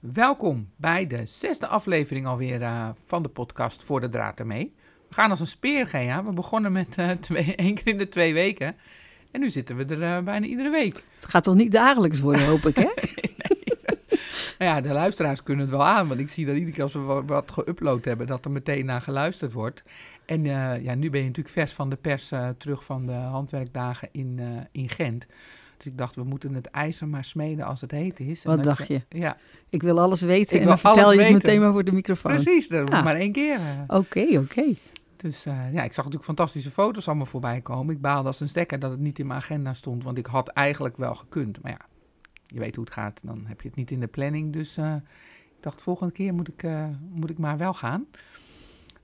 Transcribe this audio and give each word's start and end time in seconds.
Welkom 0.00 0.68
bij 0.76 1.06
de 1.06 1.26
zesde 1.26 1.66
aflevering 1.66 2.26
alweer 2.26 2.60
uh, 2.60 2.88
van 3.04 3.22
de 3.22 3.28
podcast 3.28 3.82
Voor 3.82 4.00
de 4.00 4.08
Draad 4.08 4.38
ermee. 4.38 4.74
We 5.08 5.14
gaan 5.14 5.30
als 5.30 5.40
een 5.40 5.46
speer, 5.46 5.86
Gea. 5.86 6.24
We 6.24 6.32
begonnen 6.32 6.72
met 6.72 6.96
uh, 6.98 7.10
twee, 7.20 7.54
één 7.54 7.74
keer 7.74 7.86
in 7.86 7.98
de 7.98 8.08
twee 8.08 8.34
weken. 8.34 8.76
En 9.30 9.40
nu 9.40 9.50
zitten 9.50 9.76
we 9.76 9.84
er 9.84 10.00
uh, 10.00 10.18
bijna 10.24 10.46
iedere 10.46 10.70
week. 10.70 11.04
Het 11.20 11.30
gaat 11.30 11.44
toch 11.44 11.54
niet 11.54 11.72
dagelijks 11.72 12.20
worden, 12.20 12.46
hoop 12.46 12.66
ik, 12.66 12.76
hè? 12.76 12.82
nee. 13.04 13.38
Nou 14.58 14.70
ja, 14.70 14.80
de 14.80 14.92
luisteraars 14.92 15.42
kunnen 15.42 15.66
het 15.66 15.74
wel 15.74 15.84
aan. 15.84 16.08
Want 16.08 16.20
ik 16.20 16.28
zie 16.28 16.46
dat 16.46 16.54
iedere 16.54 16.72
keer 16.72 16.82
als 16.82 16.92
we 16.92 17.22
wat 17.26 17.52
geüpload 17.52 18.04
hebben, 18.04 18.26
dat 18.26 18.44
er 18.44 18.50
meteen 18.50 18.84
naar 18.84 19.00
geluisterd 19.00 19.52
wordt. 19.52 19.82
En 20.24 20.44
ja, 20.82 20.94
nu 20.94 21.10
ben 21.10 21.20
je 21.20 21.26
natuurlijk 21.26 21.54
vers 21.54 21.72
van 21.72 21.90
de 21.90 21.96
pers 21.96 22.32
terug 22.58 22.84
van 22.84 23.06
de 23.06 23.12
handwerkdagen 23.12 24.08
in, 24.12 24.40
in 24.72 24.88
Gent. 24.88 25.26
Dus 25.82 25.92
ik 25.92 25.98
dacht, 25.98 26.14
we 26.14 26.24
moeten 26.24 26.54
het 26.54 26.66
ijzer 26.66 27.08
maar 27.08 27.24
smeden 27.24 27.64
als 27.64 27.80
het 27.80 27.90
heet 27.90 28.20
is. 28.20 28.42
Wat 28.42 28.64
dacht 28.64 28.88
je? 28.88 29.02
Ja. 29.08 29.36
Ik 29.68 29.82
wil 29.82 30.00
alles 30.00 30.20
weten 30.20 30.56
ik 30.56 30.62
en 30.62 30.68
dan 30.68 30.78
vertel 30.78 31.12
je 31.12 31.20
het 31.20 31.32
meteen 31.32 31.60
maar 31.60 31.72
voor 31.72 31.84
de 31.84 31.92
microfoon. 31.92 32.32
Precies, 32.32 32.68
dat 32.68 32.88
ja. 32.88 33.02
maar 33.02 33.16
één 33.16 33.32
keer. 33.32 33.60
Oké, 33.86 34.20
oké. 34.20 34.38
Okay. 34.38 34.76
Dus 35.16 35.46
uh, 35.46 35.72
ja, 35.72 35.82
ik 35.82 35.92
zag 35.92 35.96
natuurlijk 35.96 36.24
fantastische 36.24 36.70
foto's 36.70 37.06
allemaal 37.06 37.26
voorbij 37.26 37.60
komen. 37.60 37.94
Ik 37.94 38.00
baalde 38.00 38.28
als 38.28 38.40
een 38.40 38.48
stekker 38.48 38.78
dat 38.78 38.90
het 38.90 39.00
niet 39.00 39.18
in 39.18 39.26
mijn 39.26 39.40
agenda 39.40 39.74
stond, 39.74 40.04
want 40.04 40.18
ik 40.18 40.26
had 40.26 40.48
eigenlijk 40.48 40.96
wel 40.96 41.14
gekund. 41.14 41.62
Maar 41.62 41.72
ja, 41.72 41.80
je 42.46 42.58
weet 42.58 42.74
hoe 42.74 42.84
het 42.84 42.92
gaat, 42.92 43.20
dan 43.22 43.44
heb 43.46 43.60
je 43.60 43.68
het 43.68 43.76
niet 43.76 43.90
in 43.90 44.00
de 44.00 44.06
planning. 44.06 44.52
Dus 44.52 44.78
uh, 44.78 44.94
ik 45.56 45.60
dacht, 45.60 45.82
volgende 45.82 46.12
keer 46.12 46.34
moet 46.34 46.48
ik, 46.48 46.62
uh, 46.62 46.84
moet 47.10 47.30
ik 47.30 47.38
maar 47.38 47.58
wel 47.58 47.74
gaan. 47.74 48.06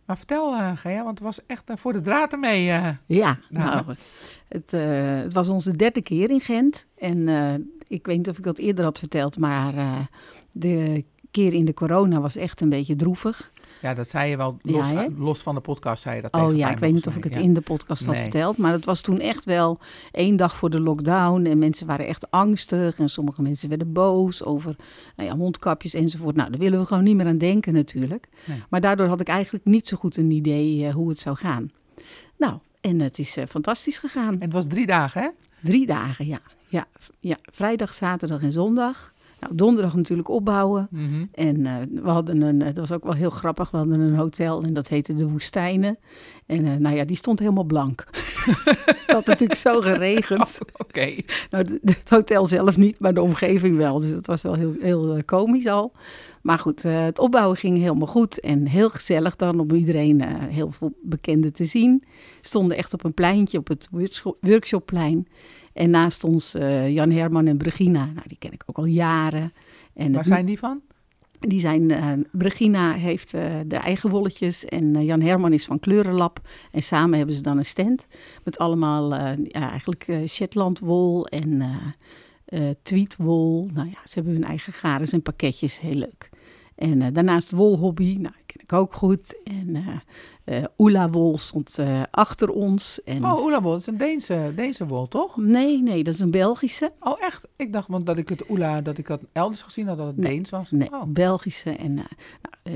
Maar 0.07 0.17
vertel, 0.17 0.55
uh, 0.55 0.77
Gea, 0.77 1.05
want 1.05 1.19
het 1.19 1.27
was 1.27 1.47
echt 1.47 1.71
uh, 1.71 1.77
voor 1.77 1.93
de 1.93 2.01
draad 2.01 2.33
ermee. 2.33 2.67
Uh, 2.67 2.89
ja, 3.07 3.39
nou, 3.49 3.95
het, 4.49 4.71
het, 4.71 5.33
was 5.33 5.49
onze 5.49 5.77
derde 5.77 6.03
keer 6.03 6.31
in 6.31 6.41
Gent. 6.41 6.87
En 6.99 7.29
ik 7.89 8.07
weet 8.07 8.17
niet 8.17 8.29
of 8.29 8.39
ik 8.39 8.45
dat 8.45 8.59
eerder 8.59 8.85
had 8.85 8.99
verteld, 8.99 9.39
maar 9.39 9.75
de 10.53 11.05
keer 11.37 11.53
in 11.53 11.65
de 11.65 11.75
corona 11.75 12.21
was 12.21 12.37
echt 12.37 12.61
een 12.61 12.69
beetje 12.69 12.97
droevig. 12.97 13.53
Ja, 13.83 13.95
dat 13.95 14.09
zei 14.09 14.31
je 14.31 14.37
wel 14.37 14.57
los, 14.63 14.89
ja, 14.89 15.09
los 15.17 15.43
van 15.43 15.55
de 15.55 15.61
podcast, 15.61 16.03
zei 16.03 16.17
je 16.17 16.23
dat 16.23 16.33
Oh 16.33 16.57
ja, 16.57 16.71
ik 16.71 16.79
weet 16.79 16.93
niet 16.93 17.07
of 17.07 17.17
ik 17.17 17.25
het 17.25 17.37
in 17.37 17.55
de 17.55 17.61
podcast 17.61 18.05
had 18.05 18.17
verteld, 18.17 18.57
maar 18.57 18.73
het 18.73 18.85
was 18.85 19.01
toen 19.01 19.21
echt 19.21 19.45
wel 19.45 19.79
één 20.13 20.37
dag 20.37 20.57
voor 20.57 20.71
de 20.71 20.81
lockdown 20.81 21.45
en 21.45 21.59
mensen 21.59 21.87
waren 21.87 22.07
echt 22.07 22.31
angstig 22.31 22.99
en 22.99 23.09
sommige 23.09 23.43
mensen 23.43 23.69
werden 23.69 23.93
boos 23.93 24.45
over 24.45 24.77
nou 25.17 25.29
ja, 25.29 25.35
mondkapjes 25.35 25.95
enzovoort. 25.95 26.37
Nou, 26.37 26.51
daar 26.51 26.61
willen 26.61 26.81
we 26.81 26.87
gewoon 26.87 27.05
niet 27.05 27.17
meer 27.17 27.27
aan 27.27 27.39
denken 27.39 27.73
natuurlijk. 27.73 28.29
Nee. 28.45 28.63
Maar 28.69 28.81
daardoor 28.81 29.07
had 29.07 29.21
ik 29.21 29.29
eigenlijk 29.29 29.65
niet 29.65 29.89
zo 29.89 29.97
goed 29.97 30.17
een 30.17 30.31
idee 30.31 30.79
uh, 30.79 30.95
hoe 30.95 31.09
het 31.09 31.19
zou 31.19 31.37
gaan. 31.37 31.71
Nou, 32.37 32.59
en 32.81 33.01
het 33.01 33.19
is 33.19 33.37
uh, 33.37 33.45
fantastisch 33.49 33.99
gegaan. 33.99 34.33
En 34.33 34.41
het 34.41 34.53
was 34.53 34.67
drie 34.67 34.87
dagen, 34.87 35.23
hè? 35.23 35.29
Drie 35.63 35.87
dagen, 35.87 36.27
ja. 36.27 36.41
Ja, 36.69 36.87
ja. 37.21 37.37
vrijdag, 37.43 37.95
zaterdag 37.95 38.43
en 38.43 38.53
zondag. 38.53 39.15
Nou, 39.47 39.59
donderdag 39.59 39.95
natuurlijk 39.95 40.29
opbouwen. 40.29 40.89
Mm 40.91 41.09
-hmm. 41.09 41.29
En 41.33 41.59
uh, 41.59 42.03
we 42.03 42.11
hadden 42.11 42.41
een, 42.41 42.59
dat 42.59 42.77
was 42.77 42.93
ook 42.93 43.05
wel 43.05 43.13
heel 43.13 43.31
grappig, 43.31 43.71
we 43.71 43.77
hadden 43.77 44.01
een 44.01 44.15
hotel 44.15 44.63
en 44.63 44.73
dat 44.73 44.89
heette 44.89 45.15
De 45.15 45.29
Woestijnen. 45.29 45.99
En 46.47 46.65
uh, 46.65 46.75
nou 46.75 46.97
ja, 46.97 47.05
die 47.05 47.17
stond 47.17 47.39
helemaal 47.39 47.65
blank. 47.65 48.07
het 48.85 49.13
had 49.13 49.27
natuurlijk 49.27 49.61
zo 49.61 49.81
geregend. 49.81 50.35
Oh, 50.67 50.87
Oké. 50.87 50.99
Okay. 50.99 51.25
Nou, 51.51 51.81
het 51.85 52.11
hotel 52.11 52.47
zelf 52.47 52.77
niet, 52.77 53.01
maar 53.01 53.15
de 53.15 53.23
omgeving 53.23 53.77
wel. 53.77 54.01
Dus 54.01 54.11
het 54.11 54.27
was 54.27 54.43
wel 54.43 54.55
heel, 54.55 54.75
heel 54.81 55.17
uh, 55.17 55.23
komisch 55.25 55.67
al. 55.67 55.93
Maar 56.43 56.59
goed, 56.59 56.83
het 56.83 57.19
opbouwen 57.19 57.57
ging 57.57 57.79
helemaal 57.79 58.07
goed 58.07 58.41
en 58.41 58.67
heel 58.67 58.89
gezellig 58.89 59.37
dan 59.37 59.61
om 59.61 59.71
iedereen 59.71 60.23
heel 60.49 60.71
veel 60.71 60.93
bekenden 61.03 61.53
te 61.53 61.65
zien. 61.65 62.05
Stonden 62.41 62.77
echt 62.77 62.93
op 62.95 63.05
een 63.05 63.15
pleintje, 63.15 63.59
op 63.59 63.69
het 63.69 63.89
workshopplein. 64.41 65.29
En 65.77 65.91
naast 65.91 66.25
ons 66.25 66.55
uh, 66.55 66.91
Jan 66.91 67.11
Herman 67.11 67.47
en 67.47 67.57
Brigina, 67.57 68.05
nou, 68.05 68.27
die 68.27 68.39
ken 68.39 68.53
ik 68.53 68.63
ook 68.67 68.77
al 68.77 68.85
jaren. 68.85 69.53
En 69.95 70.13
Waar 70.13 70.25
zijn 70.25 70.47
die 70.47 70.59
van? 70.59 70.81
Die 71.41 71.61
zijn, 71.61 71.91
uh, 71.91 72.13
Brigina 72.33 72.93
heeft 72.93 73.35
uh, 73.35 73.43
de 73.67 73.77
eigen 73.77 74.11
wolletjes 74.11 74.65
en 74.65 75.05
Jan 75.05 75.21
Herman 75.21 75.53
is 75.53 75.65
van 75.65 75.81
Kleurenlab. 75.81 76.41
En 76.73 76.83
samen 76.83 77.17
hebben 77.17 77.37
ze 77.37 77.43
dan 77.43 77.59
een 77.59 77.65
stand 77.65 78.07
met 78.45 78.59
allemaal 78.59 79.15
ja, 79.15 79.71
eigenlijk 79.71 80.13
Shetlandwol 80.27 81.27
en 81.27 81.63
tweetwol. 82.83 83.71
Nou 83.73 83.89
ja, 83.89 83.99
ze 84.05 84.15
hebben 84.15 84.33
hun 84.33 84.45
eigen 84.45 84.73
garens 84.73 85.13
en 85.13 85.23
pakketjes, 85.23 85.81
heel 85.81 85.95
leuk. 85.95 86.31
En 86.75 87.13
daarnaast 87.13 87.51
wolhobby, 87.51 88.17
nou, 88.21 88.35
ken 88.57 88.65
ik 88.65 88.73
ook 88.73 88.95
goed. 88.95 89.43
En 89.45 90.01
uh, 90.47 90.65
Oela 90.79 91.11
Wol 91.11 91.39
stond 91.39 91.79
uh, 91.79 92.03
achter 92.11 92.51
ons. 92.51 93.03
En... 93.05 93.25
Oh, 93.25 93.45
Oela 93.45 93.63
Wol 93.63 93.77
is 93.77 93.87
een 93.87 93.97
Deense, 93.97 94.53
Deense 94.57 94.87
wol, 94.87 95.09
toch? 95.09 95.37
Nee, 95.37 95.83
nee, 95.83 96.05
dat 96.05 96.15
is 96.15 96.21
een 96.21 96.31
Belgische. 96.31 96.93
Oh, 97.01 97.23
echt? 97.23 97.49
Ik 97.57 97.73
dacht 97.73 97.89
want 97.89 98.07
dat 98.07 98.19
ik 98.19 98.29
het 98.29 98.51
Oela, 98.51 98.81
dat 98.81 98.99
ik 98.99 99.07
dat 99.07 99.23
elders 99.33 99.63
gezien 99.63 99.87
had, 99.87 99.99
dat 99.99 100.07
het 100.07 100.17
nee, 100.17 100.35
Deens 100.35 100.51
was. 100.51 100.71
Nee, 100.71 100.93
oh. 100.93 101.03
Belgische. 101.07 101.71
En 101.71 101.95
nou, 101.95 102.07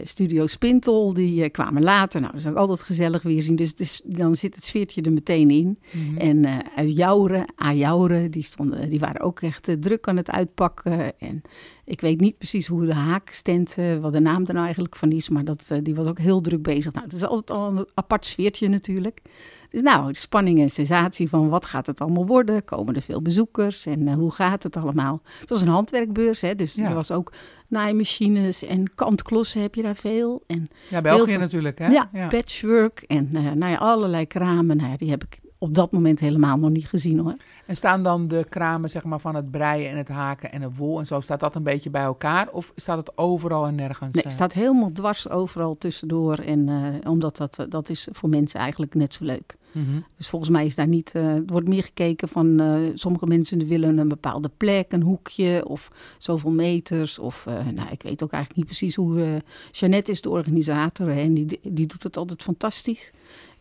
Studio 0.05 0.47
Spintel, 0.47 1.15
die 1.15 1.49
kwamen 1.51 1.83
later. 1.83 2.21
Nou, 2.21 2.33
dat 2.33 2.43
is 2.43 2.49
ook 2.49 2.57
altijd 2.57 2.83
gezellig 2.83 3.23
weer 3.23 3.43
zien. 3.43 3.57
Dus, 3.57 3.77
dus 3.77 4.03
dan 4.05 4.37
zit 4.37 4.55
het 4.55 4.65
sfeertje 4.65 5.03
er 5.03 5.13
meteen 5.13 5.51
in. 5.51 5.79
Mm 5.93 6.07
-hmm. 6.09 6.17
En 6.17 6.65
uit 6.77 6.97
Jouren, 6.97 7.53
Ajouren, 7.57 8.31
die, 8.31 8.43
stonden, 8.43 8.91
die 8.91 9.01
waren 9.01 9.21
ook 9.21 9.41
echt 9.41 9.77
druk 9.81 10.09
aan 10.09 10.17
het 10.17 10.31
uitpakken. 10.31 11.19
En 11.19 11.43
ik 11.85 12.01
weet 12.01 12.21
niet 12.21 12.39
precies 12.39 12.67
hoe 12.67 12.87
de 12.87 12.95
haakstand, 12.95 13.77
wat 14.01 14.13
de 14.13 14.21
naam 14.21 14.47
er 14.47 14.53
nou 14.53 14.65
eigenlijk 14.65 14.97
van 14.97 15.11
is. 15.11 15.29
Maar 15.29 15.45
dat, 15.45 15.70
die 15.83 15.95
was 15.95 16.07
ook 16.07 16.19
heel 16.19 16.41
druk 16.41 16.63
bezig. 16.63 16.93
Nou, 16.93 17.05
het 17.05 17.15
is 17.15 17.25
altijd 17.25 17.51
al 17.51 17.67
een 17.69 17.87
apart 17.95 18.27
sfeertje 18.27 18.69
natuurlijk. 18.69 19.23
Dus 19.71 19.83
nou, 19.83 20.15
spanning 20.15 20.61
en 20.61 20.71
sensatie 20.71 21.29
van 21.29 21.49
wat 21.49 21.65
gaat 21.65 21.87
het 21.87 22.01
allemaal 22.01 22.27
worden? 22.27 22.65
Komen 22.65 22.95
er 22.95 23.03
veel 23.03 23.23
bezoekers 23.23 23.87
en 23.87 24.01
uh, 24.01 24.15
hoe 24.15 24.31
gaat 24.31 24.63
het 24.63 24.77
allemaal? 24.77 25.23
Het 25.41 25.49
was 25.49 25.63
een 25.63 25.69
handwerkbeurs, 25.69 26.41
hè, 26.41 26.55
dus 26.55 26.75
ja. 26.75 26.89
er 26.89 26.95
was 26.95 27.11
ook 27.11 27.33
naaimachines 27.69 28.65
en 28.65 28.95
kantklossen 28.95 29.63
heb 29.63 29.75
je 29.75 29.83
daar 29.83 29.97
veel. 29.97 30.43
En 30.47 30.71
ja, 30.89 31.01
België 31.01 31.37
natuurlijk, 31.37 31.79
hè? 31.79 31.87
Ja, 31.87 32.09
ja. 32.13 32.29
patchwork 32.29 33.05
en 33.07 33.29
uh, 33.33 33.53
nou 33.53 33.73
ja, 33.73 33.77
allerlei 33.77 34.27
kramen. 34.27 34.77
Nou 34.77 34.97
die 34.97 35.11
heb 35.11 35.25
ik 35.25 35.39
op 35.63 35.75
dat 35.75 35.91
moment 35.91 36.21
helemaal 36.21 36.59
nog 36.59 36.71
niet 36.71 36.89
gezien 36.89 37.19
hoor. 37.19 37.37
En 37.67 37.77
staan 37.77 38.03
dan 38.03 38.29
de 38.29 38.47
kramen 38.49 38.91
zeg 38.91 39.05
maar, 39.05 39.21
van 39.21 39.35
het 39.35 39.51
breien 39.51 39.91
en 39.91 39.97
het 39.97 40.09
haken 40.09 40.53
en 40.53 40.63
het 40.63 40.77
wol 40.77 40.99
en 40.99 41.07
zo, 41.07 41.21
staat 41.21 41.41
dat 41.41 41.55
een 41.55 41.63
beetje 41.63 41.91
bij 41.91 42.03
elkaar? 42.03 42.51
Of 42.51 42.73
staat 42.77 42.99
het 42.99 43.19
overal 43.19 43.67
en 43.67 43.75
nergens? 43.75 44.15
Nee, 44.15 44.25
het 44.25 44.33
staat 44.33 44.53
helemaal 44.53 44.93
dwars 44.93 45.29
overal 45.29 45.79
tussendoor. 45.79 46.35
En 46.35 46.69
uh, 46.69 47.11
omdat 47.11 47.37
dat, 47.37 47.67
dat 47.69 47.89
is 47.89 48.09
voor 48.13 48.29
mensen 48.29 48.61
eigenlijk 48.61 48.95
net 48.95 49.15
zo 49.15 49.25
leuk. 49.25 49.57
Mm 49.73 49.85
-hmm. 49.85 50.05
Dus 50.17 50.29
volgens 50.29 50.51
mij 50.51 50.67
is 50.67 50.75
daar 50.75 50.89
niet, 50.89 51.13
uh, 51.17 51.35
er 51.35 51.43
wordt 51.47 51.69
meer 51.69 51.83
gekeken 51.83 52.29
van 52.29 52.61
uh, 52.61 52.91
sommige 52.95 53.27
mensen 53.27 53.67
willen 53.67 53.99
een 53.99 54.09
bepaalde 54.09 54.51
plek, 54.57 54.93
een 54.93 55.03
hoekje 55.03 55.65
of 55.67 55.91
zoveel 56.19 56.51
meters. 56.51 57.19
Of 57.19 57.47
nou, 57.75 57.91
ik 57.91 58.03
weet 58.03 58.23
ook 58.23 58.33
eigenlijk 58.33 58.57
niet 58.57 58.67
precies 58.67 58.95
hoe. 58.95 59.43
Jeannette 59.71 60.11
is 60.11 60.21
de 60.21 60.31
organisator 60.31 61.07
hè, 61.07 61.21
en 61.21 61.35
die, 61.35 61.61
die 61.63 61.87
doet 61.87 62.03
het 62.03 62.17
altijd 62.17 62.43
fantastisch. 62.43 63.13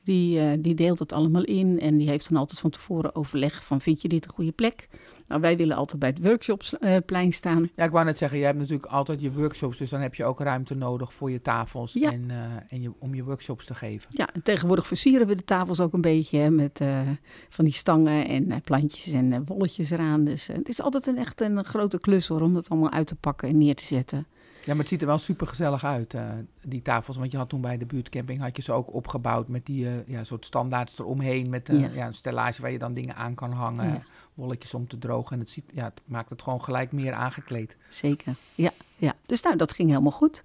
Die, 0.10 0.40
uh, 0.40 0.52
die 0.60 0.76
deelt 0.76 1.00
het 1.00 1.14
allemaal 1.14 1.44
in 1.44 1.80
en 1.80 1.98
die 1.98 2.10
heeft 2.10 2.30
dan 2.30 2.38
altijd 2.38 2.60
van 2.60 2.70
tevoren 2.70 3.16
overleg 3.16 3.64
van 3.64 3.82
vind 3.82 4.02
je 4.02 4.08
dit 4.08 4.26
een 4.26 4.32
goede 4.32 4.52
plek? 4.52 4.88
Nou, 5.28 5.42
wij 5.42 5.58
willen 5.58 5.76
altijd 5.76 6.00
bij 6.00 6.10
het 6.10 6.20
workshopsplein 6.20 7.28
uh, 7.28 7.32
staan. 7.32 7.70
Ja, 7.76 7.84
ik 7.84 7.92
wou 7.92 8.06
net 8.06 8.18
zeggen, 8.18 8.38
je 8.40 8.46
hebt 8.46 8.58
natuurlijk 8.58 8.86
altijd 8.86 9.22
je 9.22 9.32
workshops, 9.32 9.78
dus 9.78 9.90
dan 9.90 10.02
heb 10.02 10.16
je 10.16 10.26
ook 10.26 10.40
ruimte 10.40 10.76
nodig 10.76 11.14
voor 11.14 11.32
je 11.32 11.42
tafels 11.42 11.94
ja. 11.94 12.12
en, 12.12 12.24
uh, 12.28 12.36
en 12.68 12.82
je, 12.82 12.92
om 13.00 13.16
je 13.16 13.24
workshops 13.24 13.66
te 13.66 13.76
geven. 13.76 14.10
Ja, 14.14 14.34
en 14.34 14.44
tegenwoordig 14.44 14.88
versieren 14.88 15.28
we 15.28 15.36
de 15.36 15.44
tafels 15.44 15.80
ook 15.80 15.94
een 15.94 16.02
beetje 16.02 16.38
hè, 16.38 16.50
met 16.50 16.82
van 17.50 17.66
die 17.66 17.74
stangen 17.74 18.28
en 18.28 18.62
plantjes 18.62 19.14
en 19.14 19.46
wolletjes 19.46 19.90
eraan. 19.90 20.24
Dus 20.24 20.48
het 20.48 20.70
is 20.70 20.82
altijd 20.82 21.08
een 21.08 21.18
echt 21.18 21.42
een 21.42 21.64
grote 21.64 22.00
klus 22.00 22.28
hoor, 22.28 22.42
om 22.42 22.54
dat 22.54 22.70
allemaal 22.70 22.92
uit 22.92 23.08
te 23.08 23.16
pakken 23.16 23.50
en 23.50 23.58
neer 23.58 23.76
te 23.76 23.86
zetten. 23.86 24.28
Ja, 24.66 24.76
maar 24.76 24.78
het 24.78 24.88
ziet 24.88 25.02
er 25.02 25.08
wel 25.08 25.18
super 25.18 25.48
gezellig 25.48 25.84
uit, 25.84 26.14
uh, 26.14 26.22
die 26.62 26.82
tafels. 26.82 27.18
Want 27.18 27.32
je 27.32 27.38
had 27.38 27.50
toen 27.50 27.62
bij 27.62 27.78
de 27.78 27.86
buurtcamping 27.86 28.40
had 28.40 28.56
je 28.56 28.62
ze 28.62 28.72
ook 28.72 28.94
opgebouwd 28.94 29.48
met 29.48 29.66
die 29.66 29.86
uh, 29.86 30.08
ja, 30.08 30.24
soort 30.24 30.46
standaards 30.46 31.00
eromheen. 31.00 31.50
Met 31.50 31.70
uh, 31.70 31.82
ja. 31.82 31.90
ja. 31.94 32.08
een 32.08 32.14
stellage 32.14 32.62
waar 32.62 32.72
je 32.72 32.80
dan 32.80 32.94
dingen 32.94 33.16
aan 33.16 33.36
kan 33.36 33.52
hangen. 33.52 33.86
Ja. 33.86 34.04
Wolletjes 34.34 34.74
om 34.74 34.88
te 34.88 34.98
drogen. 34.98 35.32
En 35.32 35.40
het, 35.40 35.50
ziet, 35.50 35.66
ja, 35.74 35.84
het 35.84 36.02
maakt 36.06 36.30
het 36.30 36.42
gewoon 36.42 36.64
gelijk 36.64 36.92
meer 36.92 37.14
aangekleed. 37.14 37.78
Zeker, 37.90 38.36
ja. 38.56 38.72
ja. 38.96 39.16
Dus 39.26 39.42
nou, 39.42 39.56
dat 39.56 39.74
ging 39.74 39.90
helemaal 39.90 40.12
goed. 40.12 40.44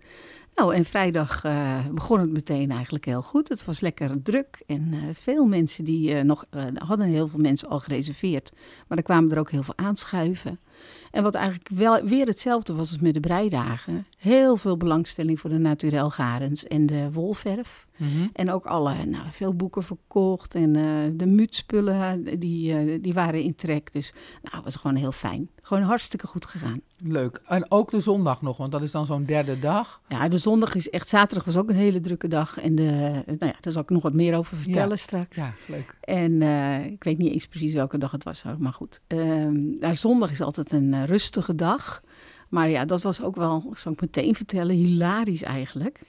Nou, 0.54 0.74
en 0.74 0.84
vrijdag 0.84 1.42
begon 1.90 2.20
het 2.20 2.30
meteen 2.30 2.70
eigenlijk 2.70 3.04
heel 3.04 3.22
goed. 3.22 3.48
Het 3.48 3.64
was 3.64 3.80
lekker 3.80 4.22
druk 4.22 4.62
en 4.66 4.94
veel 5.12 5.44
mensen 5.46 5.84
die 5.84 6.22
nog... 6.22 6.44
hadden 6.74 7.06
heel 7.06 7.28
veel 7.28 7.40
mensen 7.40 7.68
al 7.68 7.78
gereserveerd. 7.78 8.52
Maar 8.88 8.98
er 8.98 9.04
kwamen 9.04 9.32
er 9.32 9.38
ook 9.38 9.50
heel 9.50 9.62
veel 9.62 9.76
aanschuiven. 9.76 10.58
En 11.14 11.22
wat 11.22 11.34
eigenlijk 11.34 11.68
wel 11.68 12.02
weer 12.02 12.26
hetzelfde 12.26 12.74
was 12.74 12.90
als 12.90 13.00
met 13.00 13.14
de 13.14 13.20
breidagen. 13.20 14.06
Heel 14.18 14.56
veel 14.56 14.76
belangstelling 14.76 15.40
voor 15.40 15.50
de 15.50 15.58
naturelgarens 15.58 16.66
en 16.66 16.86
de 16.86 17.12
wolverf. 17.12 17.86
Mhm. 17.96 18.26
En 18.32 18.50
ook 18.50 18.64
alle, 18.66 19.04
nou, 19.04 19.24
veel 19.30 19.54
boeken 19.54 19.82
verkocht. 19.82 20.54
En 20.54 20.76
eh, 20.76 20.82
de 21.12 21.26
muutspullen, 21.26 22.38
die, 22.40 22.72
eh, 22.78 22.98
die 23.02 23.14
waren 23.14 23.42
in 23.42 23.54
trek. 23.54 23.92
Dus 23.92 24.12
nou, 24.42 24.54
het 24.54 24.64
was 24.64 24.76
gewoon 24.76 24.96
heel 24.96 25.12
fijn. 25.12 25.48
Gewoon 25.62 25.82
hartstikke 25.82 26.26
goed 26.26 26.46
gegaan. 26.46 26.80
Leuk. 27.04 27.40
En 27.46 27.70
ook 27.70 27.90
de 27.90 28.00
zondag 28.00 28.42
nog, 28.42 28.56
want 28.56 28.72
dat 28.72 28.82
is 28.82 28.90
dan 28.90 29.06
zo'n 29.06 29.24
derde 29.24 29.58
dag. 29.58 30.00
Ja, 30.08 30.28
de 30.28 30.38
zondag 30.38 30.74
is 30.74 30.90
echt, 30.90 31.08
zaterdag 31.08 31.44
was 31.44 31.56
ook 31.56 31.68
een 31.68 31.74
hele 31.74 32.00
drukke 32.00 32.28
dag. 32.28 32.58
En 32.60 32.74
de, 32.74 32.82
nou 33.26 33.36
ja, 33.38 33.54
daar 33.60 33.72
zal 33.72 33.82
ik 33.82 33.90
nog 33.90 34.02
wat 34.02 34.12
meer 34.12 34.36
over 34.36 34.56
vertellen 34.56 34.88
Ja. 34.88 34.96
straks. 34.96 35.36
Ja, 35.36 35.54
leuk. 35.66 35.96
En 36.00 36.42
eh, 36.42 36.84
ik 36.86 37.04
weet 37.04 37.18
niet 37.18 37.32
eens 37.32 37.46
precies 37.46 37.72
welke 37.74 37.98
dag 37.98 38.10
het 38.10 38.24
was, 38.24 38.44
maar 38.58 38.72
goed. 38.72 39.00
Ehm, 39.06 39.78
nou, 39.78 39.94
zondag 39.94 40.30
is 40.30 40.40
altijd 40.40 40.72
een 40.72 40.94
eh, 40.94 41.04
rustige 41.04 41.54
dag. 41.54 42.02
Maar 42.48 42.68
ja, 42.68 42.84
dat 42.84 43.02
was 43.02 43.22
ook 43.22 43.36
wel, 43.36 43.72
zal 43.74 43.92
ik 43.92 44.00
meteen 44.00 44.34
vertellen, 44.34 44.76
hilarisch 44.76 45.42
eigenlijk. 45.42 46.00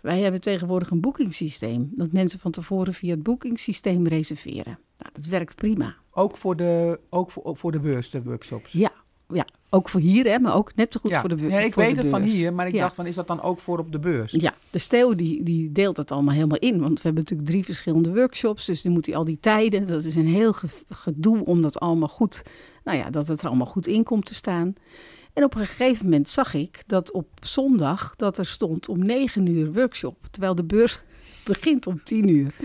Wij 0.00 0.20
hebben 0.20 0.40
tegenwoordig 0.40 0.90
een 0.90 1.00
boekingssysteem. 1.00 1.90
Dat 1.94 2.12
mensen 2.12 2.38
van 2.38 2.50
tevoren 2.50 2.94
via 2.94 3.10
het 3.10 3.22
boekingssysteem 3.22 4.06
reserveren. 4.06 4.78
Nou, 4.98 5.10
dat 5.12 5.26
werkt 5.26 5.54
prima. 5.54 5.94
Ook 6.10 6.36
voor 6.36 6.56
de, 6.56 7.00
ook 7.10 7.30
voor, 7.30 7.44
ook 7.44 7.56
voor 7.56 7.72
de 7.72 7.80
beurs, 7.80 8.10
de 8.10 8.22
workshops. 8.22 8.72
Ja, 8.72 8.90
ja, 9.32 9.46
ook 9.70 9.88
voor 9.88 10.00
hier, 10.00 10.24
hè, 10.24 10.38
maar 10.38 10.54
ook 10.54 10.74
net 10.74 10.92
zo 10.92 11.00
goed 11.00 11.10
ja. 11.10 11.20
voor 11.20 11.28
de 11.28 11.34
beurs. 11.34 11.52
Ja, 11.52 11.58
ik 11.60 11.74
weet 11.74 11.96
het 11.96 12.06
van 12.06 12.22
hier, 12.22 12.52
maar 12.52 12.66
ik 12.66 12.74
Ja. 12.74 12.80
dacht 12.80 12.94
van, 12.94 13.06
is 13.06 13.14
dat 13.14 13.26
dan 13.26 13.42
ook 13.42 13.58
voor 13.58 13.78
op 13.78 13.92
de 13.92 13.98
beurs? 13.98 14.32
Ja, 14.32 14.54
de 14.70 14.78
Steel 14.78 15.16
die, 15.16 15.42
die 15.42 15.72
deelt 15.72 15.96
het 15.96 16.12
allemaal 16.12 16.34
helemaal 16.34 16.58
in. 16.58 16.80
Want 16.80 16.94
we 16.94 17.00
hebben 17.02 17.22
natuurlijk 17.22 17.48
drie 17.48 17.64
verschillende 17.64 18.14
workshops. 18.14 18.64
Dus 18.66 18.82
dan 18.82 18.92
moet 18.92 19.06
hij 19.06 19.16
al 19.16 19.24
die 19.24 19.38
tijden. 19.40 19.86
Dat 19.86 20.04
is 20.04 20.16
een 20.16 20.26
heel 20.26 20.52
ge- 20.52 20.68
gedoe 20.88 21.44
om 21.44 21.62
dat 21.62 21.80
allemaal 21.80 22.08
goed. 22.08 22.42
Nou 22.84 22.98
ja, 22.98 23.10
dat 23.10 23.28
het 23.28 23.40
er 23.40 23.46
allemaal 23.48 23.66
goed 23.66 23.86
in 23.86 24.02
komt 24.04 24.26
te 24.26 24.34
staan. 24.34 24.74
En 25.38 25.44
op 25.44 25.54
een 25.54 25.66
gegeven 25.66 26.04
moment 26.04 26.28
zag 26.28 26.54
ik 26.54 26.82
dat 26.86 27.12
op 27.12 27.28
zondag 27.40 28.16
dat 28.16 28.38
er 28.38 28.46
stond 28.46 28.88
om 28.88 29.06
9 29.06 29.46
uur 29.46 29.72
workshop. 29.72 30.26
Terwijl 30.30 30.54
de 30.54 30.64
beurs 30.64 31.00
begint 31.44 31.86
om 31.86 32.02
10 32.04 32.28
uur. 32.28 32.54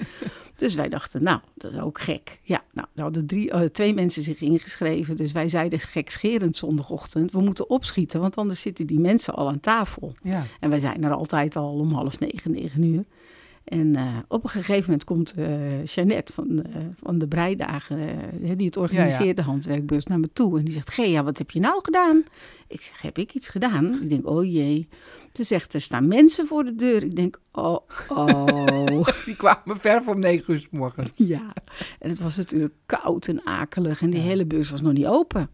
Dus 0.55 0.75
wij 0.75 0.89
dachten, 0.89 1.23
nou, 1.23 1.39
dat 1.53 1.73
is 1.73 1.79
ook 1.79 1.99
gek. 1.99 2.39
Ja, 2.43 2.63
nou, 2.71 2.87
er 2.95 3.01
hadden 3.01 3.25
drie, 3.25 3.51
eh, 3.51 3.61
twee 3.61 3.93
mensen 3.93 4.21
zich 4.21 4.41
ingeschreven. 4.41 5.17
Dus 5.17 5.31
wij 5.31 5.47
zeiden 5.47 5.79
gekscherend 5.79 6.57
zondagochtend, 6.57 7.31
we 7.31 7.41
moeten 7.41 7.69
opschieten. 7.69 8.19
Want 8.19 8.35
anders 8.35 8.61
zitten 8.61 8.87
die 8.87 8.99
mensen 8.99 9.33
al 9.33 9.47
aan 9.47 9.59
tafel. 9.59 10.15
Ja. 10.23 10.45
En 10.59 10.69
wij 10.69 10.79
zijn 10.79 11.03
er 11.03 11.11
altijd 11.11 11.55
al 11.55 11.73
om 11.73 11.93
half 11.93 12.19
negen, 12.19 12.51
negen 12.51 12.83
uur. 12.83 13.03
En 13.63 13.95
eh, 13.95 14.17
op 14.27 14.43
een 14.43 14.49
gegeven 14.49 14.83
moment 14.85 15.03
komt 15.03 15.33
eh 15.33 15.85
Jeannette 15.85 16.33
van, 16.33 16.63
eh, 16.63 16.81
van 17.03 17.17
de 17.17 17.27
Breidagen, 17.27 17.97
die 18.57 18.65
het 18.65 18.77
organiseert, 18.77 19.37
de 19.37 19.43
handwerkbeurs, 19.43 20.05
naar 20.05 20.19
me 20.19 20.29
toe. 20.33 20.57
En 20.57 20.63
die 20.63 20.73
zegt, 20.73 20.89
Gea, 20.91 21.23
wat 21.23 21.37
heb 21.37 21.51
je 21.51 21.59
nou 21.59 21.79
gedaan? 21.83 22.23
Ik 22.67 22.81
zeg, 22.81 23.01
heb 23.01 23.17
ik 23.17 23.33
iets 23.33 23.49
gedaan? 23.49 23.99
Ik 24.01 24.09
denk, 24.09 24.27
oh 24.27 24.51
jee. 24.51 24.87
Ze 25.33 25.43
zegt, 25.43 25.73
er 25.73 25.81
staan 25.81 26.07
mensen 26.07 26.47
voor 26.47 26.63
de 26.63 26.75
deur. 26.75 27.03
Ik 27.03 27.15
denk, 27.15 27.39
oh, 27.51 27.77
oh. 28.09 29.07
Die 29.25 29.35
kwamen 29.35 29.77
ver 29.77 30.03
voor 30.03 30.17
negen 30.19 30.53
uur 30.53 30.59
's 30.59 30.67
morgens. 30.71 31.11
ja. 31.15 31.53
En 31.99 32.09
het 32.09 32.19
was 32.19 32.37
natuurlijk 32.37 32.73
koud 32.85 33.27
en 33.27 33.45
akelig 33.45 34.01
en 34.01 34.09
die 34.09 34.19
Ja. 34.21 34.25
hele 34.25 34.45
beurs 34.45 34.69
was 34.69 34.81
nog 34.81 34.93
niet 34.93 35.05
open. 35.07 35.49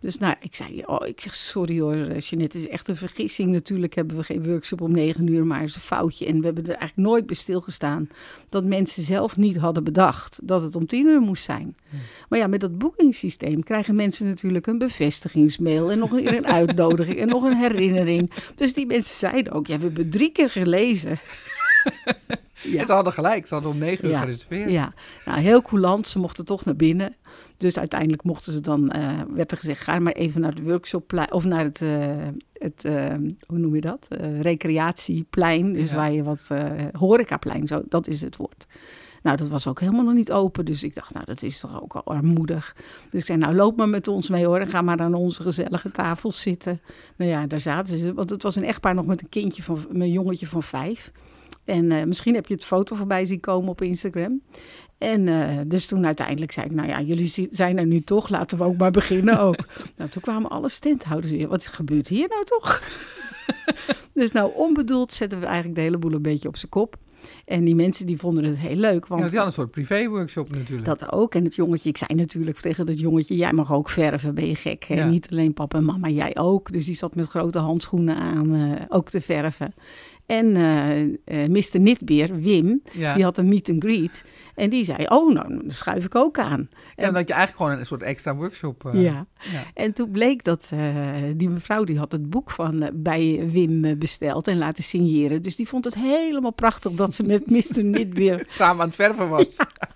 Dus 0.00 0.18
nou, 0.18 0.34
ik 0.40 0.54
zei, 0.54 0.82
oh, 0.86 1.06
ik 1.06 1.20
zeg, 1.20 1.34
sorry 1.34 1.80
hoor, 1.80 1.92
eh, 1.94 2.20
Jeanette, 2.20 2.56
het 2.58 2.66
is 2.66 2.68
echt 2.68 2.88
een 2.88 2.96
vergissing. 2.96 3.52
Natuurlijk 3.52 3.94
hebben 3.94 4.16
we 4.16 4.22
geen 4.22 4.44
workshop 4.48 4.80
om 4.80 4.92
negen 4.92 5.26
uur, 5.26 5.46
maar 5.46 5.60
het 5.60 5.68
is 5.68 5.74
een 5.74 5.80
foutje. 5.80 6.26
En 6.26 6.38
we 6.38 6.44
hebben 6.44 6.64
er 6.64 6.74
eigenlijk 6.76 7.08
nooit 7.08 7.26
bij 7.26 7.36
stilgestaan 7.36 8.08
dat 8.48 8.64
mensen 8.64 9.02
zelf 9.02 9.36
niet 9.36 9.56
hadden 9.56 9.84
bedacht 9.84 10.40
dat 10.42 10.62
het 10.62 10.76
om 10.76 10.86
tien 10.86 11.06
uur 11.06 11.20
moest 11.20 11.44
zijn. 11.44 11.76
Ja. 11.90 11.98
Maar 12.28 12.38
ja, 12.38 12.46
met 12.46 12.60
dat 12.60 12.78
boekingssysteem 12.78 13.62
krijgen 13.62 13.94
mensen 13.94 14.26
natuurlijk 14.26 14.66
een 14.66 14.78
bevestigingsmail 14.78 15.90
en 15.90 15.98
nog 15.98 16.10
een, 16.12 16.34
een 16.36 16.46
uitnodiging 16.46 17.18
en 17.18 17.28
nog 17.28 17.44
een 17.44 17.56
herinnering. 17.56 18.30
Dus 18.54 18.74
die 18.74 18.86
mensen 18.86 19.16
zeiden 19.16 19.52
ook, 19.52 19.66
ja, 19.66 19.76
we 19.78 19.84
hebben 19.84 20.10
drie 20.10 20.30
keer 20.32 20.50
gelezen. 20.50 21.18
Ja. 22.62 22.80
En 22.80 22.86
ze 22.86 22.92
hadden 22.92 23.12
gelijk, 23.12 23.46
ze 23.46 23.54
hadden 23.54 23.72
om 23.72 23.78
negen 23.78 24.04
uur 24.04 24.10
Ja. 24.10 24.20
gereserveerd. 24.20 24.70
Ja, 24.70 24.92
nou, 25.24 25.40
heel 25.40 25.62
coulant. 25.62 26.08
Ze 26.08 26.18
mochten 26.18 26.44
toch 26.44 26.64
naar 26.64 26.76
binnen. 26.76 27.16
Dus 27.58 27.78
uiteindelijk 27.78 28.22
mochten 28.22 28.52
ze 28.52 28.60
dan, 28.60 28.90
eh, 28.90 29.20
werd 29.34 29.50
er 29.50 29.56
gezegd, 29.56 29.80
ga 29.80 29.98
maar 29.98 30.12
even 30.12 30.40
naar 30.40 30.50
het 30.50 30.62
workshopplein 30.62 31.32
of 31.32 31.44
naar 31.44 31.64
het, 31.64 31.82
eh, 31.82 32.28
het 32.52 32.84
eh, 32.84 33.14
hoe 33.46 33.58
noem 33.58 33.74
je 33.74 33.80
dat? 33.80 34.06
Recreatieplein. 34.40 35.72
Dus 35.72 35.90
Ja. 35.90 35.96
waar 35.96 36.12
je 36.12 36.22
wat, 36.22 36.48
horecaplein, 36.92 37.66
zo, 37.66 37.82
dat 37.88 38.06
is 38.06 38.20
het 38.20 38.36
woord. 38.36 38.66
Nou, 39.22 39.36
dat 39.38 39.48
was 39.48 39.66
ook 39.66 39.80
helemaal 39.80 40.04
nog 40.04 40.14
niet 40.14 40.32
open. 40.32 40.64
Dus 40.64 40.82
ik 40.82 40.94
dacht, 40.94 41.14
nou, 41.14 41.24
dat 41.24 41.42
is 41.42 41.60
toch 41.60 41.82
ook 41.82 41.94
al 41.94 42.04
armoedig. 42.04 42.76
Dus 43.10 43.20
ik 43.20 43.26
zei, 43.26 43.38
nou, 43.38 43.54
loop 43.54 43.76
maar 43.76 43.88
met 43.88 44.08
ons 44.08 44.28
mee 44.28 44.46
hoor. 44.46 44.58
En 44.58 44.66
ga 44.66 44.82
maar 44.82 44.98
aan 44.98 45.14
onze 45.14 45.42
gezellige 45.42 45.90
tafels 45.90 46.40
zitten. 46.40 46.80
Nou 47.16 47.30
ja, 47.30 47.46
daar 47.46 47.60
zaten 47.60 47.98
ze. 47.98 48.14
Want 48.14 48.30
het 48.30 48.42
was 48.42 48.56
een 48.56 48.64
echtpaar 48.64 48.94
nog 48.94 49.06
met 49.06 49.22
een 49.22 49.28
kindje 49.28 49.62
van, 49.62 49.86
een 49.88 50.12
jongetje 50.12 50.46
van 50.46 50.62
vijf. 50.62 51.12
En 51.64 52.08
misschien 52.08 52.34
heb 52.34 52.46
je 52.46 52.54
het 52.54 52.64
foto 52.64 52.96
voorbij 52.96 53.24
zien 53.24 53.40
komen 53.40 53.68
op 53.70 53.82
Instagram. 53.82 54.40
En 54.98 55.28
eh, 55.28 55.58
dus 55.66 55.86
toen 55.86 56.06
uiteindelijk 56.06 56.52
zei 56.52 56.66
ik, 56.66 56.72
nou 56.72 56.88
ja, 56.88 57.00
jullie 57.00 57.26
zi- 57.26 57.48
zijn 57.50 57.78
er 57.78 57.86
nu 57.86 58.00
toch, 58.00 58.28
laten 58.28 58.58
we 58.58 58.64
ook 58.64 58.76
maar 58.76 58.90
beginnen 58.90 59.38
ook. 59.38 59.56
nou, 59.96 60.10
toen 60.10 60.22
kwamen 60.22 60.50
alle 60.50 60.68
standhouders 60.68 61.32
weer. 61.32 61.48
Wat 61.48 61.66
gebeurt 61.66 62.08
hier 62.08 62.28
nou 62.28 62.44
toch? 62.44 62.82
dus 64.14 64.32
nou, 64.32 64.52
onbedoeld 64.54 65.12
zetten 65.12 65.40
we 65.40 65.46
eigenlijk 65.46 65.74
de 65.74 65.80
hele 65.80 65.98
boel 65.98 66.12
een 66.12 66.22
beetje 66.22 66.48
op 66.48 66.56
zijn 66.56 66.70
kop. 66.70 66.96
En 67.46 67.64
die 67.64 67.74
mensen 67.74 68.06
die 68.06 68.16
vonden 68.16 68.44
het 68.44 68.56
heel 68.56 68.76
leuk. 68.76 69.02
Ja, 69.02 69.08
Want 69.08 69.20
want 69.20 69.30
die 69.30 69.38
hadden 69.40 69.46
een 69.46 69.52
soort 69.52 69.70
privé-workshop 69.70 70.52
natuurlijk. 70.52 70.84
dat 70.86 71.12
ook. 71.12 71.34
En 71.34 71.44
het 71.44 71.54
jongetje, 71.54 71.88
ik 71.88 71.96
zei 71.96 72.14
natuurlijk 72.14 72.58
tegen 72.58 72.86
dat 72.86 73.00
jongetje, 73.00 73.36
jij 73.36 73.52
mag 73.52 73.72
ook 73.72 73.88
verven, 73.90 74.34
ben 74.34 74.46
je 74.46 74.54
gek. 74.54 74.84
Hè? 74.84 74.94
Ja. 74.94 75.06
Niet 75.06 75.30
alleen 75.30 75.54
papa 75.54 75.78
en 75.78 75.84
mama, 75.84 76.08
jij 76.08 76.36
ook. 76.36 76.72
Dus 76.72 76.84
die 76.84 76.94
zat 76.94 77.14
met 77.14 77.26
grote 77.26 77.58
handschoenen 77.58 78.16
aan 78.16 78.54
eh, 78.54 78.82
ook 78.88 79.10
te 79.10 79.20
verven. 79.20 79.74
En 80.26 80.56
eh 80.56 81.02
eh, 81.24 81.48
Mr. 81.48 81.80
Nitbeer, 81.80 82.40
Wim, 82.40 82.82
ja. 82.92 83.14
die 83.14 83.24
had 83.24 83.38
een 83.38 83.48
meet 83.48 83.68
and 83.68 83.82
greet. 83.84 84.24
En 84.54 84.70
die 84.70 84.84
zei, 84.84 85.06
oh, 85.08 85.32
nou, 85.34 85.48
dan 85.48 85.62
schuif 85.66 86.04
ik 86.04 86.14
ook 86.14 86.38
aan. 86.38 86.68
ja, 86.96 87.10
dat 87.10 87.28
je 87.28 87.34
eigenlijk 87.34 87.62
gewoon 87.62 87.78
een 87.78 87.86
soort 87.86 88.02
extra 88.02 88.36
workshop... 88.36 88.86
eh, 88.86 89.02
ja. 89.02 89.26
ja. 89.52 89.64
En 89.74 89.92
toen 89.92 90.10
bleek 90.10 90.44
dat 90.44 90.70
die 91.36 91.48
mevrouw, 91.48 91.84
die 91.84 91.98
had 91.98 92.12
het 92.12 92.30
boek 92.30 92.50
van 92.50 92.90
bij 92.94 93.48
Wim 93.50 93.98
besteld 93.98 94.48
en 94.48 94.58
laten 94.58 94.84
signeren. 94.84 95.42
Dus 95.42 95.56
die 95.56 95.68
vond 95.68 95.84
het 95.84 95.94
helemaal 95.94 96.52
prachtig 96.52 96.92
dat 96.92 97.14
ze 97.14 97.22
met 97.34 97.35
Mr. 97.46 97.84
Nitbeer... 97.84 98.46
Samen 98.50 98.80
aan 98.80 98.86
het 98.86 98.96
verven 98.96 99.28
was. 99.28 99.46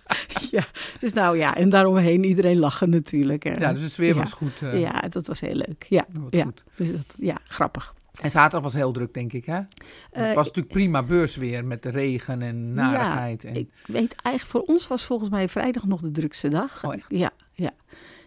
ja, 0.50 0.64
dus 1.00 1.12
nou 1.12 1.36
ja, 1.38 1.56
en 1.56 1.68
daaromheen 1.68 2.24
iedereen 2.24 2.58
lachen 2.58 2.90
natuurlijk. 2.90 3.42
hè. 3.44 3.50
ja, 3.50 3.72
dus 3.72 3.82
de 3.82 3.88
sfeer 3.88 4.14
Ja. 4.14 4.14
was 4.14 4.32
goed. 4.32 4.62
eh, 4.62 4.80
Ja, 4.80 5.00
dat 5.08 5.26
was 5.26 5.40
heel 5.40 5.54
leuk. 5.54 5.86
Ja, 5.88 6.06
ja. 6.30 6.42
goed. 6.44 6.64
dus 6.76 6.92
dat, 6.92 7.14
ja 7.18 7.36
grappig. 7.48 7.94
En 8.20 8.30
zaterdag 8.30 8.62
was 8.62 8.72
heel 8.74 8.92
druk, 8.92 9.14
denk 9.14 9.32
ik, 9.32 9.44
hè? 9.44 9.54
het 9.54 9.68
Eh, 10.10 10.32
was 10.34 10.46
natuurlijk 10.46 10.74
prima 10.74 11.02
beursweer 11.02 11.64
met 11.64 11.82
de 11.82 11.90
regen 11.90 12.42
en 12.42 12.74
narigheid. 12.74 13.44
en, 13.44 13.56
Ik 13.56 13.68
weet 13.86 14.14
eigenlijk, 14.22 14.56
voor 14.56 14.74
ons 14.74 14.88
was 14.88 15.04
volgens 15.04 15.30
mij 15.30 15.48
vrijdag 15.48 15.86
nog 15.86 16.00
de 16.00 16.10
drukste 16.10 16.48
dag. 16.48 16.84
Oh? 16.84 16.94
Ja, 17.08 17.30
ja. 17.52 17.70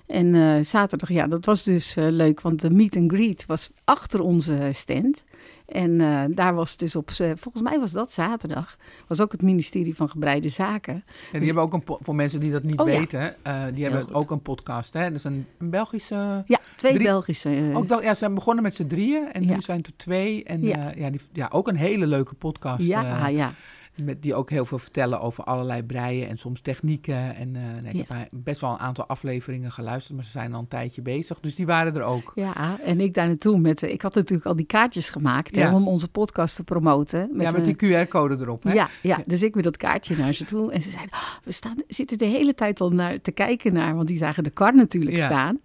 En 0.08 0.36
eh, 0.36 0.64
zaterdag, 0.64 1.10
ja, 1.10 1.28
dat 1.28 1.46
was 1.46 1.64
dus 1.64 1.96
leuk, 1.96 2.42
want 2.42 2.62
de 2.62 2.70
meet 2.70 2.96
and 2.96 3.12
greet 3.12 3.46
was 3.46 3.70
achter 3.84 4.20
onze 4.22 4.70
stand. 4.74 5.24
En 5.66 6.02
eh, 6.02 6.24
daar 6.30 6.54
was 6.56 6.78
dus 6.78 6.96
op, 6.96 7.10
eh, 7.10 7.32
volgens 7.36 7.64
mij 7.64 7.80
was 7.80 7.92
dat 7.92 8.12
zaterdag, 8.12 8.78
was 9.08 9.22
ook 9.22 9.32
het 9.32 9.42
ministerie 9.42 9.96
van 9.96 10.10
Gebreide 10.10 10.50
Zaken. 10.50 10.94
en 10.94 11.04
die 11.40 11.46
hebben 11.46 11.64
ook 11.64 11.74
een, 11.74 11.84
voor 11.86 12.16
mensen 12.16 12.40
die 12.40 12.52
dat 12.52 12.64
niet 12.64 12.80
Oh, 12.80 12.88
ja. 12.90 12.98
weten, 13.00 13.36
eh, 13.44 13.64
die 13.74 13.84
hebben 13.84 14.02
goed. 14.02 14.14
ook 14.14 14.32
een 14.32 14.42
podcast, 14.42 14.94
hè? 14.94 15.04
Dat 15.04 15.14
is 15.14 15.24
een, 15.24 15.46
een 15.58 15.70
Belgische... 15.70 16.44
Ja, 16.48 16.60
twee 16.76 16.94
Drie- 16.94 17.04
Belgische. 17.06 17.72
Ook 17.74 17.88
dat, 17.88 18.04
ja, 18.04 18.10
ze 18.10 18.16
zijn 18.16 18.34
begonnen 18.34 18.64
met 18.64 18.76
z'n 18.76 18.88
drieën 18.88 19.32
en 19.32 19.44
Ja. 19.44 19.54
nu 19.54 19.62
zijn 19.62 19.78
het 19.78 19.88
er 19.88 19.94
twee. 19.98 20.44
En 20.44 20.62
Ja. 20.62 20.92
ja. 20.96 21.10
die, 21.10 21.22
ja, 21.32 21.50
ook 21.52 21.68
een 21.68 21.76
hele 21.76 22.08
leuke 22.08 22.34
podcast. 22.34 22.88
ja, 22.88 23.28
ja. 23.28 23.54
Met, 24.02 24.22
die 24.22 24.36
ook 24.36 24.50
heel 24.50 24.66
veel 24.66 24.78
vertellen 24.78 25.22
over 25.22 25.44
allerlei 25.44 25.84
breien 25.84 26.28
en 26.30 26.38
soms 26.38 26.62
technieken. 26.62 27.36
En 27.36 27.56
eh, 27.56 27.62
nee, 27.82 27.94
ik 27.94 28.08
Ja. 28.08 28.16
heb 28.16 28.28
best 28.32 28.62
wel 28.62 28.70
een 28.72 28.78
aantal 28.80 29.06
afleveringen 29.08 29.72
geluisterd, 29.72 30.16
maar 30.16 30.26
ze 30.26 30.32
zijn 30.32 30.54
al 30.54 30.60
een 30.60 30.68
tijdje 30.68 31.02
bezig. 31.02 31.40
Dus 31.40 31.56
die 31.56 31.66
waren 31.66 31.96
er 31.96 32.02
ook. 32.04 32.32
Ja, 32.36 32.80
en 32.82 33.00
ik 33.00 33.14
daar 33.14 33.28
naartoe 33.28 33.60
met, 33.60 33.84
eh, 33.84 33.92
ik 33.92 34.02
had 34.02 34.14
natuurlijk 34.16 34.48
al 34.48 34.56
die 34.56 34.66
kaartjes 34.66 35.10
gemaakt 35.10 35.56
hè, 35.56 35.74
om 35.76 35.88
onze 35.88 36.08
podcast 36.08 36.56
te 36.56 36.64
promoten. 36.64 37.20
ja, 37.38 37.52
met 37.52 37.56
een- 37.56 37.64
die 37.64 37.76
QR-code 38.06 38.38
erop. 38.40 38.64
Hè? 38.64 38.74
Ja, 38.74 38.90
ja, 39.02 39.20
dus 39.26 39.44
ik 39.44 39.56
met 39.56 39.64
dat 39.64 39.78
kaartje 39.78 40.18
naar 40.18 40.34
ze 40.34 40.46
toe. 40.46 40.72
En 40.72 40.82
ze 40.82 40.90
zeiden, 40.90 41.14
"Oh, 41.14 41.30
we 41.44 41.52
staan, 41.52 41.76
zitten 41.88 42.18
de 42.18 42.26
hele 42.26 42.54
tijd 42.54 42.82
al 42.82 42.90
naar 42.90 43.22
te 43.22 43.32
kijken 43.32 43.74
naar, 43.74 43.96
want 43.96 44.08
die 44.08 44.18
zagen 44.18 44.44
de 44.44 44.50
kar 44.50 44.76
natuurlijk 44.76 45.18
Ja. 45.18 45.26
staan. 45.26 45.60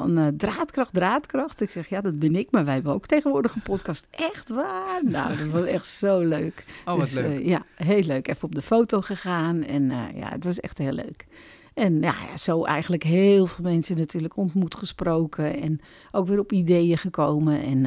Van 0.00 0.18
eh, 0.18 0.26
draadkracht, 0.36 0.92
draadkracht. 0.94 1.60
Ik 1.60 1.70
zeg, 1.70 1.88
ja, 1.88 2.00
dat 2.00 2.18
ben 2.18 2.36
ik, 2.36 2.50
maar 2.50 2.64
wij 2.64 2.74
hebben 2.74 2.92
ook 2.92 3.06
tegenwoordig 3.06 3.54
een 3.54 3.62
podcast. 3.62 4.06
Echt 4.10 4.48
waar? 4.48 5.00
Nou, 5.04 5.36
dat 5.36 5.46
was 5.48 5.64
echt 5.64 5.86
zo 5.86 6.20
leuk. 6.20 6.64
Oh, 6.84 6.94
wat 6.96 7.04
Dus, 7.04 7.14
leuk. 7.14 7.38
eh, 7.40 7.46
ja, 7.46 7.62
heel 7.74 8.02
leuk. 8.02 8.28
Even 8.28 8.44
op 8.44 8.54
de 8.54 8.62
foto 8.62 9.00
gegaan 9.00 9.62
en 9.64 9.90
eh, 9.90 9.98
ja, 10.14 10.28
het 10.28 10.44
was 10.44 10.60
echt 10.60 10.78
heel 10.78 10.92
leuk. 10.92 11.26
En 11.74 12.00
ja, 12.00 12.14
ja, 12.30 12.36
zo 12.36 12.64
eigenlijk 12.64 13.02
heel 13.02 13.46
veel 13.46 13.64
mensen 13.64 13.96
natuurlijk 13.96 14.36
ontmoet, 14.36 14.74
gesproken 14.74 15.60
en 15.60 15.80
ook 16.12 16.26
weer 16.26 16.38
op 16.38 16.52
ideeën 16.52 16.98
gekomen. 16.98 17.62
En 17.62 17.80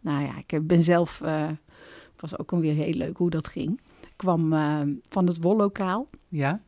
nou 0.00 0.22
ja, 0.24 0.32
ik 0.46 0.66
ben 0.66 0.82
zelf, 0.82 1.18
het 1.18 2.20
was 2.20 2.38
ook 2.38 2.52
alweer 2.52 2.74
heel 2.74 2.92
leuk 2.92 3.16
hoe 3.16 3.30
dat 3.30 3.48
ging. 3.48 3.80
Ik 4.02 4.12
kwam 4.16 4.48
van 5.08 5.26
het 5.26 5.42
wollokaal. 5.42 6.08
ja? 6.28 6.60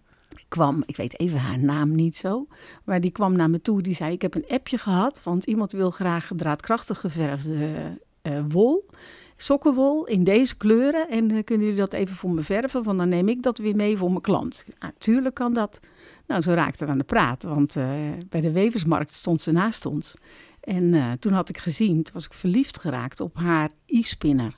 Kwam, 0.56 0.82
ik 0.86 0.96
weet 0.96 1.18
even 1.18 1.38
haar 1.38 1.58
naam 1.58 1.94
niet 1.94 2.16
zo, 2.16 2.46
maar 2.84 3.00
die 3.00 3.10
kwam 3.10 3.36
naar 3.36 3.50
me 3.50 3.62
toe. 3.62 3.82
Die 3.82 3.94
zei: 3.94 4.12
Ik 4.12 4.22
heb 4.22 4.34
een 4.34 4.48
appje 4.48 4.78
gehad, 4.78 5.22
want 5.22 5.44
iemand 5.44 5.72
wil 5.72 5.90
graag 5.90 6.30
draadkrachtig 6.36 7.00
geverfde 7.00 7.98
uh, 8.22 8.40
wol 8.48 8.88
sokkenwol 9.36 10.06
in 10.06 10.24
deze 10.24 10.56
kleuren. 10.56 11.08
En 11.08 11.30
uh, 11.30 11.44
kunnen 11.44 11.66
jullie 11.66 11.80
dat 11.80 11.92
even 11.92 12.16
voor 12.16 12.30
me 12.30 12.42
verven? 12.42 12.82
Want 12.82 12.98
dan 12.98 13.08
neem 13.08 13.28
ik 13.28 13.42
dat 13.42 13.58
weer 13.58 13.76
mee 13.76 13.96
voor 13.96 14.08
mijn 14.08 14.20
klant. 14.20 14.64
Natuurlijk 14.78 15.34
kan 15.34 15.52
dat. 15.54 15.80
Nou, 16.26 16.42
zo 16.42 16.52
raakte 16.52 16.84
we 16.84 16.90
aan 16.90 16.98
de 16.98 17.04
praat. 17.04 17.42
Want 17.42 17.76
uh, 17.76 17.88
bij 18.28 18.40
de 18.40 18.52
weversmarkt 18.52 19.12
stond 19.12 19.42
ze 19.42 19.52
naast 19.52 19.86
ons. 19.86 20.14
En 20.60 21.16
toen 21.18 21.32
had 21.32 21.48
ik 21.48 21.58
gezien, 21.58 22.02
toen 22.02 22.14
was 22.14 22.24
ik 22.24 22.34
verliefd 22.34 22.78
geraakt 22.78 23.20
op 23.20 23.36
haar 23.36 23.70
e-spinner. 23.86 24.54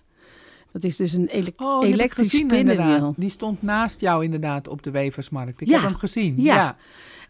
Dat 0.80 0.90
is 0.90 0.96
dus 0.96 1.12
een 1.12 1.28
ele 1.28 1.52
oh, 1.56 1.86
elektrisch 1.86 2.36
spinnenwiel. 2.36 3.14
Die 3.16 3.30
stond 3.30 3.62
naast 3.62 4.00
jou 4.00 4.24
inderdaad 4.24 4.68
op 4.68 4.82
de 4.82 4.90
weversmarkt. 4.90 5.60
Ik 5.60 5.68
ja. 5.68 5.74
heb 5.74 5.88
hem 5.88 5.98
gezien. 5.98 6.34
Ja. 6.42 6.54
ja. 6.54 6.76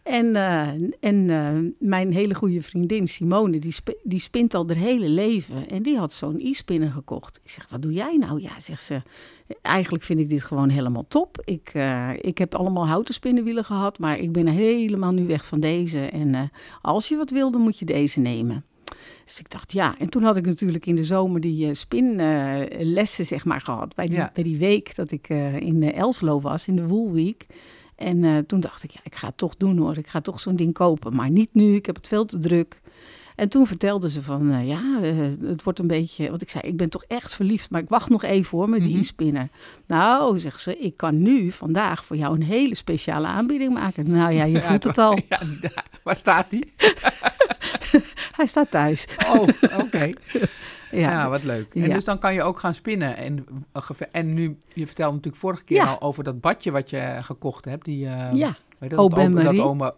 En, 0.03 0.25
uh, 0.25 0.67
en 0.99 1.15
uh, 1.29 1.71
mijn 1.79 2.13
hele 2.13 2.33
goede 2.33 2.61
vriendin 2.61 3.07
Simone, 3.07 3.59
die, 3.59 3.71
sp 3.71 3.89
die 4.03 4.19
spint 4.19 4.53
al 4.53 4.67
haar 4.67 4.75
hele 4.75 5.09
leven. 5.09 5.69
En 5.69 5.83
die 5.83 5.97
had 5.97 6.13
zo'n 6.13 6.39
e-spinner 6.39 6.91
gekocht. 6.91 7.39
Ik 7.43 7.49
zeg, 7.49 7.69
wat 7.69 7.81
doe 7.81 7.93
jij 7.93 8.17
nou? 8.17 8.41
Ja, 8.41 8.59
zegt 8.59 8.83
ze, 8.83 9.01
eigenlijk 9.61 10.03
vind 10.03 10.19
ik 10.19 10.29
dit 10.29 10.43
gewoon 10.43 10.69
helemaal 10.69 11.05
top. 11.07 11.41
Ik, 11.45 11.71
uh, 11.73 12.09
ik 12.21 12.37
heb 12.37 12.55
allemaal 12.55 12.87
houten 12.87 13.13
spinnenwielen 13.13 13.63
gehad, 13.63 13.99
maar 13.99 14.19
ik 14.19 14.31
ben 14.31 14.47
helemaal 14.47 15.11
nu 15.11 15.27
weg 15.27 15.45
van 15.45 15.59
deze. 15.59 15.99
En 15.99 16.51
als 16.81 17.07
je 17.07 17.17
wat 17.17 17.29
wil, 17.29 17.51
dan 17.51 17.61
moet 17.61 17.79
je 17.79 17.85
deze 17.85 18.19
nemen. 18.19 18.65
Dus 19.29 19.39
ik 19.39 19.49
dacht, 19.49 19.71
ja. 19.71 19.95
En 19.97 20.09
toen 20.09 20.23
had 20.23 20.37
ik 20.37 20.45
natuurlijk 20.45 20.85
in 20.85 20.95
de 20.95 21.03
zomer 21.03 21.41
die 21.41 21.67
uh, 21.67 21.73
spinlessen, 21.73 23.25
zeg 23.25 23.45
maar, 23.45 23.61
gehad. 23.61 23.95
Bij 23.95 24.05
die, 24.05 24.15
ja. 24.15 24.31
bij 24.33 24.43
die 24.43 24.57
week 24.57 24.95
dat 24.95 25.11
ik 25.11 25.29
uh, 25.29 25.55
in 25.55 25.93
Elslo 25.93 26.41
was, 26.41 26.67
in 26.67 26.75
de 26.75 26.87
Wool 26.87 27.11
Week. 27.11 27.45
En 27.95 28.45
toen 28.45 28.59
dacht 28.59 28.83
ik, 28.83 28.91
ja, 28.91 28.99
ik 29.03 29.15
ga 29.15 29.27
het 29.27 29.37
toch 29.37 29.55
doen 29.57 29.77
hoor. 29.77 29.97
Ik 29.97 30.07
ga 30.07 30.21
toch 30.21 30.39
zo'n 30.39 30.55
ding 30.55 30.73
kopen. 30.73 31.15
Maar 31.15 31.29
niet 31.29 31.49
nu, 31.53 31.75
ik 31.75 31.85
heb 31.85 31.95
het 31.95 32.07
veel 32.07 32.25
te 32.25 32.39
druk. 32.39 32.81
En 33.39 33.49
toen 33.49 33.67
vertelde 33.67 34.09
ze 34.09 34.23
van, 34.23 34.51
uh, 34.51 34.67
ja, 34.67 34.99
uh, 35.01 35.49
het 35.49 35.63
wordt 35.63 35.79
een 35.79 35.87
beetje... 35.87 36.29
Want 36.29 36.41
ik 36.41 36.49
zei, 36.49 36.63
ik 36.63 36.77
ben 36.77 36.89
toch 36.89 37.03
echt 37.03 37.35
verliefd, 37.35 37.69
maar 37.69 37.81
ik 37.81 37.89
wacht 37.89 38.09
nog 38.09 38.23
even 38.23 38.57
hoor 38.57 38.69
met 38.69 38.79
die 38.79 38.89
mm 38.89 38.95
-hmm. 38.95 39.03
spinner. 39.03 39.49
Nou, 39.87 40.39
zegt 40.39 40.61
ze, 40.61 40.77
ik 40.77 40.97
kan 40.97 41.21
nu, 41.21 41.51
vandaag, 41.51 42.05
voor 42.05 42.15
jou 42.15 42.35
een 42.35 42.43
hele 42.43 42.75
speciale 42.75 43.27
aanbieding 43.27 43.73
maken. 43.73 44.11
Nou 44.11 44.33
ja, 44.33 44.43
je 44.43 44.61
voelt 44.61 44.83
ja, 44.83 44.89
het 44.89 44.97
al. 44.97 45.19
Ja, 45.29 45.41
waar 46.03 46.17
staat 46.17 46.49
die? 46.49 46.73
Hij 48.37 48.45
staat 48.45 48.71
thuis. 48.71 49.07
Oh, 49.27 49.41
oké. 49.41 49.83
Okay. 49.83 50.15
Ja. 50.91 51.11
ja. 51.11 51.29
wat 51.29 51.43
leuk. 51.43 51.73
En 51.73 51.81
ja. 51.81 51.93
dus 51.93 52.03
dan 52.03 52.19
kan 52.19 52.33
je 52.33 52.43
ook 52.43 52.59
gaan 52.59 52.73
spinnen. 52.73 53.17
En, 53.17 53.45
en 54.11 54.33
nu, 54.33 54.59
je 54.73 54.85
vertelde 54.85 55.15
natuurlijk 55.15 55.41
vorige 55.41 55.63
keer 55.63 55.77
ja. 55.77 55.85
al 55.85 56.01
over 56.01 56.23
dat 56.23 56.41
badje 56.41 56.71
wat 56.71 56.89
je 56.89 57.17
gekocht 57.21 57.65
hebt. 57.65 57.85
Die, 57.85 58.05
uh, 58.05 58.29
ja, 58.33 58.55
weet 58.79 58.89
je, 58.89 58.95
dat, 58.95 59.11
dat 59.11 59.29
Marie. 59.29 59.61
Ome, 59.63 59.93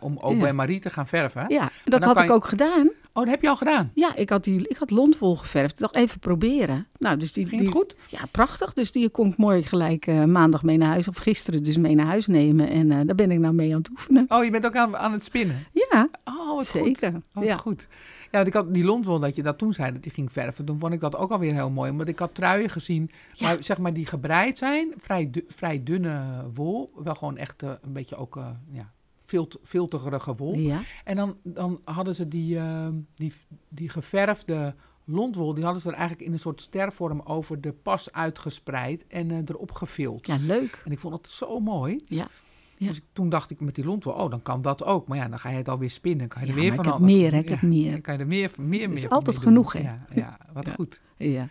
om 0.00 0.18
Aubin 0.20 0.54
Marie 0.54 0.80
te 0.80 0.90
gaan 0.90 1.06
verven. 1.06 1.44
Ja, 1.48 1.70
dat 1.84 2.04
had 2.04 2.20
ik 2.20 2.30
ook 2.30 2.44
gedaan. 2.44 2.90
Oh, 3.16 3.22
dat 3.22 3.32
heb 3.32 3.42
je 3.42 3.48
al 3.48 3.56
gedaan? 3.56 3.90
Ja, 3.94 4.14
ik 4.16 4.30
had, 4.30 4.44
die, 4.44 4.68
ik 4.68 4.76
had 4.76 4.90
lontwol 4.90 5.36
geverfd. 5.36 5.72
Ik 5.72 5.78
dacht, 5.78 5.94
even 5.94 6.18
proberen. 6.18 6.86
Nou, 6.98 7.16
dus 7.16 7.32
die, 7.32 7.46
Ging 7.46 7.60
die, 7.60 7.68
het 7.68 7.78
goed? 7.78 7.96
Ja, 8.08 8.20
prachtig. 8.30 8.72
Dus 8.72 8.92
die 8.92 9.08
kon 9.08 9.28
ik 9.28 9.36
mooi 9.36 9.62
gelijk 9.62 10.06
uh, 10.06 10.24
maandag 10.24 10.62
mee 10.62 10.76
naar 10.76 10.88
huis. 10.88 11.08
Of 11.08 11.16
gisteren 11.16 11.62
dus 11.62 11.76
mee 11.76 11.94
naar 11.94 12.06
huis 12.06 12.26
nemen. 12.26 12.68
En 12.68 12.90
uh, 12.90 13.00
daar 13.06 13.14
ben 13.14 13.30
ik 13.30 13.38
nou 13.38 13.54
mee 13.54 13.70
aan 13.70 13.78
het 13.78 13.90
oefenen. 13.90 14.24
Oh, 14.28 14.44
je 14.44 14.50
bent 14.50 14.66
ook 14.66 14.76
aan, 14.76 14.96
aan 14.96 15.12
het 15.12 15.22
spinnen? 15.22 15.66
Ja, 15.72 16.08
oh, 16.24 16.54
wat 16.54 16.66
zeker. 16.66 17.12
Goed. 17.12 17.22
Oh, 17.34 17.44
ja. 17.44 17.56
goed. 17.56 17.86
Ja, 18.34 18.40
want 18.40 18.46
ik 18.46 18.52
had 18.54 18.74
die 18.74 18.84
lontwol 18.84 19.18
dat 19.18 19.36
je 19.36 19.42
dat 19.42 19.58
toen 19.58 19.72
zei 19.72 19.92
dat 19.92 20.02
die 20.02 20.12
ging 20.12 20.32
verven. 20.32 20.64
Toen 20.64 20.78
vond 20.78 20.92
ik 20.92 21.00
dat 21.00 21.16
ook 21.16 21.30
alweer 21.30 21.52
heel 21.52 21.70
mooi. 21.70 21.90
Omdat 21.90 22.08
ik 22.08 22.18
had 22.18 22.34
truien 22.34 22.68
gezien, 22.68 23.10
ja. 23.32 23.46
waar, 23.46 23.62
zeg 23.62 23.78
maar, 23.78 23.92
die 23.92 24.06
gebreid 24.06 24.58
zijn. 24.58 24.92
Vrij, 24.96 25.30
du 25.30 25.44
vrij 25.48 25.82
dunne 25.82 26.44
wol. 26.54 26.90
Wel 26.96 27.14
gewoon 27.14 27.36
echt 27.36 27.62
uh, 27.62 27.70
een 27.82 27.92
beetje 27.92 28.16
ook, 28.16 28.36
uh, 28.36 28.46
ja, 28.70 28.92
vilt, 29.24 29.58
filterige 29.62 30.34
wol. 30.34 30.54
Ja. 30.54 30.82
En 31.04 31.16
dan, 31.16 31.36
dan 31.42 31.80
hadden 31.84 32.14
ze 32.14 32.28
die, 32.28 32.56
uh, 32.56 32.88
die, 33.14 33.32
die 33.68 33.88
geverfde 33.88 34.74
lontwol, 35.04 35.54
die 35.54 35.64
hadden 35.64 35.82
ze 35.82 35.88
er 35.88 35.94
eigenlijk 35.94 36.26
in 36.26 36.32
een 36.32 36.38
soort 36.38 36.62
stervorm 36.62 37.20
over 37.24 37.60
de 37.60 37.72
pas 37.72 38.12
uitgespreid 38.12 39.06
en 39.06 39.30
uh, 39.30 39.38
erop 39.46 39.72
gevild. 39.72 40.26
Ja, 40.26 40.36
leuk. 40.36 40.82
En 40.84 40.92
ik 40.92 40.98
vond 40.98 41.14
het 41.14 41.28
zo 41.28 41.60
mooi. 41.60 42.04
Ja. 42.06 42.28
Ja. 42.76 42.88
Dus 42.88 43.00
toen 43.12 43.28
dacht 43.28 43.50
ik 43.50 43.60
met 43.60 43.74
die 43.74 43.84
lontwol, 43.84 44.12
oh, 44.12 44.30
dan 44.30 44.42
kan 44.42 44.62
dat 44.62 44.84
ook. 44.84 45.08
Maar 45.08 45.18
ja, 45.18 45.28
dan 45.28 45.38
ga 45.38 45.50
je 45.50 45.56
het 45.56 45.68
alweer 45.68 45.90
spinnen. 45.90 46.28
Kan 46.28 46.40
je 46.40 46.46
ja, 46.46 46.54
er 46.54 46.60
weer 46.60 46.74
maar 46.74 46.84
van 46.84 46.86
ik 46.86 46.92
heb 46.92 47.00
meer, 47.00 47.34
ik 47.34 47.48
heb 47.48 47.62
meer. 47.62 47.90
Dan 47.90 48.00
kan 48.00 48.14
je 48.14 48.20
er 48.20 48.26
meer, 48.26 48.50
meer, 48.56 48.88
Het 48.88 48.92
is 48.92 49.02
meer 49.02 49.10
altijd 49.10 49.38
genoeg, 49.38 49.72
hè? 49.72 49.80
Ja, 49.80 50.06
ja 50.14 50.38
wat 50.52 50.68
goed. 50.74 51.00
Ja. 51.16 51.48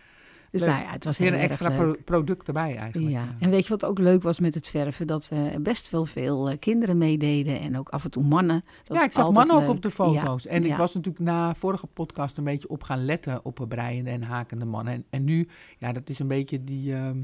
Dus 0.54 0.62
Leuk. 0.62 0.72
nou 0.72 0.84
ja, 0.84 0.90
het 0.92 1.04
was 1.04 1.18
Weer 1.18 1.28
een 1.32 1.38
erg 1.38 1.50
extra 1.50 1.68
leuk. 1.68 2.04
product 2.04 2.46
erbij 2.46 2.76
eigenlijk. 2.76 3.10
Ja, 3.12 3.36
en 3.38 3.50
weet 3.50 3.62
je 3.62 3.68
wat 3.68 3.84
ook 3.84 3.98
leuk 3.98 4.22
was 4.22 4.40
met 4.40 4.54
het 4.54 4.68
verven? 4.68 5.06
Dat 5.06 5.30
uh, 5.32 5.56
best 5.60 5.90
wel 5.90 6.04
veel 6.04 6.50
uh, 6.50 6.56
kinderen 6.58 6.98
meededen 6.98 7.60
en 7.60 7.78
ook 7.78 7.88
af 7.88 8.04
en 8.04 8.10
toe 8.10 8.22
mannen. 8.22 8.64
Dat 8.84 8.96
ja, 8.96 9.04
ik 9.04 9.12
zag 9.12 9.30
mannen 9.30 9.56
ook 9.56 9.68
op 9.68 9.82
de 9.82 9.90
foto's. 9.90 10.42
Ja, 10.42 10.50
En 10.50 10.64
ik 10.64 10.76
was 10.76 10.94
natuurlijk 10.94 11.24
na 11.24 11.54
vorige 11.54 11.86
podcast 11.86 12.36
een 12.36 12.44
beetje 12.44 12.68
op 12.68 12.82
gaan 12.82 13.04
letten 13.04 13.40
op 13.44 13.64
breiende 13.68 14.10
en 14.10 14.22
hakende 14.22 14.64
mannen. 14.64 14.94
En, 14.94 15.04
en 15.10 15.24
nu, 15.24 15.48
ja, 15.78 15.92
dat 15.92 16.08
is 16.08 16.18
een 16.18 16.28
beetje 16.28 16.64
die... 16.64 16.94
ehm, 16.94 17.18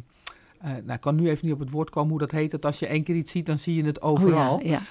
eh, 0.61 0.71
nou, 0.71 0.93
ik 0.93 1.01
kan 1.01 1.15
nu 1.15 1.29
even 1.29 1.45
niet 1.45 1.55
op 1.55 1.61
het 1.61 1.71
woord 1.71 1.91
komen 1.91 2.11
hoe 2.11 2.19
dat 2.19 2.31
heet. 2.31 2.51
Dat 2.51 2.65
als 2.65 2.79
je 2.79 2.87
één 2.87 3.03
keer 3.03 3.17
iets 3.17 3.33
ziet, 3.33 3.47
dan 3.47 3.59
zie 3.59 3.75
je 3.75 3.85
het 3.85 4.03
overal. 4.03 4.55
Oh, 4.57 4.63
ja, 4.63 4.71
ja. 4.71 4.83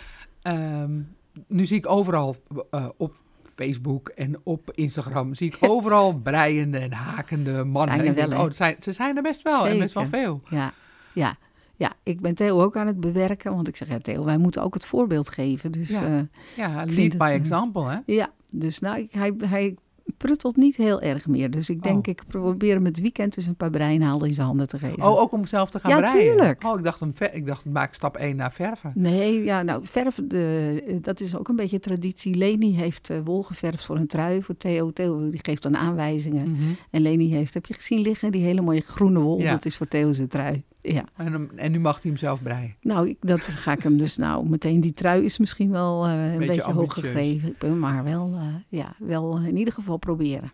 Ehm, 0.42 1.00
nu 1.48 1.66
zie 1.66 1.78
ik 1.78 1.90
overal 1.90 2.36
eh, 2.72 2.86
op 2.98 3.16
Facebook 3.64 4.10
en 4.10 4.40
op 4.44 4.72
Instagram... 4.74 5.36
zie 5.36 5.48
ik 5.48 5.58
overal 5.72 6.14
breiende 6.14 6.78
en 6.78 6.92
hakende 6.92 7.64
mannen. 7.64 7.96
Zijn 7.96 8.08
er 8.08 8.16
denk, 8.16 8.42
oh, 8.42 8.52
zijn, 8.52 8.76
ze 8.80 8.92
zijn 8.92 9.16
er 9.16 9.24
best 9.24 9.42
wel 9.42 9.68
en 9.68 9.78
best 9.78 9.94
wel 9.94 10.04
Zeker. 10.04 10.20
veel. 10.20 10.42
Ja, 10.50 10.74
ja, 11.14 11.38
ja. 11.76 11.94
Ik 12.04 12.22
ben 12.22 12.36
Theo 12.36 12.62
ook 12.62 12.78
aan 12.78 12.88
het 12.88 13.00
bewerken, 13.00 13.56
want 13.56 13.68
ik 13.68 13.76
zeg, 13.76 13.88
ja, 13.88 13.98
Theo, 13.98 14.24
wij 14.24 14.38
moeten 14.38 14.64
ook 14.64 14.74
het 14.74 14.86
voorbeeld 14.86 15.30
geven. 15.30 15.72
Dus 15.72 15.90
Ja. 15.90 16.00
ja, 16.08 16.28
Ja, 16.56 16.86
lead 16.86 17.18
by 17.18 17.26
eh, 17.26 17.34
example, 17.34 17.90
hè? 17.90 17.98
ja 18.06 18.30
dus 18.50 18.80
nou, 18.80 19.00
ik, 19.00 19.12
hij, 19.12 19.34
hij 19.38 19.76
pruttelt 20.18 20.56
niet 20.56 20.76
heel 20.76 21.02
erg 21.02 21.28
meer. 21.28 21.52
Dus 21.52 21.70
ik 21.70 21.84
denk, 21.84 21.98
Oh. 22.08 22.12
ik 22.14 22.22
probeer 22.28 22.74
hem 22.74 22.86
het 22.86 23.00
weekend 23.00 23.38
eens 23.38 23.46
een 23.46 23.56
paar 23.56 23.70
breinaalden 23.70 24.28
in 24.28 24.34
zijn 24.34 24.48
handen 24.48 24.68
te 24.68 24.78
geven. 24.78 25.04
Oh, 25.04 25.20
ook 25.20 25.32
om 25.32 25.46
zelf 25.46 25.70
te 25.70 25.80
gaan 25.80 25.92
Ja, 25.92 25.98
breien? 26.10 26.36
tuurlijk. 26.36 26.64
Oh, 26.64 26.78
ik 26.78 26.84
dacht, 26.84 27.02
een 27.02 27.14
ik 27.32 27.46
dacht, 27.48 27.66
maak 27.66 27.94
stap 27.94 28.18
1 28.18 28.36
naar 28.36 28.52
verven. 28.52 28.92
Nee, 28.96 29.44
ja, 29.44 29.62
nou, 29.62 29.82
verf, 29.86 30.20
de, 30.24 30.98
dat 31.02 31.22
is 31.22 31.36
ook 31.38 31.48
een 31.48 31.56
beetje 31.56 31.80
traditie. 31.80 32.36
Leni 32.36 32.76
heeft 32.76 33.10
eh, 33.10 33.18
wol 33.24 33.44
geverfd 33.44 33.86
voor 33.86 33.96
een 33.96 34.08
trui 34.08 34.42
voor 34.44 34.58
Theo. 34.58 34.92
Theo 34.92 35.30
die 35.30 35.40
geeft 35.44 35.64
dan 35.64 35.78
aanwijzingen. 35.78 36.52
Mhm. 36.52 36.62
En 36.92 37.02
Leni 37.02 37.34
heeft, 37.34 37.54
heb 37.54 37.66
je 37.66 37.74
gezien 37.74 38.00
liggen, 38.00 38.32
die 38.32 38.44
hele 38.44 38.62
mooie 38.62 38.84
groene 38.86 39.20
wol? 39.20 39.40
Ja. 39.40 39.52
Dat 39.52 39.66
is 39.66 39.78
voor 39.78 39.88
Theo 39.88 40.14
zijn 40.14 40.28
trui. 40.28 40.64
Ja, 40.82 41.06
En, 41.16 41.72
nu 41.72 41.80
mag 41.80 41.94
hij 42.02 42.12
hem 42.12 42.20
zelf 42.20 42.44
breien. 42.44 42.76
nou, 42.82 43.10
ik, 43.10 43.18
dat 43.20 43.42
ga 43.42 43.72
ik 43.72 43.84
hem 43.84 43.98
dus 43.98 44.18
nou 44.18 44.50
meteen. 44.50 44.82
Die 44.82 44.94
trui 44.94 45.24
is 45.24 45.38
misschien 45.38 45.70
wel 45.72 46.06
eh, 46.06 46.32
een 46.32 46.38
Beetje 46.38 46.48
beetje, 46.56 46.72
hoog 46.72 46.94
gegreven. 46.94 47.80
Maar 47.80 48.04
wel, 48.04 48.34
eh, 48.36 48.46
ja, 48.68 48.96
wel 49.00 49.40
in 49.40 49.58
ieder 49.58 49.74
geval 49.74 49.98
proberen. 49.98 50.54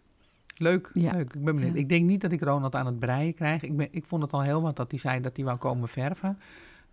Leuk, 0.57 0.89
Ja. 0.93 1.11
leuk. 1.13 1.33
Ik 1.33 1.43
ben 1.43 1.55
benieuwd. 1.55 1.73
Ja. 1.73 1.79
Ik 1.79 1.89
denk 1.89 2.05
niet 2.05 2.21
dat 2.21 2.31
ik 2.31 2.41
Ronald 2.41 2.75
aan 2.75 2.85
het 2.85 2.99
breien 2.99 3.33
krijg. 3.33 3.63
Ik, 3.63 3.77
ben, 3.77 3.87
ik 3.91 4.05
vond 4.05 4.21
het 4.21 4.31
al 4.33 4.41
heel 4.41 4.61
wat 4.61 4.75
dat 4.75 4.91
hij 4.91 4.99
zei 4.99 5.21
dat 5.21 5.35
hij 5.35 5.45
wou 5.45 5.57
komen 5.57 5.87
verven. 5.87 6.37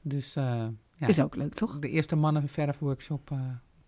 Dus 0.03 0.37
eh, 0.37 0.65
ja, 0.97 1.07
Is 1.07 1.21
ook 1.21 1.37
leuk, 1.37 1.55
toch? 1.55 1.79
de 1.79 1.89
eerste 1.89 2.17
mannenverfworkshop 2.17 3.31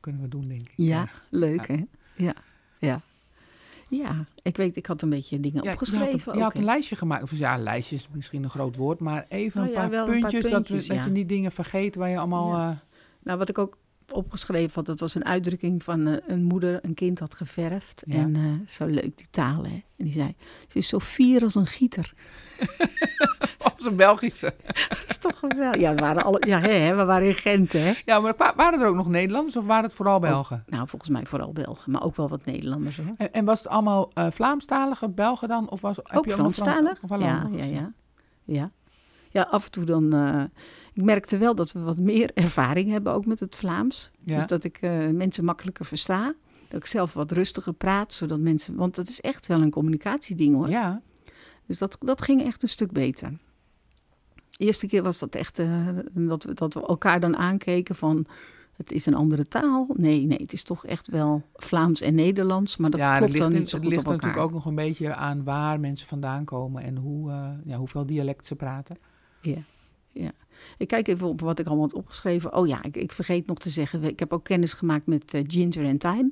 kunnen 0.00 0.22
we 0.22 0.28
doen, 0.28 0.48
denk 0.48 0.60
ik. 0.62 0.72
Ja, 0.76 1.06
leuk 1.30 1.66
hè? 1.68 1.84
Ja, 2.16 2.34
ja. 2.78 3.00
Ja, 3.88 4.24
ik 4.42 4.56
weet, 4.56 4.76
ik 4.76 4.86
had 4.86 5.02
een 5.02 5.10
beetje 5.10 5.40
dingen 5.40 5.64
Ja, 5.64 5.72
opgeschreven. 5.72 6.06
Je 6.06 6.16
had, 6.18 6.26
een, 6.26 6.38
je 6.38 6.42
had 6.42 6.56
een 6.56 6.64
lijstje 6.64 6.96
gemaakt. 6.96 7.22
Of 7.22 7.38
ja, 7.38 7.54
een 7.54 7.62
lijstje 7.62 7.96
is 7.96 8.08
misschien 8.12 8.42
een 8.42 8.50
groot 8.50 8.76
woord. 8.76 9.00
Maar 9.00 9.26
even 9.28 9.60
Nou 9.60 9.72
een 9.72 9.80
paar 9.80 9.90
wel 9.90 10.08
een 10.08 10.20
paar 10.20 10.30
puntjes. 10.30 10.52
dat, 10.52 10.68
we, 10.68 10.74
dat 10.74 11.04
je 11.04 11.10
niet 11.10 11.28
dingen 11.28 11.52
vergeet 11.52 11.94
waar 11.94 12.08
je 12.08 12.18
allemaal... 12.18 12.54
Eh, 12.54 12.76
Nou, 13.22 13.38
wat 13.38 13.48
ik 13.48 13.58
ook 13.58 13.76
opgeschreven 14.12 14.72
had, 14.74 14.86
dat 14.86 15.00
was 15.00 15.14
een 15.14 15.24
uitdrukking 15.24 15.82
van 15.82 16.06
eh, 16.06 16.16
een 16.26 16.42
moeder 16.42 16.78
een 16.82 16.94
kind 16.94 17.18
had 17.18 17.34
geverfd. 17.34 18.02
En 18.02 18.36
eh, 18.36 18.68
zo 18.68 18.86
leuk 18.86 19.16
die 19.16 19.26
taal, 19.30 19.64
hè. 19.64 19.82
En 19.96 20.04
die 20.04 20.12
zei, 20.12 20.34
ze 20.68 20.78
is 20.78 20.88
zo 20.88 21.00
fier 21.00 21.42
als 21.42 21.54
een 21.54 21.66
gieter. 21.66 22.14
als 23.76 23.86
een 23.86 23.96
Belgische. 23.96 24.54
Dat 24.88 25.04
is 25.08 25.18
toch 25.18 25.38
geweldig. 25.38 25.80
Ja, 25.80 25.94
we 25.94 26.00
waren, 26.00 26.24
alle, 26.24 26.42
ja 26.46 26.60
hè, 26.60 26.94
we 26.94 27.04
waren 27.04 27.26
in 27.28 27.34
Gent, 27.34 27.72
hè. 27.72 27.92
Ja, 28.04 28.20
maar 28.20 28.34
wa- 28.36 28.52
waren 28.56 28.80
er 28.80 28.86
ook 28.86 28.94
nog 28.94 29.08
Nederlanders 29.08 29.56
of 29.56 29.66
waren 29.66 29.84
het 29.84 29.92
vooral 29.92 30.20
Belgen? 30.20 30.64
Nou, 30.66 30.88
volgens 30.88 31.10
mij 31.10 31.26
vooral 31.26 31.52
Belgen, 31.52 31.92
maar 31.92 32.02
ook 32.04 32.16
wel 32.16 32.28
wat 32.28 32.44
Nederlanders, 32.44 32.96
hoor. 32.96 33.14
En, 33.16 33.32
en 33.32 33.44
was 33.44 33.58
het 33.58 33.68
allemaal 33.68 34.10
eh, 34.14 34.26
Vlaamstalige 34.30 35.08
Belgen 35.08 35.48
dan? 35.48 35.70
Of 35.70 35.80
was, 35.80 35.96
heb 35.96 36.16
Ook 36.16 36.24
je 36.24 36.30
Franstalig? 36.32 36.98
of 37.02 37.10
Ja, 37.10 37.48
ja, 37.52 37.64
ja. 37.64 37.92
Ja, 38.44 38.70
ja 39.30 39.42
af 39.50 39.64
en 39.64 39.70
toe 39.70 39.84
dan... 39.84 40.12
eh, 40.12 40.42
ik 40.92 41.02
merkte 41.02 41.38
wel 41.38 41.54
dat 41.54 41.72
we 41.72 41.80
wat 41.80 41.98
meer 41.98 42.30
ervaring 42.34 42.90
hebben, 42.90 43.12
ook 43.12 43.26
met 43.26 43.40
het 43.40 43.56
Vlaams. 43.56 44.10
Ja. 44.24 44.34
Dus 44.34 44.46
dat 44.46 44.64
ik 44.64 44.78
eh, 44.80 44.90
mensen 45.12 45.44
makkelijker 45.44 45.84
versta. 45.84 46.34
Dat 46.68 46.80
ik 46.80 46.86
zelf 46.86 47.12
wat 47.12 47.30
rustiger 47.32 47.72
praat, 47.72 48.14
zodat 48.14 48.38
mensen... 48.38 48.74
Want 48.76 48.94
dat 48.94 49.08
is 49.08 49.20
echt 49.20 49.46
wel 49.46 49.60
een 49.62 49.70
communicatieding, 49.70 50.54
hoor. 50.54 50.68
Ja, 50.68 51.00
Dus 51.66 51.78
dat, 51.78 51.96
dat 52.00 52.22
ging 52.22 52.42
echt 52.42 52.62
een 52.62 52.68
stuk 52.68 52.92
beter. 52.92 53.38
De 54.50 54.64
eerste 54.64 54.86
keer 54.86 55.02
was 55.02 55.18
dat 55.18 55.34
echt... 55.34 55.58
eh, 55.58 55.88
dat, 56.12 56.44
we, 56.44 56.54
dat 56.54 56.74
we 56.74 56.86
elkaar 56.86 57.20
dan 57.20 57.36
aankeken 57.36 57.94
van... 57.96 58.26
Het 58.76 58.92
is 58.92 59.06
een 59.06 59.14
andere 59.14 59.48
taal. 59.48 59.86
Nee, 59.96 60.26
nee, 60.26 60.38
het 60.38 60.52
is 60.52 60.62
toch 60.62 60.86
echt 60.86 61.08
wel 61.08 61.42
Vlaams 61.54 62.00
en 62.00 62.14
Nederlands. 62.14 62.76
Maar 62.76 62.90
dat 62.90 63.00
ja, 63.00 63.18
klopt 63.18 63.38
dan 63.38 63.52
in- 63.52 63.58
niet 63.58 63.70
zo 63.70 63.78
goed 63.78 63.86
ligt 63.86 63.98
op 64.00 64.04
elkaar. 64.04 64.20
natuurlijk 64.26 64.46
ook 64.46 64.52
nog 64.52 64.66
een 64.66 64.74
beetje 64.74 65.14
aan 65.14 65.44
waar 65.44 65.80
mensen 65.80 66.06
vandaan 66.08 66.44
komen 66.44 66.82
en 66.82 66.96
hoe, 66.96 67.30
eh, 67.30 67.50
ja, 67.64 67.76
hoeveel 67.76 68.06
dialect 68.06 68.46
ze 68.46 68.56
praten. 68.56 68.96
Ja, 69.40 69.58
ja. 70.12 70.32
Ik 70.78 70.88
kijk 70.88 71.08
even 71.08 71.26
op 71.28 71.40
wat 71.40 71.58
ik 71.58 71.66
allemaal 71.66 71.84
had 71.84 71.94
opgeschreven. 71.94 72.54
Oh 72.56 72.66
ja, 72.66 72.82
ik, 72.82 72.96
ik 72.96 73.12
vergeet 73.12 73.46
nog 73.46 73.58
te 73.58 73.70
zeggen. 73.70 74.02
Ik 74.04 74.18
heb 74.18 74.32
ook 74.32 74.44
kennis 74.44 74.72
gemaakt 74.72 75.06
met 75.06 75.34
eh, 75.34 75.42
Ginger 75.46 75.86
and 75.86 76.00
Time. 76.00 76.30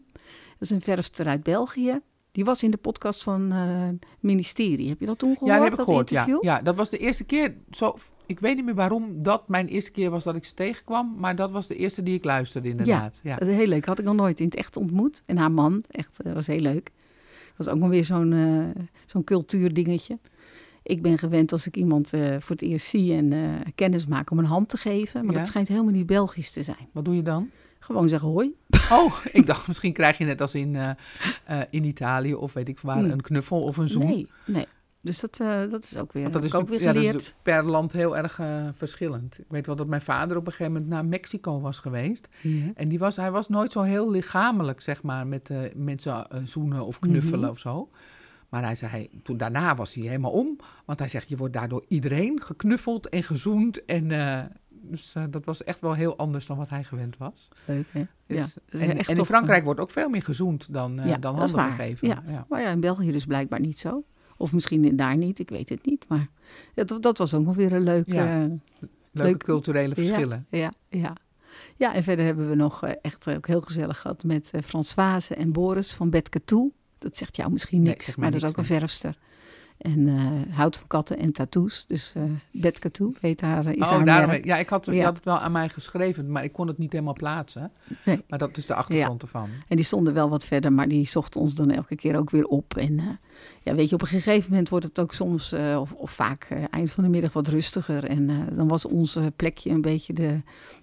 Dat 0.49 0.59
is 0.59 0.71
een 0.71 0.81
verfster 0.81 1.27
uit 1.27 1.43
België. 1.43 2.01
Die 2.33 2.45
was 2.45 2.63
in 2.63 2.71
de 2.71 2.77
podcast 2.77 3.23
van 3.23 3.51
het 3.51 4.05
ministerie. 4.21 4.89
Heb 4.89 5.01
je 5.01 5.07
dat 5.07 5.19
toen 5.19 5.33
gehoord? 5.37 5.51
Ja, 5.51 5.55
dat 5.57 5.63
heb 5.65 5.73
ik 5.73 5.79
dat 5.79 5.87
gehoord. 5.87 6.11
Ja. 6.11 6.39
ja, 6.41 6.63
dat 6.63 6.77
was 6.77 6.91
de 6.91 6.99
eerste 6.99 7.25
keer. 7.25 7.55
Zo, 7.71 7.97
ik 8.27 8.41
weet 8.41 8.57
niet 8.57 8.65
meer 8.65 8.75
waarom 8.75 9.23
dat 9.23 9.49
mijn 9.49 9.69
eerste 9.69 9.91
keer 9.91 10.11
was 10.11 10.25
dat 10.25 10.35
ik 10.35 10.45
ze 10.45 10.55
tegenkwam. 10.55 11.15
Maar 11.19 11.37
dat 11.37 11.51
was 11.51 11.67
de 11.67 11.77
eerste 11.77 12.03
die 12.03 12.15
ik 12.15 12.25
luisterde, 12.25 12.69
inderdaad. 12.69 13.21
Ja. 13.23 13.37
Dat 13.37 13.49
is 13.49 13.55
heel 13.55 13.67
leuk. 13.67 13.85
Had 13.87 13.99
ik 13.99 14.05
nog 14.05 14.15
nooit 14.15 14.41
in 14.41 14.47
het 14.47 14.55
echt 14.55 14.77
ontmoet. 14.77 15.23
En 15.27 15.37
haar 15.37 15.53
man, 15.53 15.85
echt, 15.91 16.21
eh, 16.23 16.33
was 16.33 16.47
heel 16.47 16.61
leuk. 16.61 16.91
Was 17.57 17.69
ook 17.69 17.79
nog 17.79 17.89
weer 17.89 18.05
zo'n 18.05 18.33
eh, 18.33 18.83
zo'n 19.07 19.25
cultuurdingetje. 19.25 20.19
Ik 20.83 21.03
ben 21.03 21.19
gewend 21.19 21.53
als 21.53 21.67
ik 21.67 21.77
iemand 21.77 22.09
voor 22.39 22.57
het 22.57 22.63
eerst 22.63 22.87
zie 22.87 23.13
en 23.15 23.33
kennis 23.75 24.07
maak 24.07 24.31
om 24.31 24.39
een 24.39 24.45
hand 24.45 24.69
te 24.69 24.77
geven. 24.77 25.25
Maar 25.25 25.33
Ja. 25.33 25.39
dat 25.39 25.49
schijnt 25.49 25.69
helemaal 25.69 25.93
niet 25.93 26.07
Belgisch 26.07 26.51
te 26.51 26.63
zijn. 26.63 26.89
Wat 26.93 27.05
doe 27.05 27.15
je 27.15 27.23
dan? 27.23 27.51
Gewoon 27.83 28.09
zeggen 28.09 28.29
hoi. 28.29 28.55
Oh, 28.91 29.15
ik 29.33 29.47
dacht 29.47 29.67
misschien 29.67 29.93
krijg 29.93 30.19
je 30.19 30.25
net 30.25 30.41
als 30.41 30.55
in, 30.55 30.77
eh, 30.77 30.91
eh, 31.45 31.61
in 31.71 31.85
Italië 31.85 32.35
of 32.35 32.53
weet 32.53 32.69
ik 32.69 32.81
waar 32.81 32.99
Hmm. 32.99 33.11
een 33.11 33.21
knuffel 33.21 33.61
of 33.61 33.77
een 33.77 33.89
zoen. 33.89 34.07
Nee, 34.07 34.29
nee. 34.47 34.67
Dus 35.01 35.21
dat, 35.21 35.41
eh, 35.41 35.61
dat 35.71 35.83
is 35.83 35.97
ook 35.97 36.13
weer, 36.13 36.23
Want 36.23 36.35
dat 36.35 36.45
is, 36.45 36.55
ook 36.55 36.69
weer 36.69 36.83
ja, 36.83 36.93
geleerd. 36.93 37.13
dat 37.13 37.23
is 37.23 37.35
per 37.43 37.65
land 37.65 37.93
heel 37.93 38.17
erg 38.17 38.41
verschillend. 38.73 39.39
Ik 39.39 39.45
weet 39.49 39.67
wel 39.67 39.77
dat 39.77 39.87
mijn 39.87 40.01
vader 40.01 40.37
op 40.37 40.47
een 40.47 40.53
gegeven 40.53 40.73
moment 40.73 40.91
naar 40.91 41.05
Mexico 41.05 41.61
was 41.61 41.79
geweest. 41.79 42.29
En 42.75 42.89
die 42.89 42.99
was, 42.99 43.17
hij 43.17 43.31
was 43.31 43.49
nooit 43.49 43.73
zo 43.73 43.81
heel 43.83 44.11
lichamelijk, 44.11 44.81
zeg 44.81 45.03
maar, 45.03 45.27
met 45.27 45.51
eh, 45.51 45.59
mensen 45.75 46.27
zoenen 46.45 46.85
of 46.87 46.99
knuffelen 46.99 47.41
Mhm. 47.41 47.51
of 47.51 47.59
zo. 47.59 47.89
Maar 48.49 48.63
hij 48.63 48.75
zei, 48.75 48.91
hij, 48.91 49.11
toen 49.23 49.37
daarna 49.37 49.75
was 49.75 49.95
hij 49.95 50.03
helemaal 50.05 50.31
om. 50.33 50.57
Want 50.85 50.99
hij 50.99 51.09
zegt, 51.09 51.29
je 51.29 51.37
wordt 51.37 51.55
daardoor 51.55 51.85
iedereen 51.89 52.41
geknuffeld 52.43 53.09
en 53.09 53.23
gezoend. 53.23 53.85
En 53.85 54.11
dus 54.83 55.15
eh, 55.15 55.23
dat 55.31 55.45
was 55.45 55.65
echt 55.65 55.81
wel 55.81 55.95
heel 55.95 56.17
anders 56.17 56.47
dan 56.47 56.57
wat 56.57 56.69
hij 56.69 56.85
gewend 56.85 57.17
was. 57.17 57.49
Leuk, 57.65 57.87
hè? 57.91 58.07
Dus- 58.27 58.55
ja, 58.71 58.79
en, 58.79 58.99
in. 58.99 59.25
Frankrijk 59.25 59.65
wordt 59.65 59.81
ook 59.81 59.91
veel 59.91 60.09
meer 60.09 60.23
gezoend 60.23 60.73
dan, 60.73 61.01
eh, 61.01 61.07
Ja, 61.09 61.17
dan 61.17 61.35
handen 61.35 61.61
gegeven. 61.65 62.09
Ja. 62.09 62.23
Ja. 62.27 62.47
Maar 62.49 62.61
ja, 62.61 62.71
in 62.71 62.81
België 62.81 63.13
dus 63.13 63.25
blijkbaar 63.25 63.61
niet 63.61 63.79
zo. 63.79 64.05
Of 64.37 64.53
misschien 64.53 64.97
daar 64.97 65.17
niet, 65.17 65.39
ik 65.39 65.49
weet 65.49 65.69
het 65.69 65.87
niet. 65.87 66.05
Maar 66.09 66.29
dat, 66.75 67.03
dat 67.03 67.19
was 67.19 67.35
ook 67.35 67.45
nog 67.45 67.57
weer 67.57 67.73
een 67.73 67.83
leuk... 67.83 68.09
Eh, 68.09 68.45
Leuke 69.15 69.31
Leuk. 69.31 69.43
culturele 69.43 69.95
verschillen. 69.95 70.47
Ja, 70.51 70.73
ja. 70.89 71.17
Ja, 71.77 71.95
en 71.95 72.03
verder 72.03 72.25
hebben 72.25 72.49
we 72.49 72.55
nog 72.55 72.83
eh, 72.83 72.93
echt 73.03 73.29
ook 73.29 73.47
heel 73.47 73.61
gezellig 73.61 73.99
gehad 74.01 74.25
met 74.25 74.51
eh 74.53 74.63
Françoise 74.63 75.35
en 75.35 75.53
Boris 75.53 75.93
van 75.95 76.11
Betke 76.11 76.45
Toe. 76.45 76.73
Dat 76.99 77.17
zegt 77.17 77.37
jou 77.37 77.53
misschien 77.53 77.83
niks, 77.83 78.17
maar 78.17 78.31
dat 78.31 78.43
is 78.43 78.49
ook 78.49 78.57
een 78.57 78.65
verfster. 78.65 79.19
En 79.83 80.09
eh, 80.09 80.57
houdt 80.57 80.77
van 80.77 80.87
katten 80.87 81.19
en 81.19 81.33
tattoos. 81.33 81.85
Dus 81.89 82.13
eh 82.17 82.23
Betke 82.51 82.91
Toe 82.91 83.13
heet 83.21 83.41
haar, 83.41 83.67
eh, 83.67 83.73
is 83.77 83.91
oh, 83.91 84.05
daarom, 84.05 84.31
merk. 84.31 84.45
ja, 84.45 84.57
ik 84.57 84.69
had, 84.69 84.87
je 84.87 84.93
Ja. 84.93 85.05
had 85.05 85.15
het 85.17 85.25
wel 85.25 85.39
aan 85.39 85.53
mij 85.53 85.69
geschreven, 85.69 86.31
maar 86.31 86.45
ik 86.45 86.53
kon 86.53 86.67
het 86.67 86.79
niet 86.79 86.93
helemaal 86.93 87.13
plaatsen. 87.13 87.71
Nee. 88.05 88.23
Maar 88.29 88.39
dat 88.39 88.57
is 88.57 88.67
de 88.67 88.75
achtergrond 88.75 89.23
ervan. 89.23 89.49
En 89.69 89.77
die 89.77 89.85
stonden 89.85 90.15
wel 90.15 90.29
wat 90.29 90.45
verder, 90.45 90.73
maar 90.73 90.89
die 90.89 91.07
zochten 91.07 91.41
ons 91.41 91.55
dan 91.55 91.71
elke 91.71 91.97
keer 91.97 92.17
ook 92.17 92.31
weer 92.31 92.45
op. 92.47 92.77
En 92.77 92.99
eh, 92.99 93.07
ja, 93.63 93.75
weet 93.75 93.89
je, 93.89 93.95
op 93.95 94.01
een 94.03 94.07
gegeven 94.07 94.51
moment 94.51 94.69
wordt 94.69 94.85
het 94.85 95.01
ook 95.01 95.13
soms, 95.15 95.53
eh, 95.53 95.77
of, 95.81 95.93
of 95.93 96.11
vaak 96.11 96.45
eh, 96.51 96.65
eind 96.71 96.93
van 96.93 97.05
de 97.05 97.11
middag 97.11 97.33
wat 97.33 97.49
rustiger. 97.49 98.05
En 98.05 98.31
eh, 98.31 98.37
dan 98.57 98.69
was 98.69 98.85
ons 98.85 99.17
eh, 99.17 99.25
plekje 99.37 99.71
een 99.71 99.81
beetje 99.81 100.13
de, 100.13 100.41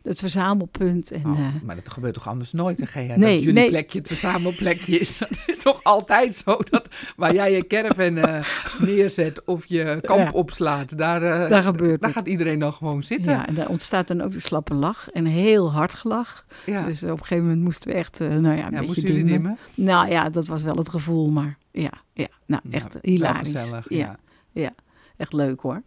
het 0.09 0.19
verzamelpunt. 0.19 1.11
En, 1.11 1.21
Oh, 1.25 1.39
eh, 1.39 1.45
maar 1.63 1.75
dat 1.75 1.89
gebeurt 1.89 2.13
toch 2.13 2.27
anders 2.27 2.51
nooit, 2.51 2.79
hè, 2.79 2.85
Gea? 2.85 3.15
Nee, 3.15 3.17
dat 3.35 3.43
jullie 3.43 3.53
nee. 3.53 3.69
plekje 3.69 3.97
het 3.99 4.07
verzamelplekje 4.07 4.99
is. 4.99 5.17
Dat 5.17 5.29
is 5.47 5.59
toch 5.59 5.83
altijd 5.83 6.35
zo, 6.35 6.57
dat 6.69 6.87
waar 7.15 7.33
jij 7.33 7.51
je 7.51 7.67
caravan 7.67 8.17
eh, 8.17 8.45
neerzet 8.79 9.43
of 9.45 9.65
je 9.65 9.99
kamp 10.01 10.19
Ja. 10.19 10.29
opslaat, 10.31 10.97
daar, 10.97 11.23
eh, 11.23 11.49
daar 11.49 11.63
gebeurt 11.63 12.01
daar 12.01 12.09
het. 12.09 12.17
gaat 12.19 12.27
iedereen 12.27 12.59
dan 12.59 12.73
gewoon 12.73 13.03
zitten. 13.03 13.31
Ja, 13.31 13.47
en 13.47 13.55
daar 13.55 13.69
ontstaat 13.69 14.07
dan 14.07 14.21
ook 14.21 14.31
de 14.31 14.39
slappe 14.39 14.73
lach 14.73 15.09
en 15.09 15.25
heel 15.25 15.71
hard 15.71 15.93
gelach. 15.93 16.45
Ja. 16.65 16.85
Dus 16.85 17.03
op 17.03 17.09
een 17.09 17.17
gegeven 17.17 17.43
moment 17.43 17.61
moesten 17.63 17.89
we 17.91 17.95
echt, 17.97 18.19
eh, 18.21 18.27
nou 18.27 18.41
ja, 18.43 18.49
een 18.51 18.57
Ja, 18.57 18.63
beetje 18.69 18.85
moesten 18.85 19.03
jullie 19.07 19.23
dimmen? 19.23 19.57
Nou 19.75 20.09
ja, 20.09 20.29
dat 20.29 20.47
was 20.47 20.63
wel 20.63 20.75
het 20.75 20.89
gevoel, 20.89 21.29
maar 21.29 21.57
ja, 21.71 21.91
ja. 22.13 22.27
nou 22.45 22.61
Ja, 22.65 22.75
echt 22.75 22.97
hilarisch. 23.01 23.51
gezellig, 23.51 23.85
ja. 23.89 24.15
ja. 24.51 24.71
echt 25.17 25.33
leuk 25.33 25.61
hoor. 25.61 25.81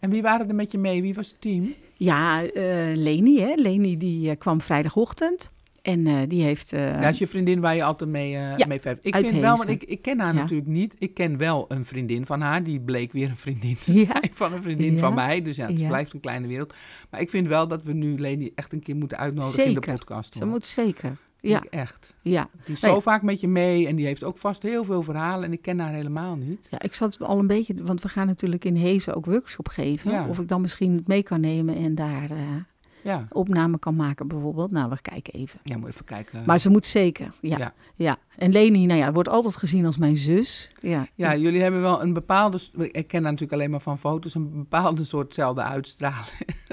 En 0.00 0.10
wie 0.10 0.22
waren 0.22 0.48
er 0.48 0.54
met 0.54 0.72
je 0.72 0.78
mee? 0.78 1.02
Wie 1.02 1.14
was 1.14 1.28
het 1.28 1.40
team? 1.40 1.74
Ja, 1.96 2.42
eh 2.44 2.62
Leni, 2.94 3.40
hè. 3.40 3.52
Leni 3.56 3.96
die 3.96 4.30
eh, 4.30 4.36
kwam 4.38 4.60
vrijdagochtend 4.60 5.52
en 5.82 6.06
eh, 6.06 6.16
die 6.28 6.42
heeft... 6.42 6.70
Ja, 6.70 7.08
is 7.08 7.18
je 7.18 7.26
vriendin 7.26 7.60
waar 7.60 7.76
je 7.76 7.82
altijd 7.84 8.10
mee, 8.10 8.30
Ja, 8.30 8.56
mee 8.68 8.80
verft. 8.80 9.06
Ik 9.06 9.16
vind 9.16 9.30
wel, 9.40 9.56
want 9.56 9.68
ik, 9.68 9.82
ik 9.84 10.02
ken 10.02 10.18
haar 10.18 10.34
Ja. 10.34 10.40
natuurlijk 10.40 10.68
niet. 10.68 10.94
Ik 10.98 11.14
ken 11.14 11.36
wel 11.36 11.64
een 11.68 11.84
vriendin 11.84 12.26
van 12.26 12.40
haar. 12.40 12.62
Die 12.62 12.80
bleek 12.80 13.12
weer 13.12 13.28
een 13.28 13.36
vriendin 13.36 13.76
te 13.84 13.92
Ja. 13.92 14.04
zijn 14.06 14.30
van 14.32 14.52
een 14.52 14.62
vriendin 14.62 14.92
Ja. 14.92 14.98
van 14.98 15.14
mij. 15.14 15.42
Dus 15.42 15.56
ja, 15.56 15.66
het 15.66 15.80
Ja. 15.80 15.88
blijft 15.88 16.12
een 16.14 16.20
kleine 16.20 16.46
wereld. 16.46 16.74
Maar 17.10 17.20
ik 17.20 17.30
vind 17.30 17.46
wel 17.48 17.68
dat 17.68 17.82
we 17.82 17.92
nu 17.92 18.18
Leni 18.18 18.50
echt 18.54 18.72
een 18.72 18.80
keer 18.82 18.96
moeten 18.96 19.18
uitnodigen 19.18 19.64
in 19.64 19.74
de 19.74 19.80
podcast. 19.80 20.34
Ze 20.34 20.42
hoor. 20.42 20.48
moet 20.52 20.66
zeker. 20.66 21.16
Ja, 21.40 21.56
Ik 21.62 21.64
echt. 21.64 22.14
ja. 22.22 22.48
Die 22.64 22.74
is 22.74 22.80
Nee. 22.80 22.92
zo 22.92 23.00
vaak 23.00 23.22
met 23.22 23.40
je 23.40 23.48
mee 23.48 23.86
en 23.86 23.96
die 23.96 24.06
heeft 24.06 24.24
ook 24.24 24.38
vast 24.38 24.62
heel 24.62 24.84
veel 24.84 25.02
verhalen. 25.02 25.44
En 25.44 25.52
ik 25.52 25.62
ken 25.62 25.78
haar 25.78 25.92
helemaal 25.92 26.36
niet. 26.36 26.66
ja, 26.70 26.80
ik 26.80 26.94
zat 26.94 27.20
al 27.22 27.38
een 27.38 27.46
beetje... 27.46 27.74
Want 27.82 28.02
we 28.02 28.08
gaan 28.08 28.26
natuurlijk 28.26 28.64
in 28.64 28.76
Hezen 28.76 29.14
ook 29.14 29.26
workshop 29.26 29.68
geven. 29.68 30.10
Ja. 30.10 30.26
Of 30.28 30.38
ik 30.38 30.48
dan 30.48 30.60
misschien 30.60 30.94
het 30.96 31.06
mee 31.06 31.22
kan 31.22 31.40
nemen 31.40 31.76
en 31.76 31.94
daar 31.94 32.30
eh, 32.30 32.38
Ja, 33.02 33.26
opname 33.30 33.78
kan 33.78 33.96
maken 33.96 34.28
bijvoorbeeld. 34.28 34.70
Nou, 34.70 34.90
we 34.90 35.00
kijken 35.00 35.32
even. 35.32 35.60
ja 35.62 35.76
moet 35.78 35.88
even 35.88 36.04
kijken. 36.04 36.42
Maar 36.46 36.58
ze 36.58 36.70
moet 36.70 36.86
zeker, 36.86 37.32
ja. 37.40 37.58
Ja. 37.58 37.74
ja. 37.94 38.18
En 38.36 38.52
Leni, 38.52 38.86
nou 38.86 38.98
ja, 39.00 39.12
wordt 39.12 39.28
altijd 39.28 39.56
gezien 39.56 39.86
als 39.86 39.96
mijn 39.96 40.16
zus. 40.16 40.70
Ja, 40.80 41.06
Ja, 41.14 41.32
Dus- 41.32 41.42
jullie 41.42 41.62
hebben 41.62 41.80
wel 41.80 42.02
een 42.02 42.12
bepaalde... 42.12 42.58
Ik 42.76 43.06
ken 43.06 43.22
haar 43.22 43.32
natuurlijk 43.32 43.52
alleen 43.52 43.70
maar 43.70 43.80
van 43.80 43.98
foto's. 43.98 44.34
Een 44.34 44.50
bepaalde 44.52 45.04
soortzelfde 45.04 45.62
uitstraling. 45.62 46.28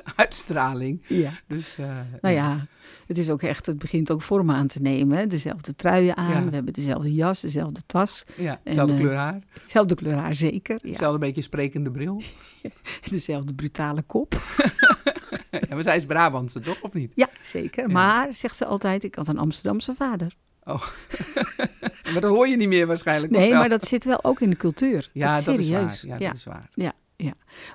uitstraling. 0.16 1.02
ja. 1.08 1.32
Dus, 1.48 1.78
eh, 1.78 1.98
Nou 2.22 2.36
ja, 2.36 2.68
het 3.08 3.18
is 3.18 3.30
ook 3.30 3.42
echt, 3.42 3.66
het 3.66 3.78
begint 3.78 4.12
ook 4.12 4.22
vorm 4.22 4.52
aan 4.52 4.68
te 4.68 4.82
nemen. 4.82 5.18
hè. 5.18 5.28
Dezelfde 5.28 5.76
truien 5.76 6.18
aan, 6.18 6.32
Ja. 6.44 6.46
we 6.50 6.54
hebben 6.56 6.74
dezelfde 6.74 7.14
jas, 7.14 7.42
dezelfde 7.42 7.82
tas. 7.86 8.24
Ja, 8.38 8.60
dezelfde 8.64 8.94
En, 8.94 9.00
eh, 9.00 9.06
kleur 9.06 9.18
haar. 9.18 9.40
Dezelfde 9.66 9.96
kleur 9.96 10.16
haar 10.16 10.36
zeker. 10.36 10.80
Ja. 10.82 10.90
Hetzelfde 10.90 11.20
beetje 11.20 11.42
sprekende 11.42 11.92
bril. 11.92 12.22
Dezelfde 13.10 13.54
brutale 13.54 14.02
kop. 14.02 14.34
ja, 15.52 15.60
maar 15.70 15.84
zij 15.84 15.96
is 15.96 16.06
Brabantse, 16.06 16.60
toch? 16.60 16.82
Of 16.82 16.94
niet? 16.94 17.12
Ja, 17.16 17.30
zeker. 17.42 17.88
Ja. 17.88 17.94
Maar, 17.94 18.36
zegt 18.36 18.56
ze 18.56 18.66
altijd, 18.66 19.04
ik 19.04 19.16
had 19.16 19.28
een 19.28 19.38
Amsterdamse 19.38 19.94
vader. 19.96 20.36
Maar 22.14 22.22
dat 22.22 22.24
hoor 22.32 22.48
je 22.48 22.58
niet 22.58 22.68
meer 22.68 22.88
waarschijnlijk. 22.88 23.32
Nee, 23.32 23.54
maar 23.54 23.70
dat 23.70 23.88
zit 23.88 24.04
wel 24.06 24.24
ook 24.24 24.42
in 24.42 24.50
de 24.50 24.56
cultuur. 24.56 25.10
Ja, 25.14 25.30
dat 25.30 25.40
is 25.40 25.46
dat 25.46 25.60
is 25.60 25.66
serieus. 25.66 26.04
waar. 26.04 26.12
Ja, 26.12 26.26
ja. 26.26 26.28
dat 26.28 26.38
is 26.38 26.44
waar. 26.44 26.70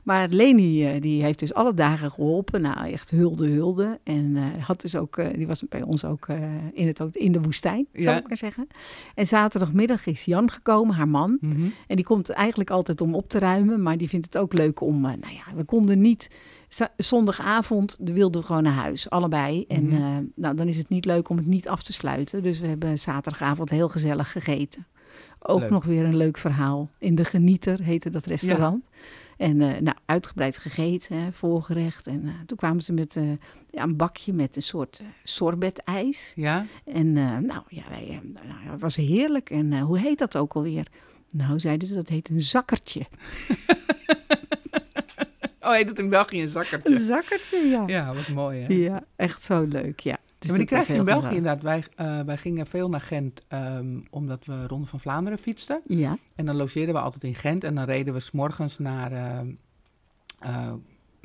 Maar 0.04 0.28
Leni, 0.28 0.86
eh, 0.86 1.00
die 1.00 1.22
heeft 1.22 1.38
dus 1.38 1.54
alle 1.54 1.74
dagen 1.74 2.10
geholpen. 2.10 2.60
Nou, 2.60 2.90
echt 2.92 3.10
hulde, 3.10 3.48
hulde. 3.48 3.98
En 4.04 4.36
eh, 4.36 4.64
had 4.64 4.80
dus 4.80 4.96
ook, 4.96 5.16
eh, 5.16 5.26
die 5.34 5.46
was 5.46 5.64
bij 5.68 5.82
ons 5.82 6.04
ook 6.04 6.26
in, 6.72 6.86
het, 6.86 7.00
in 7.16 7.32
de 7.32 7.40
woestijn, 7.40 7.86
zou 7.92 8.08
Ja. 8.10 8.18
ik 8.18 8.28
maar 8.28 8.36
zeggen. 8.36 8.66
En 9.14 9.26
zaterdagmiddag 9.26 10.06
is 10.06 10.24
Jan 10.24 10.50
gekomen, 10.50 10.94
haar 10.94 11.08
man. 11.08 11.38
Mhm. 11.40 11.68
En 11.86 11.96
die 11.96 12.04
komt 12.04 12.28
eigenlijk 12.28 12.70
altijd 12.70 13.00
om 13.00 13.14
op 13.14 13.28
te 13.28 13.38
ruimen. 13.38 13.82
Maar 13.82 13.96
die 13.96 14.08
vindt 14.08 14.26
het 14.26 14.38
ook 14.38 14.52
leuk 14.52 14.80
om, 14.80 15.00
nou 15.00 15.16
ja, 15.32 15.54
we 15.54 15.64
konden 15.64 16.00
niet... 16.00 16.30
Zondagavond 16.96 17.96
wilden 18.04 18.40
we 18.40 18.46
gewoon 18.46 18.62
naar 18.62 18.72
huis, 18.72 19.10
allebei. 19.10 19.64
En 19.68 19.86
Mhm. 19.86 20.24
nou, 20.34 20.54
dan 20.56 20.68
is 20.68 20.78
het 20.78 20.88
niet 20.88 21.04
leuk 21.04 21.28
om 21.28 21.36
het 21.36 21.46
niet 21.46 21.68
af 21.68 21.82
te 21.82 21.92
sluiten. 21.92 22.42
Dus 22.42 22.60
we 22.60 22.66
hebben 22.66 22.98
zaterdagavond 22.98 23.70
heel 23.70 23.88
gezellig 23.88 24.32
gegeten. 24.32 24.86
Ook 25.38 25.60
Leuk. 25.60 25.70
nog 25.70 25.84
weer 25.84 26.04
een 26.04 26.16
leuk 26.16 26.38
verhaal. 26.38 26.90
In 26.98 27.14
de 27.14 27.24
Genieter 27.24 27.82
heette 27.82 28.10
dat 28.10 28.24
restaurant. 28.26 28.88
En 29.40 29.60
eh, 29.60 29.80
nou, 29.80 29.96
uitgebreid 30.06 30.58
gegeten, 30.58 31.16
hè, 31.16 31.32
voorgerecht. 31.32 32.06
En 32.06 32.26
eh, 32.26 32.32
toen 32.46 32.56
kwamen 32.56 32.82
ze 32.82 32.92
met 32.92 33.16
eh, 33.16 33.30
ja, 33.70 33.82
een 33.82 33.96
bakje 33.96 34.32
met 34.32 34.56
een 34.56 34.62
soort 34.62 35.00
sorbet-ijs. 35.22 36.32
Ja? 36.36 36.66
En 36.84 37.12
nou, 37.12 37.62
ja, 37.68 37.82
wij, 37.88 38.20
nou, 38.22 38.70
het 38.70 38.80
was 38.80 38.96
heerlijk. 38.96 39.50
En 39.50 39.80
hoe 39.80 39.98
heet 39.98 40.18
dat 40.18 40.36
ook 40.36 40.52
alweer? 40.52 40.86
Nou, 41.30 41.58
zeiden 41.58 41.88
ze, 41.88 41.94
dat 41.94 42.08
heet 42.08 42.28
een 42.28 42.42
zakkertje. 42.42 43.02
Oh, 45.62 45.76
heet 45.76 45.88
het 45.88 45.98
in 45.98 46.08
België 46.08 46.42
een 46.42 46.48
zakkertje? 46.48 46.94
Een 46.94 47.00
zakkertje, 47.00 47.58
ja. 47.58 47.84
Ja, 47.86 48.14
wat 48.14 48.28
mooi, 48.28 48.60
hè? 48.60 48.74
Ja, 48.74 49.04
echt 49.16 49.42
zo 49.42 49.62
leuk, 49.62 50.00
ja. 50.00 50.18
Dus 50.40 50.50
Ja, 50.50 50.56
maar 50.56 50.66
die 50.66 50.66
krijg 50.66 50.86
je 50.86 50.94
in 50.94 51.04
België 51.04 51.36
inderdaad. 51.36 51.62
Wij, 51.62 51.84
eh, 51.96 52.20
wij 52.20 52.36
gingen 52.36 52.66
veel 52.66 52.88
naar 52.88 53.00
Gent 53.00 53.42
ehm, 53.48 54.00
omdat 54.10 54.44
we 54.44 54.66
Ronde 54.66 54.86
van 54.86 55.00
Vlaanderen 55.00 55.38
fietsten. 55.38 55.80
Ja, 55.86 56.18
En 56.36 56.46
dan 56.46 56.56
logeerden 56.56 56.94
we 56.94 57.00
altijd 57.00 57.24
in 57.24 57.34
Gent. 57.34 57.64
En 57.64 57.74
dan 57.74 57.84
reden 57.84 58.14
we 58.14 58.20
s'morgens 58.20 58.78
naar... 58.78 59.12
ehm, 59.12 59.50
eh, 60.38 60.72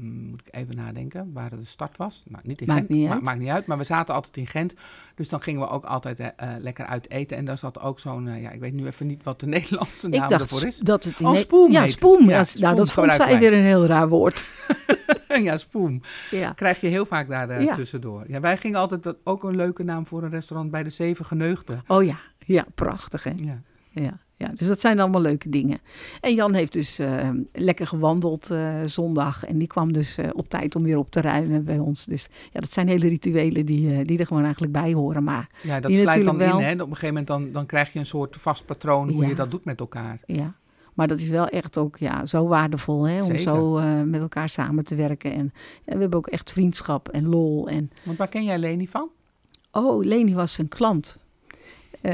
moet 0.01 0.41
ik 0.47 0.55
even 0.55 0.75
nadenken, 0.75 1.29
waar 1.34 1.49
de 1.49 1.63
start 1.65 1.97
was. 1.97 2.23
Nou, 2.27 2.43
niet 2.45 2.62
in 2.62 2.67
Maakt 2.67 2.79
Gent, 2.79 2.89
niet 2.89 3.21
maakt 3.23 3.39
niet 3.39 3.49
uit. 3.49 3.65
Maar 3.65 3.77
we 3.77 3.84
zaten 3.84 4.13
altijd 4.15 4.38
in 4.38 4.47
Gent. 4.47 4.73
Dus 5.15 5.29
dan 5.29 5.41
gingen 5.41 5.62
we 5.62 5.67
ook 5.69 5.84
altijd 5.86 6.19
eh, 6.19 6.27
eh, 6.36 6.62
lekker 6.62 6.86
uit 6.86 7.10
eten. 7.10 7.38
En 7.38 7.45
daar 7.45 7.58
zat 7.58 7.79
ook 7.81 7.99
zo'n... 7.99 8.27
eh, 8.27 8.41
ja, 8.41 8.49
ik 8.51 8.60
weet 8.60 8.73
nu 8.73 8.86
even 8.86 9.08
niet 9.08 9.23
wat 9.23 9.39
de 9.39 9.45
Nederlandse 9.55 10.08
naam 10.08 10.23
ik 10.23 10.29
dacht 10.29 10.41
ervoor 10.41 10.67
is. 10.67 10.77
dat 10.77 11.03
het 11.03 11.19
in 11.19 11.25
Oh, 11.25 11.36
spoem 11.36 11.71
Ja, 11.71 11.88
spoem. 11.88 12.29
Ja, 12.29 12.43
nou, 12.60 12.75
dat 12.75 12.91
vond 12.91 13.12
zij 13.12 13.39
weer 13.39 13.53
een 13.53 13.63
heel 13.63 13.86
raar 13.86 14.10
woord. 14.10 14.45
ja, 15.43 15.58
spoem. 15.58 16.01
Ja, 16.31 16.51
Krijg 16.53 16.81
je 16.81 16.88
heel 16.88 17.05
vaak 17.05 17.27
daar 17.29 17.62
Ja. 17.63 17.75
tussendoor. 17.75 18.23
Ja, 18.27 18.39
wij 18.39 18.58
gingen 18.58 18.79
altijd... 18.79 19.03
Dat, 19.03 19.17
ook 19.23 19.43
een 19.43 19.55
leuke 19.55 19.84
naam 19.84 20.08
voor 20.08 20.23
een 20.23 20.29
restaurant 20.29 20.71
bij 20.71 20.84
de 20.84 20.89
Zeven 20.89 21.25
Geneugden. 21.25 21.84
oh 21.88 22.03
ja, 22.03 22.17
ja, 22.39 22.65
prachtig 22.75 23.23
hè. 23.23 23.31
Ja. 23.36 23.62
Ja, 23.91 24.19
ja, 24.38 24.52
dus 24.56 24.67
dat 24.67 24.80
zijn 24.80 25.00
allemaal 25.00 25.21
leuke 25.21 25.50
dingen. 25.50 25.80
En 26.21 26.34
Jan 26.34 26.54
heeft 26.54 26.74
dus 26.74 27.00
uh, 27.00 27.30
lekker 27.54 27.88
gewandeld 27.88 28.52
uh, 28.52 28.76
zondag. 28.86 29.43
En 29.45 29.58
die 29.58 29.67
kwam 29.67 29.93
dus 29.93 30.19
uh, 30.19 30.26
op 30.34 30.50
tijd 30.50 30.76
om 30.76 30.84
weer 30.84 30.98
op 30.98 31.12
te 31.12 31.21
ruimen 31.21 31.63
bij 31.63 31.80
ons. 31.80 32.06
Dus 32.06 32.28
ja, 32.52 32.60
dat 32.60 32.71
zijn 32.71 32.88
hele 32.88 33.08
rituelen 33.08 33.65
die, 33.65 34.06
die 34.06 34.19
er 34.19 34.26
gewoon 34.26 34.43
eigenlijk 34.43 34.74
bij 34.74 34.93
horen. 34.93 35.24
Maar 35.24 35.50
ja, 35.62 35.80
dat 35.80 35.95
sluit 35.95 36.26
dan 36.26 36.38
wel... 36.38 36.60
in. 36.60 36.65
Hè? 36.65 36.74
Op 36.74 36.80
een 36.80 36.86
gegeven 36.86 37.08
moment 37.08 37.28
dan, 37.28 37.52
dan 37.52 37.65
krijg 37.65 37.93
je 37.93 38.00
een 38.00 38.06
soort 38.06 38.36
vast 38.38 38.65
patroon 38.65 39.10
hoe 39.10 39.21
Ja. 39.21 39.28
je 39.30 39.36
dat 39.36 39.52
doet 39.52 39.65
met 39.65 39.80
elkaar. 39.80 40.19
Ja, 40.26 40.54
maar 40.93 41.08
dat 41.08 41.19
is 41.19 41.30
wel 41.30 41.48
echt 41.48 41.78
ook 41.78 41.98
ja, 41.98 42.26
zo 42.26 42.48
waardevol 42.48 43.08
hè, 43.08 43.17
om 43.21 43.26
Zeker. 43.26 43.41
zo 43.41 43.78
uh, 43.78 44.02
met 44.02 44.21
elkaar 44.21 44.50
samen 44.50 44.84
te 44.84 44.95
werken. 44.95 45.34
En, 45.34 45.54
we 45.86 46.00
hebben 46.00 46.17
ook 46.17 46.28
echt 46.28 46.52
vriendschap 46.52 47.10
en 47.10 47.28
lol. 47.28 47.67
En, 47.67 47.91
Want 48.04 48.17
waar 48.17 48.28
ken 48.28 48.43
jij 48.43 48.60
Leni 48.60 48.88
van? 48.88 49.10
oh, 49.71 50.04
Leni 50.06 50.34
was 50.34 50.58
een 50.58 50.67
klant. 50.67 51.19
Uh, 52.02 52.13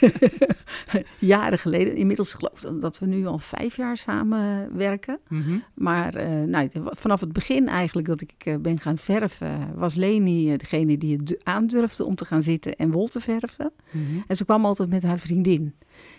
jaren 1.18 1.58
geleden, 1.58 1.96
inmiddels 1.96 2.34
geloof 2.34 2.64
ik 2.64 2.80
dat 2.80 2.98
we 2.98 3.06
nu 3.06 3.26
al 3.26 3.38
vijf 3.38 3.76
jaar 3.76 3.96
samen 3.96 4.76
werken. 4.76 5.18
Mm 5.28 5.42
-hmm. 5.42 5.62
Maar 5.74 6.16
uh, 6.16 6.42
nou, 6.42 6.68
vanaf 6.72 7.20
het 7.20 7.32
begin 7.32 7.68
eigenlijk 7.68 8.06
dat 8.06 8.20
ik 8.20 8.34
uh, 8.44 8.56
ben 8.56 8.78
gaan 8.78 8.98
verven, 8.98 9.72
was 9.74 9.94
Leni 9.94 10.56
degene 10.56 10.98
die 10.98 11.16
het 11.16 11.40
aandurfde 11.42 12.04
om 12.04 12.14
te 12.14 12.24
gaan 12.24 12.42
zitten 12.42 12.76
en 12.76 12.90
wol 12.90 13.08
te 13.08 13.20
verven. 13.20 13.72
Mm 13.90 14.06
-hmm. 14.06 14.24
En 14.26 14.36
ze 14.36 14.44
kwam 14.44 14.64
altijd 14.64 14.88
met 14.88 15.02
haar 15.02 15.18
vriendin. 15.18 15.74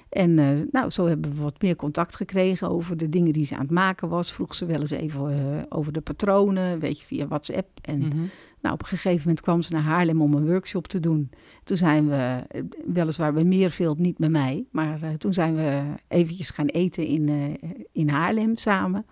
En 0.09 0.37
uh, 0.37 0.49
nou, 0.71 0.89
zo 0.89 1.05
hebben 1.05 1.35
we 1.35 1.41
wat 1.41 1.61
meer 1.61 1.75
contact 1.75 2.15
gekregen 2.15 2.69
over 2.69 2.97
de 2.97 3.09
dingen 3.09 3.33
die 3.33 3.45
ze 3.45 3.55
aan 3.55 3.61
het 3.61 3.71
maken 3.71 4.09
was. 4.09 4.33
Vroeg 4.33 4.55
ze 4.55 4.65
wel 4.65 4.79
eens 4.79 4.91
even 4.91 5.31
uh, 5.31 5.61
over 5.69 5.93
de 5.93 6.01
patronen, 6.01 6.79
weet 6.79 6.99
je, 6.99 7.05
via 7.05 7.27
WhatsApp. 7.27 7.67
En 7.81 7.97
Mhm. 7.97 8.25
Nou, 8.61 8.73
op 8.73 8.81
een 8.81 8.87
gegeven 8.87 9.19
moment 9.19 9.41
kwam 9.41 9.61
ze 9.61 9.73
naar 9.73 9.81
Haarlem 9.81 10.21
om 10.21 10.33
een 10.33 10.45
workshop 10.47 10.87
te 10.87 10.99
doen. 10.99 11.29
Toen 11.63 11.77
zijn 11.77 12.09
we, 12.09 12.43
eh, 12.47 12.61
weliswaar 12.93 13.33
bij 13.33 13.43
Meerveld, 13.43 13.97
niet 13.97 14.17
bij 14.17 14.29
mij, 14.29 14.65
maar 14.71 14.99
uh, 15.03 15.09
toen 15.09 15.33
zijn 15.33 15.55
we 15.55 15.81
eventjes 16.07 16.49
gaan 16.49 16.65
eten 16.65 17.05
in, 17.05 17.27
uh, 17.27 17.53
in 17.91 18.09
Haarlem 18.09 18.55
samen. 18.55 19.05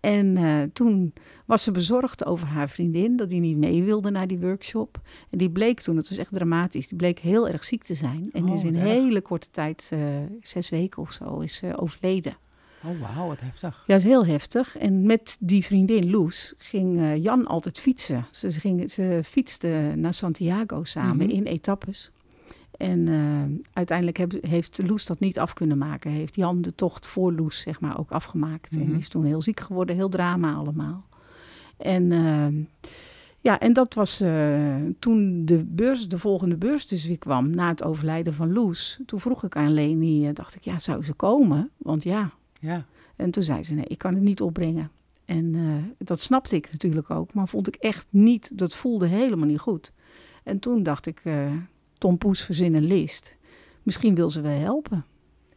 En 0.00 0.36
uh, 0.36 0.62
toen 0.72 1.12
was 1.44 1.62
ze 1.62 1.70
bezorgd 1.70 2.24
over 2.24 2.46
haar 2.46 2.68
vriendin, 2.68 3.16
dat 3.16 3.30
die 3.30 3.40
niet 3.40 3.56
mee 3.56 3.82
wilde 3.82 4.10
naar 4.10 4.26
die 4.26 4.38
workshop. 4.38 5.00
En 5.30 5.38
die 5.38 5.50
bleek 5.50 5.80
toen, 5.80 5.96
het 5.96 6.08
was 6.08 6.18
echt 6.18 6.32
dramatisch, 6.32 6.88
die 6.88 6.96
bleek 6.98 7.18
heel 7.18 7.48
erg 7.48 7.64
ziek 7.64 7.82
te 7.82 7.94
zijn. 7.94 8.28
En 8.32 8.44
Oh, 8.44 8.54
is 8.54 8.64
in 8.64 8.76
erg. 8.76 8.84
hele 8.84 9.20
korte 9.20 9.50
tijd, 9.50 9.92
zes 10.40 10.70
weken 10.70 11.02
of 11.02 11.12
zo, 11.12 11.38
is 11.38 11.62
overleden. 11.76 12.36
Oh, 12.84 13.00
wauw, 13.00 13.26
wat 13.28 13.40
heftig. 13.40 13.84
Ja, 13.86 13.94
dat 13.94 13.96
is 13.96 14.04
heel 14.08 14.26
heftig. 14.26 14.76
En 14.78 15.06
met 15.06 15.36
die 15.40 15.64
vriendin 15.64 16.10
Loes 16.10 16.54
ging 16.58 16.96
uh, 16.98 17.22
Jan 17.22 17.46
altijd 17.46 17.78
fietsen. 17.78 18.26
Ze, 18.30 18.50
ging, 18.50 18.90
ze 18.90 19.20
fietste 19.24 19.92
naar 19.96 20.14
Santiago 20.14 20.84
samen 20.84 21.26
Mhm. 21.26 21.36
in 21.36 21.44
etappes. 21.44 22.10
En 22.76 23.06
uh, 23.06 23.42
uiteindelijk 23.72 24.16
heb, 24.16 24.32
heeft 24.40 24.80
Loes 24.86 25.06
dat 25.06 25.20
niet 25.20 25.38
af 25.38 25.52
kunnen 25.52 25.78
maken. 25.78 26.10
Heeft 26.10 26.36
Jan 26.36 26.62
de 26.62 26.74
tocht 26.74 27.06
voor 27.06 27.32
Loes 27.32 27.60
zeg 27.60 27.80
maar, 27.80 27.98
ook 27.98 28.10
afgemaakt. 28.10 28.76
Mhm. 28.76 28.90
En 28.90 28.96
is 28.96 29.08
toen 29.08 29.24
heel 29.24 29.42
ziek 29.42 29.60
geworden, 29.60 29.96
heel 29.96 30.08
drama 30.08 30.54
allemaal. 30.54 31.04
En, 31.76 32.10
uh, 32.10 32.46
ja, 33.40 33.58
en 33.60 33.72
dat 33.72 33.94
was 33.94 34.22
uh, 34.22 34.74
toen 34.98 35.44
de, 35.44 35.64
beurs, 35.64 36.08
de 36.08 36.18
volgende 36.18 36.56
beurs 36.56 36.86
dus 36.86 37.06
weer 37.06 37.18
kwam, 37.18 37.50
na 37.50 37.68
het 37.68 37.82
overlijden 37.84 38.34
van 38.34 38.52
Loes. 38.52 39.00
Toen 39.06 39.20
vroeg 39.20 39.44
ik 39.44 39.56
aan 39.56 39.74
Leni, 39.74 40.28
uh, 40.28 40.34
dacht 40.34 40.54
ik, 40.54 40.62
ja, 40.64 40.78
zou 40.78 41.04
ze 41.04 41.12
komen? 41.12 41.70
Want 41.76 42.02
ja. 42.02 42.30
Ja. 42.60 42.84
En 43.16 43.30
toen 43.30 43.42
zei 43.42 43.62
ze, 43.62 43.74
nee, 43.74 43.84
ik 43.84 43.98
kan 43.98 44.14
het 44.14 44.22
niet 44.22 44.40
opbrengen. 44.40 44.90
En 45.24 45.54
uh, 45.54 45.74
dat 45.98 46.20
snapte 46.20 46.56
ik 46.56 46.72
natuurlijk 46.72 47.10
ook, 47.10 47.34
maar 47.34 47.48
vond 47.48 47.68
ik 47.68 47.74
echt 47.74 48.06
niet, 48.10 48.58
dat 48.58 48.74
voelde 48.74 49.06
helemaal 49.06 49.46
niet 49.46 49.58
goed. 49.58 49.92
En 50.42 50.58
toen 50.58 50.82
dacht 50.82 51.06
ik, 51.06 51.20
uh, 51.24 51.52
Tom 51.98 52.18
Poes 52.18 52.42
verzin 52.42 52.74
een 52.74 52.86
list. 52.86 53.36
Misschien 53.82 54.14
wil 54.14 54.30
ze 54.30 54.40
wel 54.40 54.58
helpen. 54.58 55.04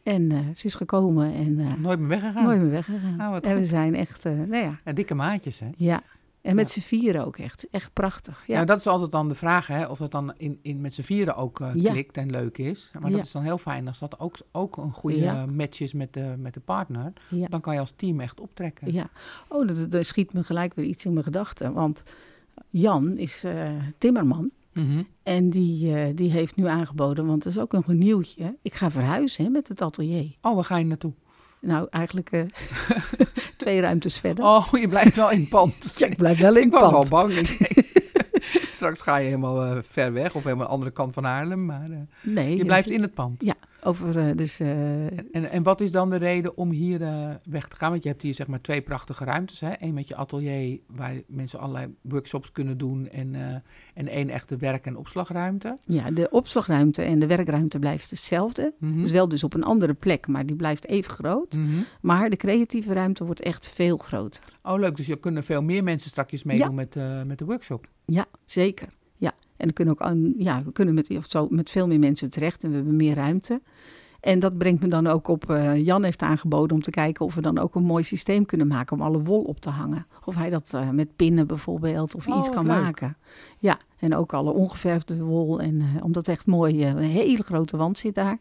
En 0.03 0.31
uh, 0.31 0.39
ze 0.55 0.65
is 0.65 0.75
gekomen 0.75 1.33
en... 1.33 1.81
Nooit 1.81 1.99
meer 1.99 2.07
weggegaan? 2.07 2.43
Nooit 2.43 2.61
meer 2.61 2.69
weggegaan. 2.69 3.35
Oh, 3.35 3.37
en 3.41 3.57
we 3.57 3.65
zijn 3.65 3.95
echt, 3.95 4.23
nou 4.23 4.55
ja. 4.55 4.79
ja. 4.85 4.93
Dikke 4.93 5.13
maatjes, 5.13 5.59
hè? 5.59 5.67
Ja. 5.77 6.03
En 6.43 6.55
met 6.55 6.73
ja. 6.73 6.81
z'n 6.81 6.87
vieren 6.87 7.25
ook 7.25 7.37
echt. 7.37 7.67
Echt 7.69 7.93
prachtig. 7.93 8.43
Ja. 8.47 8.53
Nou, 8.53 8.65
dat 8.65 8.79
is 8.79 8.87
altijd 8.87 9.11
dan 9.11 9.29
de 9.29 9.35
vraag, 9.35 9.67
hè? 9.67 9.85
Of 9.85 9.97
dat 9.97 10.11
dan 10.11 10.33
in, 10.37 10.59
in 10.61 10.81
met 10.81 10.93
z'n 10.93 11.01
vieren 11.01 11.35
ook 11.35 11.59
uh, 11.59 11.71
klikt 11.71 12.15
ja. 12.15 12.21
en 12.21 12.31
leuk 12.31 12.57
is. 12.57 12.91
Maar 12.99 13.11
dat 13.11 13.23
is 13.23 13.31
dan 13.31 13.43
heel 13.43 13.57
fijn 13.57 13.87
als 13.87 13.99
dat 13.99 14.19
ook, 14.19 14.35
ook 14.51 14.77
een 14.77 14.91
goede 14.91 15.45
match 15.51 15.79
is 15.79 15.93
met 15.93 16.13
de, 16.13 16.33
met 16.37 16.53
de 16.53 16.59
partner. 16.59 17.13
Dan 17.29 17.61
kan 17.61 17.73
je 17.73 17.79
als 17.79 17.93
team 17.95 18.19
echt 18.19 18.39
optrekken. 18.39 18.93
Ja. 18.93 19.09
Oh, 19.47 19.67
dat, 19.67 19.91
dat 19.91 20.05
schiet 20.05 20.33
me 20.33 20.43
gelijk 20.43 20.73
weer 20.73 20.85
iets 20.85 21.05
in 21.05 21.13
mijn 21.13 21.25
gedachten. 21.25 21.73
Want 21.73 22.03
Jan 22.69 23.17
is 23.17 23.45
uh, 23.45 23.69
timmerman. 23.97 24.51
Mm 24.73 24.89
-hmm. 24.89 25.07
En 25.23 25.49
die, 25.49 25.95
uh, 25.95 26.15
die 26.15 26.31
heeft 26.31 26.55
nu 26.55 26.67
aangeboden, 26.67 27.25
want 27.25 27.43
dat 27.43 27.51
is 27.51 27.59
ook 27.59 27.73
een 27.73 27.97
nieuwtje. 27.97 28.55
Ik 28.61 28.73
ga 28.73 28.91
verhuizen 28.91 29.43
hè, 29.43 29.49
met 29.49 29.67
het 29.67 29.81
atelier. 29.81 30.35
Oh, 30.41 30.55
waar 30.55 30.63
ga 30.63 30.77
je 30.77 30.85
naartoe? 30.85 31.13
Nou, 31.65 31.87
eigenlijk 31.89 32.31
uh, 32.31 32.41
twee 33.57 33.81
ruimtes 33.81 34.19
verder. 34.19 34.45
Oh, 34.45 34.67
je 34.71 34.87
blijft 34.87 35.15
wel 35.15 35.31
in 35.31 35.39
het 35.39 35.49
pand. 35.49 35.91
ja, 35.97 36.07
ik 36.07 36.17
blijf 36.17 36.39
wel 36.39 36.55
in 36.55 36.61
het 36.61 36.79
pand. 36.79 36.85
Ik 36.85 36.91
was 36.91 37.09
al 37.09 37.25
bang. 37.25 37.47
Straks 38.71 39.01
ga 39.01 39.17
je 39.17 39.25
helemaal 39.25 39.65
uh, 39.65 39.77
ver 39.89 40.13
weg 40.13 40.35
of 40.35 40.43
helemaal 40.43 40.63
aan 40.63 40.69
de 40.69 40.75
andere 40.75 40.91
kant 40.91 41.13
van 41.13 41.23
Haarlem. 41.23 41.65
Maar 41.65 41.89
uh, 41.89 41.97
nee, 42.21 42.57
je 42.57 42.65
blijft 42.65 42.89
in 42.89 43.01
het 43.01 43.13
pand. 43.13 43.43
Ja, 43.43 43.55
over 43.83 44.35
dus... 44.35 44.59
En, 44.59 45.27
en, 45.31 45.49
en, 45.49 45.63
wat 45.63 45.81
is 45.81 45.91
dan 45.91 46.09
de 46.09 46.17
reden 46.17 46.57
om 46.57 46.69
hier 46.69 46.99
weg 47.43 47.67
te 47.67 47.75
gaan? 47.75 47.91
Want 47.91 48.03
je 48.03 48.09
hebt 48.09 48.21
hier 48.21 48.33
zeg 48.33 48.47
maar 48.47 48.61
twee 48.61 48.81
prachtige 48.81 49.23
ruimtes. 49.23 49.59
Hè? 49.59 49.71
Eén 49.79 49.93
met 49.93 50.07
je 50.07 50.15
atelier 50.15 50.79
waar 50.87 51.13
mensen 51.27 51.59
allerlei 51.59 51.95
workshops 52.01 52.51
kunnen 52.51 52.77
doen. 52.77 53.09
En, 53.09 53.63
en 53.93 54.07
één 54.07 54.29
echte 54.29 54.57
werk- 54.57 54.85
en 54.85 54.97
opslagruimte. 54.97 55.77
Ja, 55.85 56.11
de 56.11 56.29
opslagruimte 56.29 57.01
en 57.01 57.19
de 57.19 57.27
werkruimte 57.27 57.79
blijft 57.79 58.09
hetzelfde. 58.09 58.61
Mhm. 58.61 58.85
Mm 58.85 58.93
-hmm. 58.93 59.01
Dus 59.01 59.11
wel 59.11 59.27
dus 59.27 59.43
op 59.43 59.53
een 59.53 59.63
andere 59.63 59.93
plek, 59.93 60.27
maar 60.27 60.45
die 60.45 60.55
blijft 60.55 60.87
even 60.87 61.11
groot. 61.11 61.55
Mm 61.55 61.65
-hmm. 61.65 61.85
Maar 62.01 62.29
de 62.29 62.37
creatieve 62.37 62.93
ruimte 62.93 63.25
wordt 63.25 63.41
echt 63.41 63.69
veel 63.69 63.97
groter. 63.97 64.43
Oh, 64.63 64.79
leuk. 64.79 64.95
Dus 64.95 65.09
er 65.09 65.19
kunnen 65.19 65.43
veel 65.43 65.61
meer 65.61 65.83
mensen 65.83 66.09
straks 66.09 66.43
meedoen 66.43 66.67
ja. 66.67 66.71
met, 66.71 66.97
met 67.27 67.37
de 67.37 67.45
workshop. 67.45 67.87
Ja, 68.05 68.25
zeker. 68.45 68.87
En 69.63 69.73
kunnen 69.73 69.93
ook 69.93 70.01
aan, 70.01 70.33
ja, 70.37 70.63
we 70.63 70.71
kunnen 70.71 70.93
met, 70.93 71.09
of 71.17 71.25
zo, 71.27 71.47
met 71.49 71.69
veel 71.69 71.87
meer 71.87 71.99
mensen 71.99 72.29
terecht 72.29 72.63
en 72.63 72.69
we 72.69 72.75
hebben 72.75 72.95
meer 72.95 73.15
ruimte. 73.15 73.61
En 74.19 74.39
dat 74.39 74.57
brengt 74.57 74.81
me 74.81 74.87
dan 74.87 75.07
ook 75.07 75.27
op. 75.27 75.49
Uh, 75.49 75.85
Jan 75.85 76.03
heeft 76.03 76.21
aangeboden 76.21 76.75
om 76.75 76.81
te 76.81 76.91
kijken 76.91 77.25
of 77.25 77.35
we 77.35 77.41
dan 77.41 77.59
ook 77.59 77.75
een 77.75 77.83
mooi 77.83 78.03
systeem 78.03 78.45
kunnen 78.45 78.67
maken 78.67 78.97
om 78.97 79.03
alle 79.03 79.21
wol 79.21 79.41
op 79.41 79.59
te 79.59 79.69
hangen. 79.69 80.05
Of 80.25 80.35
hij 80.35 80.49
dat 80.49 80.71
uh, 80.75 80.89
met 80.89 81.15
pinnen 81.15 81.47
bijvoorbeeld 81.47 82.15
of 82.15 82.27
oh, 82.27 82.37
iets 82.37 82.49
kan 82.49 82.65
leuk. 82.65 82.81
maken. 82.81 83.17
Ja, 83.59 83.77
en 83.99 84.15
ook 84.15 84.33
alle 84.33 84.51
ongeverfde 84.51 85.23
wol. 85.23 85.61
En 85.61 85.75
uh, 85.75 86.03
omdat 86.03 86.27
echt 86.27 86.45
mooi, 86.45 86.85
een 86.85 86.97
hele 86.97 87.43
grote 87.43 87.77
wand 87.77 87.97
zit 87.97 88.15
daar. 88.15 88.39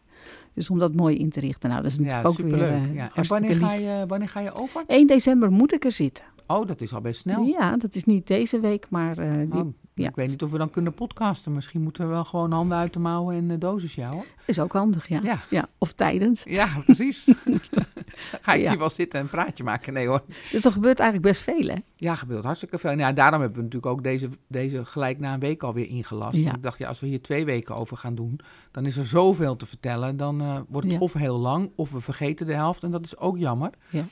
Dus 0.53 0.69
om 0.69 0.79
dat 0.79 0.93
mooi 0.93 1.17
in 1.17 1.29
te 1.29 1.39
richten. 1.39 1.69
Nou, 1.69 1.81
dat 1.81 1.91
is 1.91 1.97
natuurlijk 1.99 2.37
ja, 2.37 2.43
ook 2.43 2.51
weer. 2.51 2.93
ja. 2.93 3.11
En 3.15 3.27
wanneer 3.27 3.55
ga, 3.55 3.73
je, 3.73 4.05
wanneer 4.07 4.29
ga 4.29 4.39
je 4.39 4.53
over? 4.53 4.83
1 4.87 5.07
december 5.07 5.51
moet 5.51 5.73
ik 5.73 5.85
er 5.85 5.91
zitten. 5.91 6.25
Oh, 6.47 6.67
dat 6.67 6.81
is 6.81 6.93
al 6.93 7.01
best 7.01 7.19
snel. 7.21 7.43
Ja, 7.43 7.77
dat 7.77 7.95
is 7.95 8.03
niet 8.03 8.27
deze 8.27 8.59
week, 8.59 8.85
maar. 8.89 9.19
Uh, 9.19 9.51
die, 9.51 9.61
oh, 9.61 9.67
ja. 9.93 10.09
Ik 10.09 10.15
weet 10.15 10.29
niet 10.29 10.43
of 10.43 10.51
we 10.51 10.57
dan 10.57 10.69
kunnen 10.69 10.93
podcasten. 10.93 11.53
Misschien 11.53 11.81
moeten 11.81 12.03
we 12.03 12.09
wel 12.09 12.23
gewoon 12.23 12.51
handen 12.51 12.77
uit 12.77 12.93
de 12.93 12.99
mouwen 12.99 13.35
en 13.35 13.49
uh, 13.49 13.55
dozen 13.59 13.89
sjouwen. 13.89 14.25
Is 14.45 14.59
ook 14.59 14.71
handig, 14.71 15.07
ja. 15.07 15.19
ja. 15.23 15.43
ja. 15.49 15.67
Of 15.77 15.93
tijdens. 15.93 16.43
Ja, 16.53 16.67
precies. 16.85 17.23
Ga 18.41 18.53
je 18.53 18.61
ja. 18.61 18.69
hier 18.69 18.79
wel 18.79 18.89
zitten 18.89 19.19
en 19.19 19.25
een 19.25 19.31
praatje 19.31 19.63
maken? 19.63 19.93
Nee 19.93 20.07
hoor. 20.07 20.23
Dus 20.51 20.65
er 20.65 20.71
gebeurt 20.71 20.99
eigenlijk 20.99 21.31
best 21.31 21.43
veel, 21.43 21.67
hè? 21.67 21.75
Ja, 21.95 22.15
gebeurt 22.15 22.43
hartstikke 22.43 22.77
veel. 22.77 22.97
Ja, 22.97 23.13
daarom 23.13 23.39
hebben 23.39 23.57
we 23.57 23.63
natuurlijk 23.63 23.93
ook 23.93 24.03
deze, 24.03 24.29
deze 24.47 24.85
gelijk 24.85 25.19
na 25.19 25.33
een 25.33 25.39
week 25.39 25.63
alweer 25.63 25.87
ingelast. 25.87 26.37
Ja. 26.37 26.55
Ik 26.55 26.63
dacht, 26.63 26.77
ja, 26.77 26.87
als 26.87 26.99
we 26.99 27.07
hier 27.07 27.21
twee 27.21 27.45
weken 27.45 27.75
over 27.75 27.97
gaan 27.97 28.15
doen, 28.15 28.39
dan 28.71 28.85
is 28.85 28.97
er 28.97 29.05
zoveel 29.05 29.55
te 29.55 29.65
vertellen. 29.65 30.17
Dan 30.17 30.41
uh, 30.41 30.59
wordt 30.67 30.91
het 30.91 31.01
of 31.01 31.13
heel 31.13 31.37
lang, 31.37 31.71
of 31.75 31.91
we 31.91 32.01
vergeten 32.01 32.45
de 32.45 32.53
helft. 32.53 32.83
En 32.83 32.91
dat 32.91 33.05
is 33.05 33.17
ook 33.17 33.37
jammer. 33.37 33.69
Ja. 33.89 34.05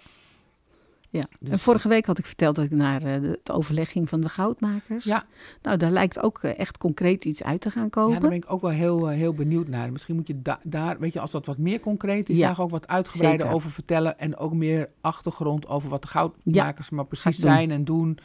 Ja, 1.11 1.27
dus, 1.39 1.49
en 1.49 1.59
vorige 1.59 1.87
week 1.87 2.05
had 2.05 2.17
ik 2.17 2.25
verteld 2.25 2.55
dat 2.55 2.65
ik 2.65 2.71
naar 2.71 3.03
uh, 3.03 3.29
het 3.31 3.51
overleg 3.51 3.91
ging 3.91 4.09
van 4.09 4.21
de 4.21 4.29
goudmakers. 4.29 5.05
Ja. 5.05 5.25
Nou, 5.61 5.77
daar 5.77 5.91
lijkt 5.91 6.19
ook 6.19 6.43
uh, 6.43 6.59
echt 6.59 6.77
concreet 6.77 7.25
iets 7.25 7.43
uit 7.43 7.61
te 7.61 7.69
gaan 7.69 7.89
komen. 7.89 8.13
Ja, 8.13 8.19
daar 8.19 8.29
ben 8.29 8.37
ik 8.37 8.51
ook 8.51 8.61
wel 8.61 8.71
heel, 8.71 9.11
uh, 9.11 9.17
heel 9.17 9.33
benieuwd 9.33 9.67
naar. 9.67 9.91
Misschien 9.91 10.15
moet 10.15 10.27
je 10.27 10.41
da 10.41 10.59
daar, 10.63 10.99
weet 10.99 11.13
je, 11.13 11.19
als 11.19 11.31
dat 11.31 11.45
wat 11.45 11.57
meer 11.57 11.79
concreet 11.79 12.29
is, 12.29 12.37
ja. 12.37 12.47
daar 12.47 12.59
ook 12.59 12.69
wat 12.69 12.87
uitgebreider 12.87 13.39
Zeker. 13.39 13.55
over 13.55 13.71
vertellen. 13.71 14.19
En 14.19 14.37
ook 14.37 14.53
meer 14.53 14.89
achtergrond 15.01 15.67
over 15.67 15.89
wat 15.89 16.01
de 16.01 16.07
goudmakers 16.07 16.87
ja. 16.89 16.95
maar 16.95 17.05
precies 17.05 17.37
zijn 17.37 17.71
en 17.71 17.83
doen 17.83 18.17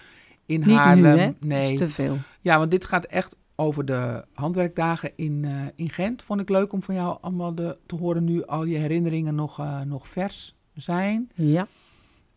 in 0.47 0.61
Niet 0.61 0.77
Haarlem. 0.77 1.15
Nu, 1.15 1.21
hè? 1.21 1.31
Nee. 1.41 1.61
Dat 1.61 1.71
is 1.71 1.79
te 1.79 1.89
veel. 1.89 2.19
Ja, 2.41 2.59
want 2.59 2.71
dit 2.71 2.85
gaat 2.85 3.05
echt 3.05 3.37
over 3.55 3.85
de 3.85 4.25
handwerkdagen 4.33 5.13
in, 5.17 5.47
in 5.77 5.91
Gent. 5.91 6.23
Vond 6.23 6.41
ik 6.41 6.49
leuk 6.49 6.73
om 6.73 6.83
van 6.83 6.95
jou 6.95 7.19
allemaal 7.21 7.55
de, 7.55 7.79
te 7.87 7.97
horen 7.97 8.25
nu 8.25 8.45
al 8.45 8.65
je 8.65 8.77
herinneringen 8.77 9.35
nog, 9.35 9.63
nog 9.85 10.09
vers 10.09 10.57
zijn. 10.75 11.31
Ja. 11.35 11.67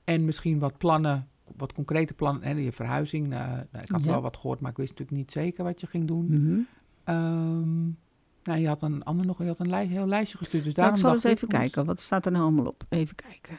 En 0.10 0.26
misschien 0.26 0.60
wat 0.60 0.78
plannen, 0.78 1.28
wat 1.58 1.74
concrete 1.74 2.14
plannen. 2.14 2.44
En 2.44 2.58
je 2.58 2.72
verhuizing. 2.72 3.26
Uh, 3.26 3.40
nou, 3.40 3.84
ik 3.84 3.90
had 3.90 4.04
ja. 4.04 4.10
wel 4.10 4.22
wat 4.22 4.38
gehoord, 4.38 4.60
maar 4.60 4.72
ik 4.72 4.78
wist 4.78 4.90
natuurlijk 4.90 5.18
niet 5.18 5.32
zeker 5.32 5.64
wat 5.64 5.82
je 5.82 5.88
ging 5.88 6.08
doen. 6.08 6.26
Mm 6.26 6.36
-hmm. 6.36 7.16
um, 7.16 7.98
nou, 8.44 8.60
je 8.60 8.68
had 8.68 8.82
een 8.82 9.04
ander 9.04 9.26
nog, 9.26 9.38
je 9.38 9.48
had 9.48 9.60
een 9.60 9.70
lij 9.70 9.86
heel 9.86 10.06
lijstje 10.06 10.38
gestuurd. 10.38 10.64
Dus 10.64 10.74
daarom 10.74 10.96
ik 10.96 11.02
zal 11.02 11.14
eens 11.14 11.24
even 11.24 11.48
kijken. 11.48 11.86
Wat 11.86 12.00
staat 12.00 12.26
er 12.26 12.32
nou 12.32 12.44
allemaal 12.44 12.66
op? 12.66 12.84
Even 12.90 13.16
kijken. 13.16 13.58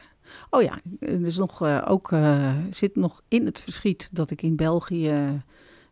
Oh 0.49 0.61
ja, 0.61 0.79
er 0.99 1.25
is 1.25 1.37
nog, 1.37 1.63
uh, 1.63 1.85
ook, 1.87 2.11
uh, 2.11 2.55
zit 2.69 2.95
nog 2.95 3.21
in 3.27 3.45
het 3.45 3.61
verschiet 3.61 4.09
dat 4.11 4.31
ik 4.31 4.41
in 4.41 4.55
België 4.55 5.43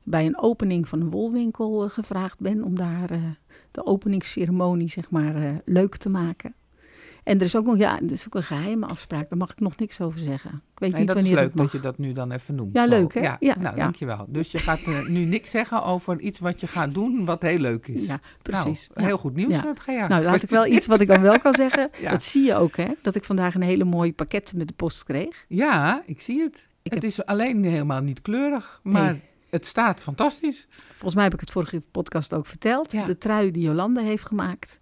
bij 0.04 0.26
een 0.26 0.40
opening 0.40 0.88
van 0.88 1.02
een 1.02 1.10
wolwinkel 1.10 1.90
gevraagd 1.90 2.40
ben 2.40 2.64
om 2.64 2.76
daar 2.76 3.38
de 3.72 3.86
openingsceremonie 3.86 4.90
zeg 4.90 5.10
maar 5.10 5.62
leuk 5.66 5.96
te 5.96 6.10
maken. 6.10 6.54
En 7.30 7.38
er 7.40 7.46
is 7.46 7.56
ook 7.56 7.66
nog 7.66 7.78
ja, 7.78 8.00
er 8.02 8.12
is 8.12 8.26
ook 8.26 8.36
een 8.36 8.44
geheime 8.44 8.86
afspraak. 8.86 9.30
Daar 9.30 9.38
mag 9.38 9.52
ik 9.52 9.60
nog 9.60 9.78
niks 9.78 10.02
over 10.02 10.20
zeggen. 10.20 10.50
Ik 10.74 10.80
weet 10.80 10.92
Nee, 10.92 11.00
niet 11.00 11.08
dat 11.10 11.18
is 11.18 11.24
wanneer 11.24 11.42
leuk 11.42 11.56
dat 11.56 11.64
dat 11.66 11.72
je 11.72 11.80
dat 11.80 11.98
nu 11.98 12.14
dan 12.14 12.32
even 12.32 12.56
noemt. 12.56 12.76
Ja, 12.76 12.84
zo. 12.84 12.90
leuk, 12.90 13.14
hè? 13.14 13.20
Ja, 13.20 13.38
Ja, 13.40 13.56
nou, 13.60 13.76
ja. 13.76 13.82
dankjewel. 13.84 14.26
Dus 14.30 14.52
je 14.52 14.58
gaat 14.58 14.80
eh, 14.82 15.08
nu 15.08 15.26
niks 15.26 15.50
zeggen 15.50 15.84
over 15.84 16.20
iets 16.20 16.40
wat 16.40 16.60
je 16.60 16.68
gaat 16.68 16.94
doen 16.94 17.26
wat 17.26 17.42
heel 17.42 17.58
leuk 17.60 17.88
is. 17.88 18.06
Ja, 18.06 18.20
precies. 18.42 18.88
Nou, 18.88 19.02
Ja. 19.02 19.06
heel 19.08 19.18
goed 19.18 19.36
nieuws, 19.36 19.54
Ja. 19.54 19.66
het 19.68 19.80
Gea. 19.80 20.08
Nou, 20.08 20.26
had 20.26 20.44
ik 20.44 20.50
wel 20.50 20.66
iets 20.66 20.88
wat 20.88 21.00
ik 21.00 21.08
dan 21.08 21.22
wel 21.22 21.40
kan 21.40 21.54
zeggen. 21.54 21.90
Dat 22.04 22.24
zie 22.24 22.44
je 22.46 22.56
ook, 22.56 22.78
hè? 22.78 22.88
Dat 23.02 23.16
ik 23.16 23.24
vandaag 23.24 23.56
een 23.56 23.62
hele 23.62 23.84
mooie 23.84 24.14
pakket 24.14 24.54
met 24.56 24.68
de 24.68 24.74
post 24.74 25.04
kreeg. 25.04 25.46
Ja, 25.48 26.04
ik 26.06 26.22
zie 26.22 26.42
het. 26.42 26.68
Ik 26.82 26.94
het 26.94 26.94
heb- 26.94 27.12
is 27.12 27.26
alleen 27.26 27.64
helemaal 27.64 28.02
niet 28.02 28.22
kleurig, 28.22 28.80
maar 28.84 29.12
Nee. 29.12 29.22
het 29.50 29.66
staat 29.66 30.00
fantastisch. 30.00 30.68
Volgens 30.90 31.16
mij 31.16 31.24
heb 31.24 31.34
ik 31.34 31.40
het 31.40 31.52
vorige 31.52 31.82
podcast 31.92 32.34
ook 32.34 32.46
verteld. 32.46 32.92
Ja. 32.92 33.06
De 33.06 33.18
trui 33.18 33.52
die 33.52 33.64
Jolande 33.64 34.02
heeft 34.02 34.24
gemaakt. 34.26 34.80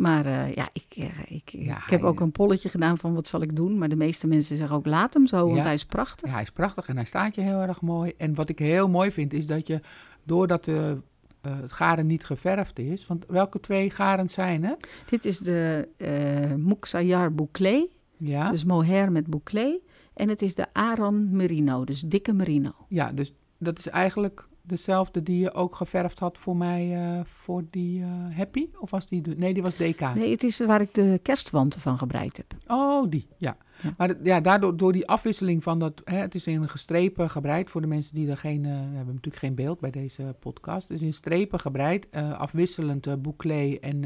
Maar 0.00 0.26
eh, 0.26 0.54
ja, 0.54 0.68
ik, 0.72 0.84
eh, 0.96 1.04
ik, 1.28 1.48
Ja, 1.50 1.76
ik 1.76 1.90
heb 1.90 2.00
hij- 2.00 2.08
ook 2.08 2.20
een 2.20 2.32
polletje 2.32 2.68
gedaan 2.68 2.98
van 2.98 3.14
wat 3.14 3.26
zal 3.26 3.42
ik 3.42 3.56
doen. 3.56 3.78
Maar 3.78 3.88
de 3.88 3.96
meeste 3.96 4.26
mensen 4.26 4.56
zeggen 4.56 4.76
ook 4.76 4.86
laat 4.86 5.14
hem 5.14 5.26
zo, 5.26 5.44
want 5.44 5.56
Ja. 5.56 5.62
hij 5.62 5.74
is 5.74 5.84
prachtig. 5.84 6.28
Ja, 6.28 6.32
hij 6.34 6.42
is 6.42 6.50
prachtig 6.50 6.88
en 6.88 6.96
hij 6.96 7.04
staat 7.04 7.34
je 7.34 7.40
heel 7.40 7.60
erg 7.60 7.80
mooi. 7.80 8.12
En 8.16 8.34
wat 8.34 8.48
ik 8.48 8.58
heel 8.58 8.88
mooi 8.88 9.10
vind, 9.10 9.32
is 9.32 9.46
dat 9.46 9.66
je, 9.66 9.80
doordat 10.24 10.64
de, 10.64 10.96
eh, 11.40 11.52
het 11.60 11.72
garen 11.72 12.06
niet 12.06 12.24
geverfd 12.24 12.78
is... 12.78 13.06
Want 13.06 13.24
welke 13.28 13.60
twee 13.60 13.90
garens 13.90 14.32
zijn 14.34 14.64
het? 14.64 14.88
Dit 15.10 15.24
is 15.24 15.38
de 15.38 15.88
eh 15.96 16.54
Muxayar 16.56 17.34
Bouclé. 17.34 17.86
Ja, 18.16 18.50
Dus 18.50 18.64
mohair 18.64 19.12
met 19.12 19.26
bouclé. 19.26 19.78
En 20.14 20.28
het 20.28 20.42
is 20.42 20.54
de 20.54 20.66
Aran 20.72 21.36
Merino, 21.36 21.84
dus 21.84 22.00
dikke 22.00 22.32
merino. 22.32 22.72
ja 22.88 23.12
dus 23.12 23.32
dat 23.58 23.78
is 23.78 23.88
eigenlijk 23.88 24.48
dezelfde 24.70 25.22
die 25.22 25.38
je 25.38 25.52
ook 25.52 25.74
geverfd 25.74 26.18
had 26.18 26.38
voor 26.38 26.56
mij, 26.56 26.94
eh, 26.94 27.24
voor 27.24 27.64
die 27.70 28.02
eh, 28.02 28.36
Happy? 28.36 28.68
Of 28.78 28.90
was 28.90 29.06
die... 29.06 29.22
Nee, 29.36 29.54
die 29.54 29.62
was 29.62 29.74
DK. 29.74 30.14
Nee, 30.14 30.30
het 30.30 30.42
is 30.42 30.58
waar 30.58 30.80
ik 30.80 30.94
de 30.94 31.20
kerstwanten 31.22 31.80
van 31.80 31.98
gebreid 31.98 32.36
heb. 32.36 32.54
Oh, 32.66 33.10
die, 33.10 33.26
ja. 33.36 33.56
Ja. 33.82 33.94
Maar 33.96 34.16
ja, 34.22 34.40
daardoor 34.40 34.76
door 34.76 34.92
die 34.92 35.08
afwisseling 35.08 35.62
van 35.62 35.78
dat, 35.78 36.02
hè, 36.04 36.16
het 36.16 36.34
is 36.34 36.46
in 36.46 36.68
gestrepen 36.68 37.30
gebreid 37.30 37.70
voor 37.70 37.80
de 37.80 37.86
mensen 37.86 38.14
die 38.14 38.30
er 38.30 38.36
geen, 38.36 38.64
eh, 38.64 38.70
we 38.70 38.96
hebben 38.96 39.14
natuurlijk 39.14 39.36
geen 39.36 39.54
beeld 39.54 39.80
bij 39.80 39.90
deze 39.90 40.34
podcast. 40.40 40.88
Het 40.88 40.96
is 40.96 41.06
in 41.06 41.14
strepen 41.14 41.60
gebreid, 41.60 42.08
afwisselend 42.12 43.22
bouclé 43.22 43.76
en 43.80 44.04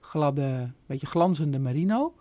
gladde, 0.00 0.70
beetje 0.86 1.06
glanzende 1.06 1.58
merino 1.58 2.14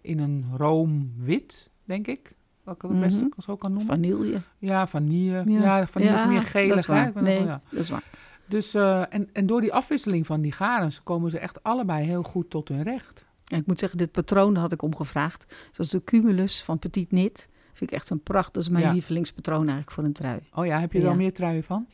in 0.00 0.18
een 0.18 0.44
roomwit, 0.56 1.70
denk 1.84 2.06
ik. 2.06 2.34
Welke 2.64 2.86
ik 2.86 2.92
het 2.92 3.00
beste 3.00 3.24
Mhm. 3.24 3.40
zo 3.40 3.56
kan 3.56 3.72
noemen. 3.72 3.88
Vanille. 3.90 4.40
ja, 4.58 4.86
vanille. 4.86 5.42
Ja, 5.46 5.86
vanille 5.86 6.14
is 6.14 6.24
meer 6.26 6.40
dat 6.40 6.44
gelig, 6.48 6.78
is 6.78 6.86
ben 6.86 7.12
nog- 7.14 7.22
Nee, 7.22 7.44
ja. 7.44 7.60
dat 7.70 7.80
is 7.80 7.90
waar. 7.90 8.04
Dus, 8.46 8.74
eh, 8.74 9.14
en, 9.14 9.28
en 9.32 9.46
door 9.46 9.60
die 9.60 9.72
afwisseling 9.74 10.26
van 10.26 10.40
die 10.40 10.52
garens 10.52 11.02
komen 11.02 11.30
ze 11.30 11.38
echt 11.38 11.62
allebei 11.62 12.06
heel 12.06 12.22
goed 12.22 12.50
tot 12.50 12.68
hun 12.68 12.82
recht. 12.82 13.24
En 13.46 13.58
ik 13.58 13.66
moet 13.66 13.78
zeggen, 13.78 13.98
dit 13.98 14.12
patroon 14.12 14.56
had 14.56 14.72
ik 14.72 14.82
omgevraagd. 14.82 15.54
Zoals 15.70 15.90
de 15.90 16.04
Cumulus 16.04 16.62
van 16.62 16.78
Petit 16.78 17.08
Knit. 17.08 17.48
Vind 17.72 17.90
ik 17.90 17.96
echt 17.96 18.10
een 18.10 18.22
pracht. 18.22 18.54
Dat 18.54 18.62
is 18.62 18.68
mijn 18.68 18.84
Ja. 18.84 18.92
lievelingspatroon 18.92 19.60
eigenlijk 19.60 19.90
voor 19.90 20.04
een 20.04 20.12
trui. 20.12 20.40
Oh 20.54 20.66
ja, 20.66 20.80
heb 20.80 20.92
je 20.92 20.98
er 20.98 21.04
Ja. 21.04 21.10
al 21.10 21.16
meer 21.16 21.32
truien 21.32 21.64
van? 21.64 21.86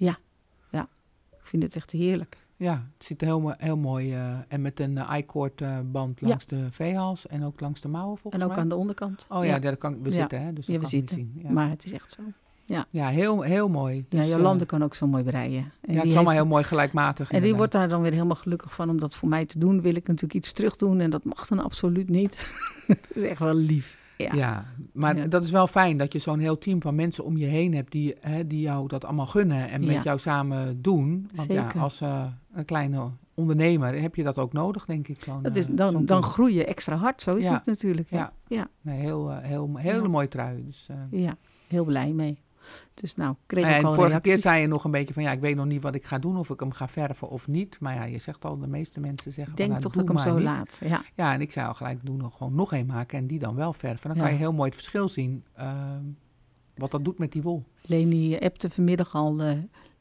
Ik 1.41 1.53
vind 1.53 1.63
het 1.63 1.77
echt 1.77 1.91
heerlijk. 1.91 2.37
Ja, 2.59 2.87
het 2.97 3.07
ziet 3.07 3.21
er 3.21 3.27
heel, 3.27 3.55
heel 3.59 3.77
mooi 3.77 4.12
eh, 4.14 4.35
en 4.49 4.61
met 4.62 4.81
een 4.81 4.99
eh, 4.99 5.16
I-cord 5.19 5.61
eh, 5.61 5.79
band 5.85 6.21
Ja. 6.21 6.29
langs 6.29 6.47
de 6.47 6.66
veehals 6.71 7.27
en 7.27 7.45
ook 7.45 7.61
langs 7.61 7.81
de 7.81 7.88
mouwen 7.88 8.19
volgens 8.19 8.42
En 8.42 8.49
ook 8.49 8.55
mij. 8.55 8.62
aan 8.62 8.69
de 8.69 8.77
onderkant. 8.77 9.27
Oh 9.31 9.45
ja, 9.45 9.59
dat 9.59 9.79
kan 9.79 10.03
we 10.03 10.09
Ja. 10.09 10.14
zitten 10.14 10.42
hè, 10.42 10.53
dus 10.53 10.66
dat 10.66 10.75
Ja, 10.75 10.81
we 10.81 10.88
zitten. 10.88 11.16
niet 11.16 11.27
zien. 11.35 11.42
Ja, 11.42 11.51
Maar 11.53 11.69
het 11.71 11.85
is 11.85 11.92
echt 11.92 12.12
zo. 12.12 12.23
ja 12.90 13.09
heel, 13.09 13.40
heel 13.42 13.69
mooi. 13.69 14.05
Ja, 14.09 14.19
Dus, 14.21 14.29
Jolande 14.29 14.62
eh, 14.64 14.69
kan 14.71 14.83
ook 14.85 14.95
zo 14.95 15.07
mooi 15.07 15.23
breien. 15.23 15.73
En 15.81 15.92
ja, 15.95 15.99
het 15.99 16.05
is 16.07 16.14
allemaal 16.14 16.25
heeft- 16.25 16.37
heel 16.37 16.47
mooi 16.47 16.64
gelijkmatig. 16.64 17.31
En 17.31 17.42
die 17.42 17.55
wordt 17.55 17.73
daar 17.73 17.88
dan 17.88 18.03
weer 18.03 18.12
helemaal 18.12 18.37
gelukkig 18.37 18.75
van 18.75 18.90
om 18.90 19.01
dat 19.01 19.16
voor 19.16 19.29
mij 19.29 19.45
te 19.47 19.59
doen. 19.59 19.81
Wil 19.81 19.95
ik 19.95 20.07
natuurlijk 20.07 20.35
iets 20.35 20.53
terug 20.53 20.77
doen 20.77 21.01
en 21.01 21.11
dat 21.11 21.25
mag 21.25 21.47
dan 21.47 21.59
absoluut 21.61 22.09
niet. 22.09 22.37
dat 22.87 22.97
is 23.14 23.23
echt 23.23 23.38
wel 23.38 23.55
lief. 23.55 23.99
Ja. 24.17 24.35
Ja, 24.35 24.65
maar 24.93 25.17
Ja. 25.17 25.27
dat 25.27 25.45
is 25.45 25.51
wel 25.51 25.67
fijn 25.67 25.97
dat 25.97 26.13
je 26.13 26.19
zo'n 26.19 26.39
heel 26.39 26.59
team 26.59 26.83
van 26.83 26.95
mensen 26.95 27.25
om 27.25 27.37
je 27.37 27.47
heen 27.47 27.75
hebt 27.75 27.93
die, 27.93 28.15
hè, 28.21 28.47
die 28.47 28.61
jou 28.61 28.89
dat 28.89 29.05
allemaal 29.05 29.27
gunnen 29.27 29.69
en 29.71 29.83
Ja. 29.83 29.93
met 29.95 30.03
jou 30.05 30.19
samen 30.19 30.83
doen. 30.83 31.31
Want 31.35 31.49
ja, 31.53 31.63
Zeker. 31.63 31.81
als 31.81 32.01
eh, 32.01 32.25
een 32.53 32.65
kleine 32.65 33.11
ondernemer 33.35 34.01
heb 34.01 34.15
je 34.15 34.23
dat 34.23 34.39
ook 34.39 34.53
nodig, 34.53 34.85
denk 34.85 35.09
ik. 35.09 35.21
Zo'n, 35.21 35.43
Dat 35.43 35.57
is, 35.57 35.67
eh, 35.69 35.77
dan, 35.77 35.91
zo'n 35.91 36.07
dan 36.07 36.23
groei 36.23 36.55
je 36.55 36.65
extra 36.65 36.97
hard, 36.97 37.23
zo 37.23 37.35
is 37.35 37.45
Ja. 37.47 37.53
het 37.55 37.67
natuurlijk. 37.67 38.11
hè. 38.11 38.17
Ja. 38.17 38.33
Ja. 38.47 38.69
Nee, 38.81 39.01
heel, 39.01 39.31
eh, 39.31 39.39
heel, 39.43 39.77
hele 39.77 40.03
Ja. 40.03 40.09
mooie 40.09 40.29
trui. 40.29 40.65
Dus, 40.65 40.89
ja, 41.11 41.37
heel 41.69 41.85
blij 41.85 42.13
mee. 42.13 42.39
Dus 43.01 43.17
nou, 43.17 43.31
ik 43.31 43.37
kreeg 43.47 43.65
Nou 43.65 43.77
ja, 43.77 43.83
al 43.83 43.95
vorige 43.95 44.09
reacties. 44.13 44.33
keer 44.33 44.43
zei 44.43 44.61
je 44.61 44.67
nog 44.67 44.85
een 44.85 44.91
beetje 44.91 45.15
van 45.15 45.23
ja, 45.23 45.33
ik 45.33 45.41
weet 45.41 45.57
nog 45.57 45.67
niet 45.67 45.83
wat 45.83 45.95
ik 45.95 46.05
ga 46.05 46.19
doen, 46.19 46.37
of 46.37 46.51
ik 46.51 46.61
hem 46.61 46.73
ga 46.73 46.89
verven 46.89 47.29
of 47.29 47.49
niet. 47.49 47.77
Maar 47.81 47.95
ja, 47.95 48.05
je 48.05 48.19
zegt 48.19 48.45
al, 48.45 48.59
de 48.59 48.67
meeste 48.67 49.01
mensen 49.01 49.33
zeggen 49.33 49.53
Ik 49.53 49.59
denk 49.59 49.73
van, 49.73 49.81
toch 49.81 49.95
nou, 49.95 50.07
dat 50.07 50.17
ik 50.17 50.23
hem 50.25 50.33
zo 50.33 50.39
niet. 50.39 50.57
laat. 50.57 50.81
Ja. 50.85 51.05
Ja, 51.15 51.33
en 51.33 51.41
ik 51.41 51.51
zei 51.53 51.67
al 51.67 51.75
gelijk, 51.75 51.99
doe 52.03 52.17
nog 52.17 52.37
gewoon 52.37 52.55
nog 52.55 52.73
één 52.73 52.87
maken 52.87 53.19
en 53.19 53.27
die 53.27 53.39
dan 53.39 53.55
wel 53.55 53.73
verven. 53.73 54.09
Dan 54.09 54.17
Ja. 54.19 54.23
kan 54.23 54.33
je 54.33 54.39
heel 54.39 54.53
mooi 54.53 54.69
het 54.71 54.79
verschil 54.79 55.09
zien 55.09 55.45
ehm, 55.55 56.03
wat 56.75 56.91
dat 56.91 57.05
doet 57.05 57.19
met 57.19 57.33
die 57.33 57.43
wol. 57.43 57.65
Leni 57.83 58.39
appte 58.39 58.71
vanmiddag 58.71 59.15
al, 59.15 59.41
eh, 59.41 59.51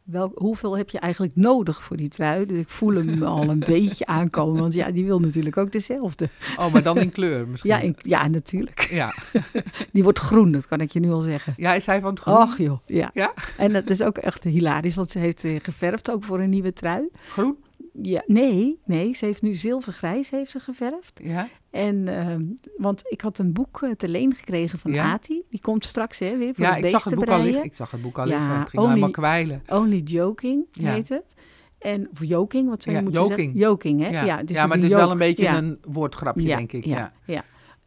wel, 0.05 0.31
hoeveel 0.35 0.77
heb 0.77 0.89
je 0.89 0.99
eigenlijk 0.99 1.35
nodig 1.35 1.83
voor 1.83 1.97
die 1.97 2.07
trui? 2.09 2.45
Dus 2.45 2.57
ik 2.57 2.69
voel 2.69 2.93
hem 2.95 3.23
al 3.23 3.49
een 3.49 3.59
beetje 3.75 4.05
aankomen, 4.05 4.61
want 4.61 4.73
ja, 4.73 4.91
die 4.91 5.05
wil 5.05 5.19
natuurlijk 5.19 5.57
ook 5.57 5.71
dezelfde. 5.71 6.29
Oh, 6.57 6.73
maar 6.73 6.83
dan 6.83 6.97
in 6.97 7.11
kleur 7.11 7.47
misschien. 7.47 7.69
Ja, 7.71 7.79
in- 7.79 7.95
ja, 8.01 8.27
natuurlijk. 8.27 8.79
ja. 8.81 9.13
Die 9.91 10.03
wordt 10.03 10.19
groen, 10.19 10.51
dat 10.51 10.67
kan 10.67 10.81
ik 10.81 10.91
je 10.91 10.99
nu 10.99 11.11
al 11.11 11.21
zeggen. 11.21 11.53
ja, 11.57 11.73
is 11.73 11.85
hij 11.85 11.99
van 12.01 12.09
het 12.09 12.19
groen? 12.19 12.37
Och 12.37 12.57
joh, 12.57 12.77
ja. 12.85 13.09
Ja? 13.13 13.33
En 13.57 13.73
dat 13.73 13.89
is 13.89 14.01
ook 14.01 14.17
echt 14.17 14.43
hilarisch, 14.43 14.95
want 14.95 15.11
ze 15.11 15.19
heeft 15.19 15.43
eh, 15.43 15.55
geverfd 15.61 16.11
ook 16.11 16.23
voor 16.23 16.39
een 16.39 16.49
nieuwe 16.49 16.73
trui. 16.73 17.09
Groen? 17.29 17.55
Ja, 18.01 18.23
nee, 18.27 18.79
nee, 18.85 19.13
ze 19.13 19.25
heeft 19.25 19.41
nu 19.41 19.53
zilvergrijs 19.53 20.29
heeft 20.29 20.51
ze 20.51 20.59
geverfd. 20.59 21.19
Ja. 21.23 21.47
En, 21.71 22.07
ehm, 22.07 22.43
want 22.77 23.01
ik 23.07 23.21
had 23.21 23.39
een 23.39 23.53
boek 23.53 23.81
eh, 23.81 23.91
te 23.91 24.07
leen 24.07 24.33
gekregen 24.33 24.79
van 24.79 24.91
Ja? 24.91 25.11
Ati. 25.11 25.41
Die 25.49 25.59
komt 25.61 25.85
straks 25.85 26.19
hè, 26.19 26.38
weer 26.38 26.53
voor 26.55 26.65
Ja, 26.65 26.75
de 26.75 26.81
ik 26.81 26.89
zag 26.89 27.03
het 27.03 27.15
boek 27.15 27.27
al 27.29 27.41
liggen. 27.43 27.63
Ik 27.63 27.73
zag 27.73 27.91
het 27.91 28.01
boek 28.01 28.17
al 28.19 28.27
Ja, 28.27 28.38
liggen. 28.39 28.59
Het 28.59 28.69
ging 28.69 28.81
only- 28.81 28.93
helemaal 28.93 29.11
kwijlen. 29.13 29.63
Only 29.67 29.97
Joking 29.99 30.65
Ja. 30.71 30.91
heet 30.93 31.09
het. 31.09 31.33
En, 31.79 32.09
of 32.11 32.19
joking, 32.23 32.69
wat 32.69 32.83
zou 32.83 32.95
je 32.95 33.01
Ja, 33.01 33.07
moeten 33.07 33.23
joking. 33.27 33.39
zeggen? 33.53 33.59
Joking, 33.69 34.01
hè? 34.01 34.09
Ja, 34.09 34.23
Ja, 34.23 34.38
het 34.38 34.49
is 34.49 34.55
ja 34.55 34.65
maar 34.65 34.77
het 34.77 34.85
is 34.85 34.93
wel 34.93 35.11
een 35.11 35.17
beetje 35.17 35.47
een 35.47 35.79
woordgrapje, 35.88 36.45
denk 36.45 36.71
ik. 36.71 36.85
Ja. 36.85 36.97
Ja, 36.97 37.13
ja. 37.33 37.43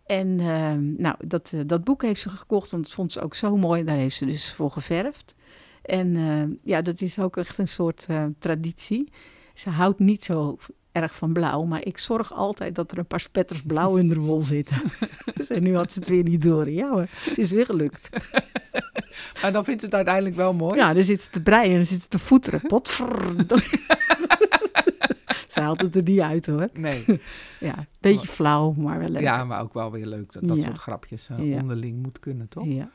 En 0.07 0.41
ehm, 0.41 1.03
nou, 1.03 1.17
dat, 1.27 1.51
eh, 1.55 1.61
dat 1.67 1.85
boek 1.85 2.03
heeft 2.03 2.21
ze 2.21 2.29
gekocht, 2.31 2.71
want 2.71 2.83
dat 2.83 2.93
vond 2.93 3.13
ze 3.13 3.21
ook 3.21 3.35
zo 3.35 3.57
mooi. 3.57 3.85
Daar 3.85 3.97
heeft 3.97 4.17
ze 4.17 4.27
dus 4.27 4.53
voor 4.55 4.71
geverfd. 4.71 5.35
En 5.83 6.17
ehm, 6.17 6.51
ja, 6.63 6.83
dat 6.83 7.01
is 7.01 7.19
ook 7.19 7.37
echt 7.37 7.59
een 7.59 7.69
soort 7.69 8.07
eh, 8.09 8.25
traditie. 8.39 9.13
Ze 9.59 9.71
houdt 9.71 9.99
niet 9.99 10.25
zo 10.25 10.59
erg 10.93 11.15
van 11.15 11.33
blauw, 11.33 11.65
maar 11.65 11.85
ik 11.85 11.99
zorg 11.99 12.33
altijd 12.33 12.75
dat 12.75 12.91
er 12.93 12.99
een 12.99 13.07
paar 13.07 13.21
spetters 13.21 13.63
blauw 13.63 13.97
in 13.97 14.09
de 14.09 14.19
wol 14.19 14.43
zitten. 14.43 14.77
dus, 15.35 15.51
en 15.51 15.63
nu 15.63 15.77
had 15.77 15.93
ze 15.93 15.99
het 15.99 16.09
weer 16.09 16.23
niet 16.23 16.43
door. 16.43 16.71
Ja 16.71 16.91
hoor, 16.91 17.07
het 17.11 17.39
is 17.39 17.51
weer 17.51 17.65
gelukt. 17.65 18.09
Maar 19.43 19.53
dan 19.53 19.65
vindt 19.65 19.81
ze 19.81 19.87
het 19.87 19.95
uiteindelijk 19.95 20.37
wel 20.37 20.53
mooi. 20.53 20.77
Ja, 20.77 20.93
dan 20.95 21.03
zit 21.03 21.21
ze 21.21 21.31
te 21.31 21.43
breien 21.43 21.71
en 21.71 21.77
dan 21.77 21.85
zit 21.85 22.03
ze 22.03 22.09
te 22.09 22.19
voeteren. 22.19 22.61
Ze 25.49 25.61
haalt 25.61 25.81
het 25.81 25.97
er 25.97 26.03
niet 26.03 26.21
uit 26.21 26.47
hoor. 26.47 26.69
Nee. 26.73 27.05
Ja, 27.61 27.87
beetje 28.01 28.27
flauw, 28.27 28.73
maar 28.73 28.99
wel 28.99 29.09
leuk. 29.09 29.23
Ja, 29.23 29.45
maar 29.45 29.61
ook 29.63 29.75
wel 29.75 29.91
weer 29.91 30.07
leuk 30.07 30.33
dat 30.33 30.49
dat 30.49 30.57
Ja. 30.57 30.63
soort 30.63 30.79
grapjes 30.79 31.29
eh, 31.29 31.51
Ja. 31.51 31.61
onderling 31.61 32.03
moet 32.03 32.19
kunnen, 32.19 32.49
toch? 32.49 32.65
ja. 32.67 32.91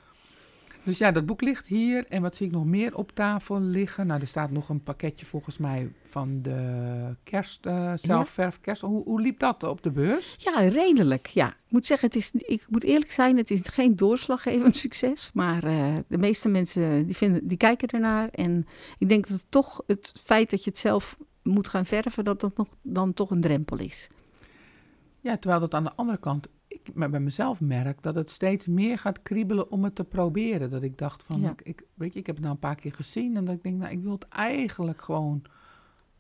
Dus 0.83 0.97
ja, 0.97 1.11
dat 1.11 1.25
boek 1.25 1.41
ligt 1.41 1.67
hier. 1.67 2.05
En 2.07 2.21
wat 2.21 2.35
zie 2.35 2.45
ik 2.45 2.51
nog 2.51 2.65
meer 2.65 2.95
op 2.95 3.11
tafel 3.11 3.61
liggen? 3.61 4.07
Nou, 4.07 4.21
er 4.21 4.27
staat 4.27 4.51
nog 4.51 4.69
een 4.69 4.83
pakketje 4.83 5.25
volgens 5.25 5.57
mij 5.57 5.91
van 6.05 6.41
de 6.41 7.15
kerst, 7.23 7.65
eh 7.65 7.93
zelfverf 7.95 8.59
kerst. 8.59 8.81
Hoe, 8.81 9.03
hoe 9.03 9.21
liep 9.21 9.39
dat 9.39 9.63
op 9.63 9.83
de 9.83 9.91
beurs? 9.91 10.35
Ja, 10.37 10.59
redelijk. 10.59 11.27
Ja, 11.27 11.47
ik 11.47 11.71
moet 11.71 11.85
zeggen, 11.85 12.07
het 12.07 12.17
is, 12.17 12.31
ik 12.31 12.65
moet 12.69 12.83
eerlijk 12.83 13.11
zijn, 13.11 13.37
het 13.37 13.51
is 13.51 13.67
geen 13.67 13.95
doorslaggevend 13.95 14.77
succes. 14.77 15.31
Maar 15.33 15.63
eh, 15.63 15.95
de 16.07 16.17
meeste 16.17 16.49
mensen 16.49 17.05
die 17.05 17.17
vinden, 17.17 17.47
die 17.47 17.57
kijken 17.57 17.87
ernaar. 17.87 18.29
En 18.29 18.67
ik 18.97 19.09
denk 19.09 19.27
dat 19.27 19.45
toch 19.49 19.83
het 19.87 20.21
feit 20.23 20.49
dat 20.49 20.63
je 20.63 20.69
het 20.69 20.79
zelf 20.79 21.17
moet 21.43 21.67
gaan 21.67 21.85
verven, 21.85 22.23
dat 22.23 22.39
dat 22.39 22.57
nog, 22.57 22.67
dan 22.81 23.13
toch 23.13 23.31
een 23.31 23.41
drempel 23.41 23.79
is. 23.79 24.09
Ja, 25.19 25.37
terwijl 25.37 25.59
dat 25.61 25.73
aan 25.73 25.83
de 25.83 25.95
andere 25.95 26.17
kant, 26.19 26.47
ik 26.73 26.93
maar 26.93 27.09
bij 27.09 27.19
mezelf 27.19 27.61
merk 27.61 28.01
dat 28.01 28.15
het 28.15 28.29
steeds 28.29 28.67
meer 28.67 28.97
gaat 28.97 29.21
kriebelen 29.21 29.71
om 29.71 29.83
het 29.83 29.95
te 29.95 30.03
proberen. 30.03 30.69
Dat 30.69 30.83
ik 30.83 30.97
dacht 30.97 31.23
van, 31.23 31.39
Ja. 31.41 31.49
ik, 31.51 31.61
ik, 31.61 31.83
weet 31.93 32.13
je, 32.13 32.19
ik 32.19 32.25
heb 32.25 32.35
het 32.35 32.43
nou 32.43 32.55
een 32.55 32.61
paar 32.67 32.75
keer 32.75 32.93
gezien 32.93 33.35
en 33.37 33.45
dat 33.45 33.55
ik 33.55 33.63
denk, 33.63 33.77
nou, 33.79 33.91
ik 33.91 34.01
wil 34.01 34.11
het 34.11 34.27
eigenlijk 34.27 35.01
gewoon 35.01 35.41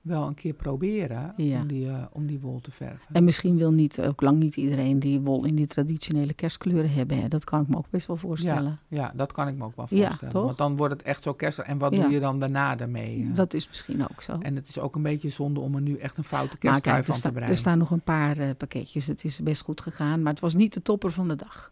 wel 0.03 0.27
een 0.27 0.33
keer 0.33 0.53
proberen 0.53 1.33
Ja. 1.37 1.61
om, 1.61 1.67
die, 1.67 1.87
eh, 1.89 2.03
om 2.11 2.25
die 2.25 2.39
wol 2.39 2.59
te 2.61 2.71
verven. 2.71 3.07
En 3.15 3.23
misschien 3.23 3.57
wil 3.57 3.71
niet, 3.71 4.01
ook 4.01 4.21
lang 4.21 4.39
niet 4.39 4.55
iedereen 4.57 4.99
die 4.99 5.19
wol 5.19 5.45
in 5.45 5.55
die 5.55 5.67
traditionele 5.67 6.33
kerstkleuren 6.33 6.91
hebben. 6.91 7.21
Hè. 7.21 7.27
Dat 7.27 7.43
kan 7.43 7.61
ik 7.61 7.67
me 7.67 7.77
ook 7.77 7.89
best 7.89 8.07
wel 8.07 8.15
voorstellen. 8.17 8.79
Ja, 8.87 9.11
dat 9.15 9.31
kan 9.31 9.47
ik 9.47 9.55
me 9.55 9.63
ook 9.65 9.75
wel 9.75 9.87
voorstellen. 9.87 10.33
Want 10.45 10.57
dan 10.57 10.75
wordt 10.75 10.93
het 10.93 11.03
echt 11.03 11.23
zo 11.23 11.33
kerstig. 11.33 11.65
En 11.65 11.77
wat 11.77 11.91
doe 11.93 12.09
je 12.09 12.19
dan 12.19 12.39
daarna 12.39 12.75
daarmee? 12.75 13.23
eh? 13.29 13.35
Dat 13.35 13.53
is 13.53 13.67
misschien 13.67 14.03
ook 14.03 14.21
zo. 14.21 14.37
En 14.39 14.55
het 14.55 14.67
is 14.67 14.79
ook 14.79 14.95
een 14.95 15.01
beetje 15.01 15.29
zonde 15.29 15.59
om 15.59 15.75
er 15.75 15.81
nu 15.81 15.97
echt 15.97 16.17
een 16.17 16.23
foute 16.23 16.57
kersttrui 16.57 16.81
kijk, 16.95 16.97
er, 16.97 17.03
van 17.05 17.15
sta- 17.15 17.29
te 17.29 17.35
er 17.35 17.41
breien. 17.41 17.57
staan 17.59 17.77
nog 17.77 17.91
een 17.91 18.01
paar 18.01 18.37
eh, 18.37 18.49
pakketjes. 18.57 19.07
Het 19.07 19.23
is 19.23 19.39
best 19.39 19.61
goed 19.61 19.81
gegaan, 19.81 20.21
maar 20.21 20.31
het 20.31 20.41
was 20.41 20.53
niet 20.53 20.73
de 20.73 20.81
topper 20.81 21.11
van 21.11 21.27
de 21.27 21.35
dag. 21.35 21.71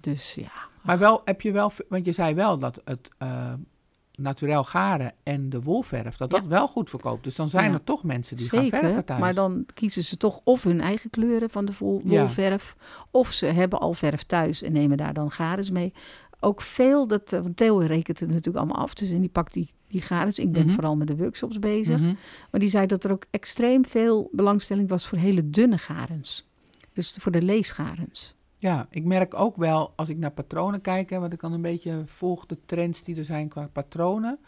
Dus 0.00 0.34
ja. 0.34 0.52
Maar 0.82 0.98
wel, 0.98 1.20
heb 1.24 1.40
je 1.40 1.52
wel, 1.52 1.72
want 1.88 2.04
je 2.04 2.12
zei 2.12 2.34
wel 2.34 2.58
dat 2.58 2.80
het, 2.84 3.10
naturel 4.16 4.64
garen 4.64 5.12
en 5.22 5.50
de 5.50 5.60
wolverf, 5.62 6.16
dat 6.16 6.30
dat 6.30 6.42
Ja. 6.42 6.48
wel 6.48 6.68
goed 6.68 6.90
verkoopt. 6.90 7.24
Dus 7.24 7.34
dan 7.34 7.48
zijn 7.48 7.64
Ja. 7.70 7.72
er 7.72 7.84
toch 7.84 8.02
mensen 8.04 8.36
die 8.36 8.48
gaan 8.48 8.68
verven 8.68 9.04
thuis. 9.04 9.20
maar 9.20 9.34
dan 9.34 9.66
kiezen 9.74 10.04
ze 10.04 10.16
toch 10.16 10.40
of 10.44 10.62
hun 10.62 10.80
eigen 10.80 11.10
kleuren 11.10 11.50
van 11.50 11.64
de 11.64 11.72
Ja. 11.78 11.88
wolverf, 12.20 12.76
of 13.10 13.30
ze 13.32 13.46
hebben 13.46 13.80
al 13.80 13.92
verf 13.92 14.22
thuis 14.22 14.62
en 14.62 14.72
nemen 14.72 14.96
daar 14.96 15.12
dan 15.14 15.30
garens 15.30 15.70
mee. 15.70 15.92
Ook 16.40 16.62
veel, 16.62 17.06
dat, 17.06 17.32
eh, 17.32 17.40
want 17.40 17.56
Theo 17.56 17.78
rekent 17.78 18.20
het 18.20 18.28
natuurlijk 18.28 18.56
allemaal 18.56 18.82
af, 18.84 18.94
dus 18.94 19.10
en 19.10 19.20
die 19.20 19.28
pakt 19.28 19.52
die, 19.54 19.70
die 19.88 20.00
garens. 20.02 20.38
Ik 20.38 20.52
ben 20.52 20.64
Mhm. 20.64 20.74
vooral 20.74 20.96
met 20.96 21.06
de 21.06 21.16
workshops 21.16 21.58
bezig. 21.58 22.00
Mhm. 22.00 22.14
Maar 22.50 22.60
die 22.60 22.68
zei 22.70 22.86
dat 22.86 23.04
er 23.04 23.12
ook 23.12 23.24
extreem 23.30 23.84
veel 23.86 24.28
belangstelling 24.32 24.88
was 24.88 25.06
voor 25.06 25.18
hele 25.18 25.50
dunne 25.50 25.78
garens. 25.78 26.48
Dus 26.92 27.16
voor 27.20 27.32
de 27.32 27.42
leesgarens. 27.42 28.34
Ja, 28.64 28.86
ik 28.90 29.04
merk 29.04 29.38
ook 29.40 29.56
wel 29.56 29.92
als 29.96 30.08
ik 30.08 30.18
naar 30.18 30.30
patronen 30.30 30.80
kijk, 30.80 31.10
hè, 31.10 31.18
want 31.18 31.32
ik 31.32 31.40
dan 31.40 31.52
een 31.52 31.62
beetje 31.62 32.02
volg 32.06 32.46
de 32.46 32.58
trends 32.66 33.02
die 33.02 33.16
er 33.16 33.24
zijn 33.24 33.48
qua 33.48 33.68
patronen, 33.72 34.38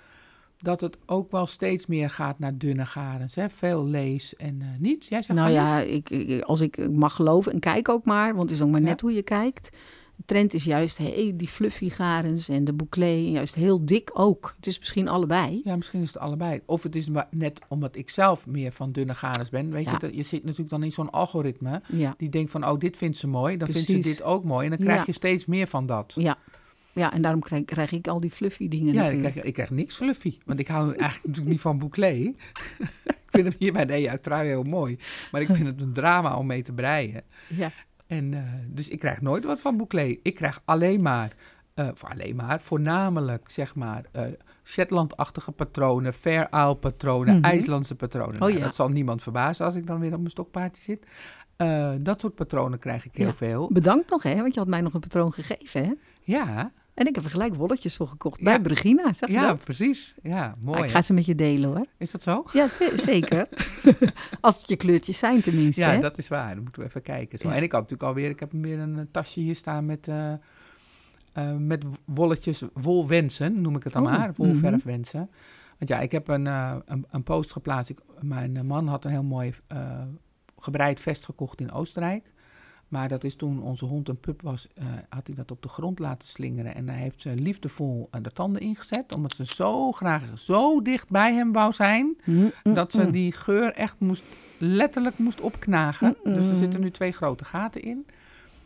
dat 0.59 0.81
het 0.81 0.99
ook 1.07 1.31
wel 1.31 1.47
steeds 1.47 1.87
meer 1.87 2.11
gaat 2.11 2.39
naar 2.39 2.59
dunne 2.59 2.87
garens. 2.87 3.35
Hè? 3.35 3.49
Veel 3.49 3.85
lees 3.87 4.37
en 4.37 4.59
eh, 4.63 4.69
niet. 4.79 5.05
Jij 5.07 5.23
zegt 5.23 5.39
Nou 5.39 5.51
ja, 5.51 5.79
ik, 5.81 6.11
ik- 6.11 6.43
als 6.43 6.61
ik 6.61 6.91
mag 6.91 7.15
geloven, 7.15 7.53
en 7.53 7.61
kijk 7.61 7.89
ook 7.89 8.05
maar, 8.05 8.35
want 8.35 8.51
het 8.51 8.59
is 8.59 8.65
ook 8.65 8.71
maar 8.71 8.81
Ja. 8.81 8.87
net 8.87 9.01
hoe 9.01 9.13
je 9.13 9.23
kijkt. 9.23 9.77
De 10.17 10.23
trend 10.27 10.55
is 10.55 10.65
juist 10.65 10.99
hey, 10.99 11.33
die 11.35 11.49
fluffy 11.49 11.89
garens 11.89 12.49
en 12.49 12.65
de 12.65 12.73
bouclé, 12.73 13.07
juist 13.15 13.55
heel 13.55 13.85
dik 13.87 14.11
ook. 14.13 14.53
Het 14.57 14.67
is 14.67 14.79
misschien 14.79 15.09
allebei. 15.09 15.61
Ja, 15.65 15.77
misschien 15.77 16.03
is 16.03 16.13
het 16.13 16.19
allebei. 16.23 16.61
Of 16.67 16.83
het 16.83 16.97
is 16.97 17.09
maar 17.09 17.27
net 17.31 17.61
omdat 17.69 17.97
ik 17.97 18.11
zelf 18.11 18.47
meer 18.47 18.73
van 18.73 18.93
dunne 18.93 19.15
garens 19.15 19.49
ben. 19.49 19.71
Weet 19.71 19.85
Ja. 19.85 19.93
je, 19.93 19.99
dat, 19.99 20.15
je 20.17 20.23
zit 20.23 20.43
natuurlijk 20.43 20.71
dan 20.71 20.83
in 20.83 20.93
zo'n 20.93 21.11
algoritme. 21.11 21.83
Ja, 21.89 22.15
Die 22.19 22.29
denkt 22.29 22.51
van, 22.51 22.67
oh, 22.69 22.79
dit 22.79 22.97
vindt 22.97 23.17
ze 23.17 23.27
mooi. 23.27 23.57
Dan 23.57 23.69
vindt 23.69 23.89
ze 23.89 23.99
dit 23.99 24.23
ook 24.23 24.45
mooi. 24.45 24.65
En 24.65 24.71
dan 24.71 24.79
krijg 24.87 24.99
Ja. 24.99 25.05
je 25.07 25.13
steeds 25.13 25.47
meer 25.47 25.67
van 25.67 25.87
dat. 25.87 26.13
ja. 26.19 26.39
ja 26.93 27.13
en 27.13 27.23
daarom 27.23 27.41
krijg, 27.41 27.65
krijg 27.65 27.93
ik 27.93 28.09
al 28.09 28.21
die 28.21 28.31
fluffy 28.31 28.69
dingen 28.69 28.95
Ja, 28.95 29.07
ik 29.09 29.19
krijg, 29.19 29.43
ik 29.43 29.53
krijg 29.55 29.71
niks 29.71 29.95
fluffy. 29.97 30.39
Want 30.45 30.59
ik 30.59 30.67
hou 30.69 30.85
eigenlijk 30.89 31.23
natuurlijk 31.23 31.49
niet 31.51 31.61
van 31.61 31.79
bouclé. 31.79 32.13
ik 33.27 33.29
vind 33.31 33.45
hem 33.47 33.55
hier 33.59 33.73
bij 33.73 33.87
de 33.87 33.93
EA 33.95 34.19
trui 34.19 34.49
heel 34.49 34.63
mooi. 34.63 34.99
Maar 35.33 35.41
ik 35.41 35.47
vind 35.51 35.67
het 35.67 35.81
een 35.81 35.93
drama 35.93 36.37
om 36.37 36.47
mee 36.47 36.63
te 36.63 36.73
breien. 36.73 37.23
Ja. 37.49 37.73
En, 38.07 38.35
eh, 38.35 38.43
dus 38.67 38.89
ik 38.89 38.99
krijg 38.99 39.21
nooit 39.21 39.45
wat 39.45 39.61
van 39.61 39.77
bouclé. 39.77 40.17
Ik 40.23 40.35
krijg 40.35 40.63
alleen 40.65 41.03
maar, 41.03 41.33
eh, 41.75 41.89
of 41.93 42.05
alleen 42.05 42.37
maar, 42.37 42.61
voornamelijk 42.61 43.51
zeg 43.51 43.75
maar 43.75 44.05
eh 44.13 44.23
Shetland-achtige 44.65 45.53
patronen, 45.53 46.13
Fair 46.13 46.49
Isle 46.51 46.77
patronen, 46.77 47.35
Mhm. 47.37 47.45
IJslandse 47.45 47.95
patronen. 47.95 48.35
Oh 48.35 48.41
Nou, 48.41 48.53
ja. 48.53 48.61
Dat 48.65 48.75
zal 48.75 48.89
niemand 48.89 49.23
verbazen 49.23 49.65
als 49.65 49.75
ik 49.75 49.87
dan 49.87 50.01
weer 50.01 50.13
op 50.13 50.19
mijn 50.19 50.31
stokpaardje 50.31 50.83
zit. 50.83 51.07
Dat 52.05 52.21
soort 52.21 52.35
patronen 52.35 52.79
krijg 52.79 53.05
ik 53.05 53.15
heel 53.17 53.27
Ja. 53.27 53.33
veel. 53.33 53.71
Bedankt 53.73 54.11
nog, 54.11 54.23
hè, 54.23 54.35
want 54.37 54.55
je 54.55 54.61
had 54.61 54.69
mij 54.69 54.81
nog 54.81 54.95
een 54.95 55.01
patroon 55.01 55.33
gegeven. 55.33 55.85
Hè? 55.85 55.93
Ja, 56.23 56.73
En 56.97 57.07
ik 57.07 57.15
heb 57.15 57.25
er 57.25 57.31
gelijk 57.31 57.55
wolletjes 57.55 57.97
voor 57.97 58.07
gekocht 58.07 58.43
bij 58.43 58.61
Brugina, 58.61 59.13
zeg 59.13 59.29
je 59.29 59.35
ja 59.35 59.47
dat? 59.47 59.65
precies. 59.65 60.15
Ja, 60.23 60.55
mooi. 60.61 60.79
Maar 60.79 60.87
ik 60.87 60.95
ga 60.95 61.03
ze 61.03 61.13
met 61.13 61.27
je 61.27 61.35
delen 61.35 61.71
hoor. 61.71 61.87
Is 61.99 62.11
dat 62.11 62.23
zo? 62.23 62.45
Ja, 62.53 62.69
zeker. 62.97 63.49
Als 64.41 64.59
het 64.59 64.69
je 64.69 64.77
kleurtjes 64.77 65.19
zijn 65.19 65.43
tenminste. 65.43 65.81
Ja, 65.81 65.91
hè? 65.91 65.99
dat 65.99 66.19
is 66.19 66.29
waar. 66.29 66.55
Dan 66.55 66.63
moeten 66.63 66.83
we 66.83 66.89
even 66.89 67.03
kijken. 67.03 67.39
Zo. 67.39 67.49
En 67.49 67.63
ik 67.63 67.73
had 67.73 67.81
natuurlijk 67.81 68.09
alweer, 68.09 68.31
ik 68.31 68.41
heb 68.41 68.53
weer 68.53 68.79
een 68.79 68.99
eh, 68.99 69.05
tasje 69.11 69.41
hier 69.41 69.57
staan 69.57 69.87
met, 69.87 70.09
eh, 70.09 70.33
eh, 70.33 71.57
met 71.57 71.85
wolletjes, 72.05 72.63
wolwensen, 72.73 73.61
noem 73.61 73.77
ik 73.77 73.85
het 73.85 73.93
dan 73.93 74.07
Oh, 74.07 74.13
maar. 74.13 74.33
Wolverfwensen. 74.37 75.31
Want 75.79 75.91
ja, 75.91 76.01
ik 76.01 76.13
heb 76.13 76.29
een, 76.29 76.47
een, 76.47 77.07
een 77.11 77.23
post 77.23 77.53
geplaatst. 77.53 77.91
Ik, 77.91 77.99
mijn 78.21 78.67
man 78.67 78.89
had 78.89 79.05
een 79.05 79.11
heel 79.11 79.23
mooi 79.23 79.55
eh, 79.67 80.03
gebreid 80.59 81.01
vest 81.01 81.25
gekocht 81.25 81.61
in 81.61 81.73
Oostenrijk. 81.73 82.33
Maar 82.89 83.09
dat 83.09 83.25
is 83.25 83.35
toen 83.35 83.63
onze 83.63 83.85
hond 83.85 84.09
een 84.09 84.21
pup 84.21 84.43
was, 84.43 84.69
eh, 84.75 84.85
had 85.09 85.27
hij 85.27 85.37
dat 85.37 85.51
op 85.51 85.63
de 85.63 85.69
grond 85.69 85.99
laten 85.99 86.29
slingeren. 86.29 86.75
En 86.75 86.89
hij 86.89 86.99
heeft 86.99 87.21
ze 87.21 87.35
liefdevol 87.35 88.09
aan 88.11 88.23
de 88.23 88.33
tanden 88.33 88.63
ingezet. 88.63 89.13
Omdat 89.13 89.35
ze 89.35 89.47
zo 89.47 89.93
graag 89.93 90.23
zo 90.35 90.83
dicht 90.83 91.09
bij 91.09 91.35
hem 91.35 91.53
wou 91.53 91.73
zijn 91.73 92.17
Mm, 92.25 92.53
mm, 92.65 92.75
dat 92.75 92.93
ze 92.93 93.05
mm. 93.05 93.11
die 93.11 93.33
geur 93.33 93.73
echt 93.73 94.01
moest, 94.01 94.25
letterlijk 94.59 95.19
moest 95.19 95.41
opknagen. 95.41 96.17
Dus 96.25 96.49
er 96.49 96.57
zitten 96.57 96.81
nu 96.81 96.91
twee 96.91 97.13
grote 97.13 97.45
gaten 97.45 97.83
in. 97.83 98.07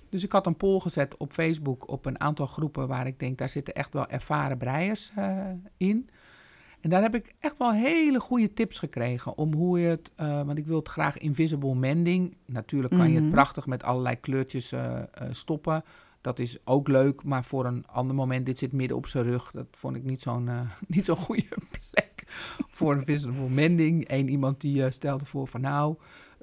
Dus 0.09 0.25
ik 0.25 0.33
had 0.33 0.47
een 0.47 0.57
poll 0.57 0.81
gezet 0.81 1.17
op 1.17 1.33
Facebook 1.33 1.89
op 1.89 2.05
een 2.05 2.21
aantal 2.21 2.47
groepen 2.47 2.89
waar 2.89 3.07
ik 3.07 3.19
denk, 3.19 3.39
daar 3.39 3.49
zitten 3.49 3.75
echt 3.75 3.93
wel 3.93 4.07
ervaren 4.07 4.59
breiers 4.59 5.13
eh, 5.15 5.37
in. 5.77 6.09
En 6.81 6.91
daar 6.91 7.03
heb 7.03 7.15
ik 7.15 7.35
echt 7.39 7.59
wel 7.59 7.73
hele 7.73 8.21
goede 8.21 8.53
tips 8.53 8.79
gekregen 8.79 9.37
om 9.39 9.55
hoe 9.55 9.81
je 9.81 9.87
het, 9.89 10.11
eh, 10.17 10.43
want 10.43 10.59
ik 10.59 10.67
wil 10.67 10.79
het 10.79 10.89
graag 10.89 11.19
invisible 11.19 11.75
mending. 11.75 12.37
Natuurlijk 12.47 12.95
kan 12.95 13.09
je 13.09 13.15
het 13.15 13.23
Mhm. 13.25 13.33
prachtig 13.33 13.67
met 13.67 13.83
allerlei 13.83 14.17
kleurtjes 14.21 14.73
eh, 14.73 14.99
eh, 14.99 15.05
stoppen. 15.31 15.85
Dat 16.21 16.39
is 16.39 16.59
ook 16.65 16.89
leuk, 16.89 17.23
maar 17.25 17.45
voor 17.45 17.67
een 17.67 17.85
ander 17.87 18.15
moment, 18.17 18.47
dit 18.47 18.59
zit 18.59 18.73
midden 18.73 18.97
op 18.97 19.07
zijn 19.07 19.25
rug. 19.25 19.51
Dat 19.51 19.67
vond 19.71 19.97
ik 19.97 20.03
niet 20.05 20.21
zo'n 20.23 20.49
niet 20.87 21.05
zo'n 21.05 21.17
goede 21.17 21.49
plek 21.91 22.25
voor 22.71 22.93
een 22.93 23.05
visible 23.05 23.49
mending. 23.49 24.05
Eén 24.11 24.29
iemand 24.29 24.61
die 24.61 24.91
stelde 24.91 25.25
voor 25.25 25.47
van 25.49 25.61
nou, 25.61 25.97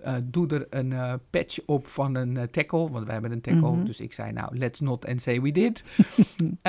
eh, 0.04 0.16
doe 0.24 0.48
er 0.48 0.68
een 0.70 0.92
eh, 0.94 1.14
patch 1.30 1.60
op 1.66 1.88
van 1.88 2.16
een 2.16 2.38
eh, 2.38 2.44
tackle. 2.44 2.90
Want 2.90 3.06
we 3.06 3.12
hebben 3.12 3.32
een 3.32 3.42
tackle, 3.42 3.72
Mhm. 3.72 3.84
dus 3.86 4.00
ik 4.00 4.14
zei 4.14 4.32
nou, 4.32 4.58
let's 4.58 4.80
not 4.80 5.06
and 5.08 5.22
say 5.22 5.42
we 5.42 5.52
did. 5.52 5.84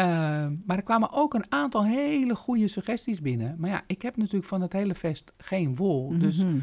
Maar 0.67 0.77
er 0.77 0.83
kwamen 0.83 1.13
ook 1.13 1.35
een 1.35 1.45
aantal 1.53 1.85
hele 1.85 2.35
goede 2.35 2.69
suggesties 2.69 3.21
binnen. 3.21 3.55
Maar 3.59 3.71
ja, 3.71 3.83
ik 3.87 4.03
heb 4.03 4.17
natuurlijk 4.17 4.45
van 4.45 4.61
het 4.61 4.73
hele 4.73 4.95
vest 4.95 5.33
geen 5.37 5.77
wol. 5.77 6.19
Dus 6.19 6.45
Mhm. 6.45 6.59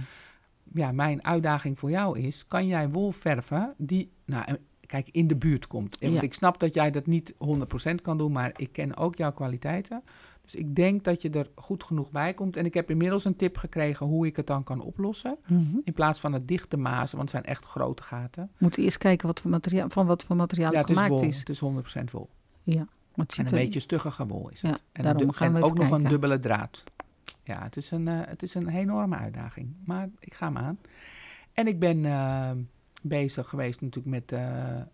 ja, 0.73 0.91
mijn 0.91 1.23
uitdaging 1.25 1.79
voor 1.79 1.89
jou 1.89 2.19
is: 2.19 2.47
kan 2.47 2.67
jij 2.67 2.89
wol 2.89 3.11
verven 3.11 3.73
die, 3.77 4.11
nou, 4.25 4.57
kijk, 4.85 5.09
in 5.11 5.27
de 5.27 5.35
buurt 5.35 5.67
komt? 5.67 5.97
Want 5.99 6.13
Ja. 6.13 6.21
ik 6.21 6.33
snap 6.33 6.59
dat 6.59 6.73
jij 6.73 6.91
dat 6.91 7.05
niet 7.05 7.33
100% 7.37 8.01
kan 8.01 8.17
doen, 8.17 8.31
maar 8.31 8.51
ik 8.55 8.71
ken 8.71 8.97
ook 8.97 9.15
jouw 9.17 9.31
kwaliteiten. 9.33 10.03
Dus 10.45 10.55
ik 10.55 10.75
denk 10.75 11.03
dat 11.03 11.21
je 11.21 11.29
er 11.29 11.49
goed 11.55 11.83
genoeg 11.83 12.11
bij 12.11 12.33
komt. 12.33 12.57
En 12.57 12.65
ik 12.65 12.73
heb 12.73 12.89
inmiddels 12.89 13.25
een 13.25 13.35
tip 13.35 13.57
gekregen 13.57 14.05
hoe 14.05 14.25
ik 14.25 14.35
het 14.35 14.47
dan 14.47 14.63
kan 14.63 14.81
oplossen. 14.81 15.37
Mhm. 15.47 15.77
In 15.83 15.93
plaats 15.93 16.19
van 16.19 16.33
het 16.33 16.47
dichte 16.47 16.77
mazen, 16.77 17.17
want 17.17 17.31
het 17.31 17.41
zijn 17.41 17.55
echt 17.55 17.65
grote 17.65 18.03
gaten. 18.03 18.51
Moeten 18.57 18.83
eerst 18.83 18.97
kijken 18.97 19.27
wat 19.27 19.41
voor 19.41 19.51
materiaal, 19.51 19.89
van 19.89 20.05
wat 20.05 20.23
voor 20.23 20.35
materiaal 20.35 20.71
ja, 20.71 20.77
het 20.79 20.87
het 20.87 20.97
is 20.97 21.03
gemaakt 21.03 21.21
wol. 21.21 21.29
is. 21.29 21.39
Het 21.39 21.49
is 21.49 21.61
100% 22.01 22.11
wol. 22.11 22.29
Ja, 22.63 22.87
maar 23.15 23.25
het 23.25 23.37
En 23.37 23.45
een 23.45 23.51
er... 23.51 23.57
beetje 23.57 23.79
stuggiger 23.79 24.27
wol 24.27 24.49
is 24.49 24.61
het. 24.61 24.71
Ja, 24.71 24.77
en 24.91 25.03
daarom 25.03 25.31
gaan 25.31 25.51
we 25.51 25.57
en 25.57 25.63
ook 25.63 25.77
nog 25.77 25.91
een 25.91 26.03
dubbele 26.03 26.39
draad. 26.39 26.83
Ja, 27.43 27.63
het 27.63 27.77
is, 27.77 27.91
een, 27.91 28.07
eh, 28.07 28.19
het 28.21 28.43
is 28.43 28.53
een 28.53 28.69
enorme 28.69 29.15
uitdaging. 29.15 29.73
Maar 29.85 30.09
ik 30.19 30.33
ga 30.33 30.45
hem 30.45 30.57
aan. 30.57 30.79
En 31.53 31.67
ik 31.67 31.79
ben 31.79 32.05
eh, 32.05 32.51
bezig 33.01 33.49
geweest 33.49 33.81
natuurlijk 33.81 34.15
met, 34.15 34.31
eh, 34.31 34.39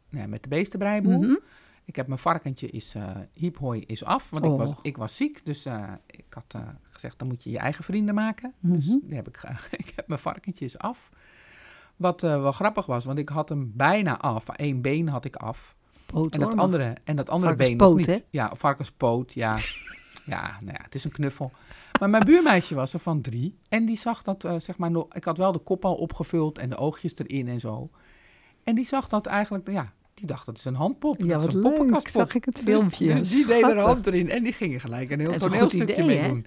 nou 0.10 0.24
ja, 0.24 0.28
met 0.28 0.44
de 0.44 0.50
beestenbreiboel. 0.50 1.20
Mhm. 1.20 1.36
Ik 1.86 1.96
heb 1.96 2.08
mijn 2.08 2.20
varkentje 2.20 2.68
is, 2.68 2.96
hiphoi 3.34 3.84
is 3.86 4.04
af, 4.04 4.30
want 4.30 4.46
ik, 4.46 4.52
was, 4.52 4.70
Oh. 4.70 4.80
ik 4.82 4.98
was 4.98 5.16
ziek. 5.16 5.46
Dus 5.46 5.66
eh, 5.66 5.84
ik 6.08 6.26
had 6.30 6.46
eh, 6.48 6.62
gezegd, 6.90 7.20
dan 7.20 7.28
moet 7.28 7.44
je 7.44 7.50
je 7.50 7.58
eigen 7.58 7.84
vrienden 7.84 8.16
maken. 8.16 8.54
Dus 8.60 8.88
Mhm. 8.88 8.98
die 9.04 9.16
heb 9.16 9.28
ik, 9.28 9.44
ik 9.86 9.94
heb 9.96 10.08
mijn 10.08 10.20
varkentje 10.20 10.66
is 10.66 10.78
af. 10.78 11.10
Wat 11.96 12.22
wel 12.22 12.52
grappig 12.52 12.86
was, 12.86 13.06
want 13.06 13.18
ik 13.20 13.30
had 13.30 13.50
hem 13.50 13.72
bijna 13.76 14.20
af. 14.20 14.46
Eén 14.56 14.82
been 14.82 15.08
had 15.08 15.26
ik 15.26 15.36
af. 15.36 15.76
Poot, 16.06 16.34
En 16.34 16.40
dat 16.40 16.52
hoor, 16.52 16.62
andere, 16.62 16.96
en 17.04 17.16
dat 17.16 17.30
andere 17.30 17.56
been 17.56 17.78
nog 17.78 17.96
niet. 17.96 18.06
hè? 18.06 18.20
Ja, 18.30 18.52
varkenspoot, 18.56 19.34
ja. 19.34 19.58
ja, 20.26 20.42
nou 20.60 20.72
ja, 20.78 20.84
het 20.84 20.96
is 20.96 21.04
een 21.04 21.12
knuffel. 21.12 21.52
Maar 22.00 22.10
mijn 22.10 22.26
buurmeisje 22.26 22.76
was 22.76 22.94
er 22.94 23.00
van 23.00 23.22
drie. 23.22 23.58
En 23.70 23.86
die 23.86 23.98
zag 23.98 24.22
dat, 24.24 24.46
zeg 24.58 24.78
maar, 24.78 24.92
nog, 24.92 25.14
ik 25.14 25.24
had 25.24 25.38
wel 25.38 25.52
de 25.52 25.60
kop 25.60 25.86
al 25.86 25.96
opgevuld 25.96 26.58
en 26.58 26.70
de 26.70 26.78
oogjes 26.78 27.18
erin 27.18 27.48
en 27.48 27.60
zo. 27.60 27.90
En 28.64 28.76
die 28.76 28.86
zag 28.86 29.08
dat 29.08 29.26
eigenlijk, 29.26 29.70
ja, 29.70 29.94
die 30.22 30.30
dacht 30.30 30.46
dat 30.46 30.58
is 30.58 30.66
een 30.66 30.76
handpop. 30.76 31.20
Ja, 31.22 31.28
dat 31.38 31.48
is 31.48 31.54
een 31.54 31.60
leuk. 31.62 31.74
poppenkastpop. 31.74 32.26
Zag 32.26 32.36
ik 32.36 32.46
het 32.46 32.56
Dus- 32.56 32.64
filmpje. 32.64 33.16
Dus, 33.16 33.30
die 33.30 33.46
deed 33.48 33.56
er 33.64 33.70
Schattig. 33.70 33.84
hand 33.86 34.08
erin 34.08 34.30
en 34.30 34.44
die 34.44 34.54
gingen 34.54 34.80
gelijk 34.80 35.12
een 35.12 35.20
heel 35.20 35.34
een 35.34 35.40
toneelstukje 35.40 36.04
mee 36.06 36.28
doen. 36.28 36.46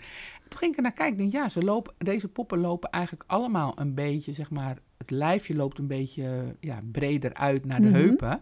Toen 0.48 0.58
ging 0.58 0.70
ik 0.70 0.76
er 0.76 0.82
naar 0.82 0.92
kijken. 0.92 1.12
Ik 1.24 1.30
denk, 1.30 1.32
ja, 1.44 1.48
ze 1.48 1.62
lopen, 1.64 1.94
deze 1.98 2.28
poppen 2.28 2.58
lopen 2.58 2.90
eigenlijk 2.90 3.24
allemaal 3.26 3.72
een 3.78 3.94
beetje, 3.94 4.32
zeg 4.32 4.50
maar, 4.50 4.78
het 4.98 5.10
lijfje 5.10 5.54
loopt 5.54 5.78
een 5.78 5.86
beetje 5.86 6.56
ja, 6.60 6.80
breder 6.92 7.34
uit 7.34 7.64
naar 7.64 7.80
de 7.80 7.86
Mhm. 7.88 7.94
heupen. 7.96 8.32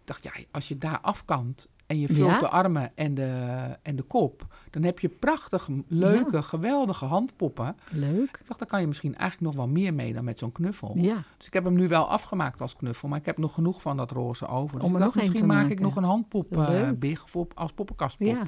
Ik 0.00 0.04
dacht, 0.12 0.24
ja, 0.24 0.32
als 0.50 0.68
je 0.68 0.78
daar 0.78 0.98
afkant 1.00 1.68
en 1.86 1.98
je 2.00 2.06
vult 2.06 2.28
Ja. 2.30 2.38
de 2.38 2.48
armen 2.48 2.92
en 2.94 3.14
de, 3.14 3.52
en 3.82 3.96
de 3.96 4.02
kop, 4.02 4.46
dan 4.76 4.84
heb 4.84 4.98
je 4.98 5.08
prachtig 5.08 5.68
leuke, 5.88 6.42
geweldige 6.42 7.04
handpoppen. 7.04 7.76
Leuk. 7.90 8.38
Ik 8.40 8.46
dacht, 8.46 8.58
daar 8.58 8.68
kan 8.68 8.80
je 8.80 8.86
misschien 8.86 9.14
eigenlijk 9.16 9.54
nog 9.54 9.64
wel 9.64 9.72
meer 9.72 9.94
mee 9.94 10.12
dan 10.12 10.24
met 10.24 10.38
zo'n 10.38 10.52
knuffel. 10.52 10.92
Ja, 10.96 11.22
Dus 11.36 11.46
ik 11.46 11.52
heb 11.52 11.64
hem 11.64 11.74
nu 11.74 11.88
wel 11.88 12.08
afgemaakt 12.08 12.60
als 12.60 12.76
knuffel, 12.76 13.08
maar 13.08 13.18
ik 13.18 13.26
heb 13.26 13.38
nog 13.38 13.54
genoeg 13.54 13.82
van 13.82 13.96
dat 13.96 14.10
roze 14.10 14.46
over. 14.46 14.78
Dus 14.78 14.88
Om 14.88 14.94
er 14.94 15.00
dacht, 15.00 15.14
nog 15.14 15.24
misschien 15.24 15.46
maak 15.46 15.70
ik 15.70 15.80
nog 15.80 15.96
een 15.96 16.04
handpop 16.04 16.56
eh 16.56 16.90
big 16.96 17.30
voor, 17.30 17.46
als 17.54 17.72
poppenkastpop. 17.72 18.26
ja. 18.26 18.46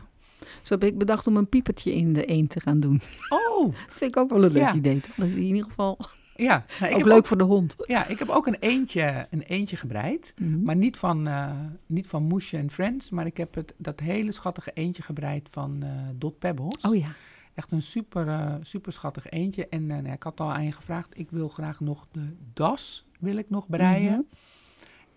Zo 0.63 0.75
heb 0.75 0.85
ik 0.85 0.99
bedacht 0.99 1.27
om 1.27 1.37
een 1.37 1.49
piepertje 1.49 1.95
in 1.95 2.13
de 2.13 2.25
eend 2.25 2.51
te 2.51 2.61
gaan 2.61 2.81
doen. 2.81 3.01
Oh, 3.29 3.65
Dat 3.87 3.97
vind 3.99 4.11
ik 4.11 4.17
ook 4.17 4.31
wel 4.31 4.45
een 4.45 4.53
leuk 4.53 4.73
idee. 4.73 5.01
Toch? 5.01 5.15
Dat 5.15 5.27
is 5.27 5.33
in 5.33 5.43
ieder 5.43 5.65
geval 5.65 5.99
ja. 6.43 6.65
Nou, 6.81 6.91
ik 6.91 6.93
ook 6.93 6.99
heb 6.99 7.09
leuk 7.09 7.27
voor 7.27 7.39
de 7.39 7.45
hond. 7.45 7.75
Ja, 7.87 8.07
ik 8.07 8.19
heb 8.19 8.29
ook 8.29 8.47
een 8.47 8.57
eentje, 8.61 9.27
een 9.31 9.43
eentje 9.43 9.77
gebreid. 9.77 10.35
Mhm. 10.37 10.63
Maar 10.63 10.77
niet 10.77 10.97
van, 10.97 11.27
eh 11.27 11.51
niet 11.87 12.07
van 12.07 12.23
Moesje 12.23 12.57
en 12.57 12.71
Friends. 12.71 13.11
Maar 13.11 13.27
ik 13.27 13.37
heb 13.37 13.55
het, 13.55 13.75
dat 13.77 14.01
hele 14.01 14.33
schattige 14.33 14.71
eentje 14.75 15.03
gebreid 15.03 15.49
van 15.51 15.83
eh 15.83 15.91
Dot 16.15 16.39
Pebbles. 16.39 16.85
Oh 16.85 16.97
ja. 16.97 17.15
Echt 17.55 17.73
een 17.73 17.83
super, 17.83 18.29
eh, 18.29 18.55
super 18.63 18.93
schattig 18.93 19.31
eentje. 19.31 19.69
En 19.69 19.91
eh, 19.91 19.99
nou, 19.99 20.13
ik 20.13 20.23
had 20.23 20.41
al 20.41 20.53
aan 20.53 20.65
je 20.65 20.73
gevraagd. 20.73 21.19
Ik 21.19 21.31
wil 21.31 21.49
graag 21.49 21.81
nog 21.81 22.07
de 22.13 22.37
das 22.53 23.07
wil 23.19 23.37
ik 23.37 23.51
nog 23.51 23.69
breien. 23.69 24.13
Mhm. 24.13 24.21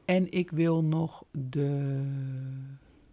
En 0.06 0.32
ik 0.32 0.52
wil 0.52 0.84
nog 0.84 1.24
de 1.32 2.02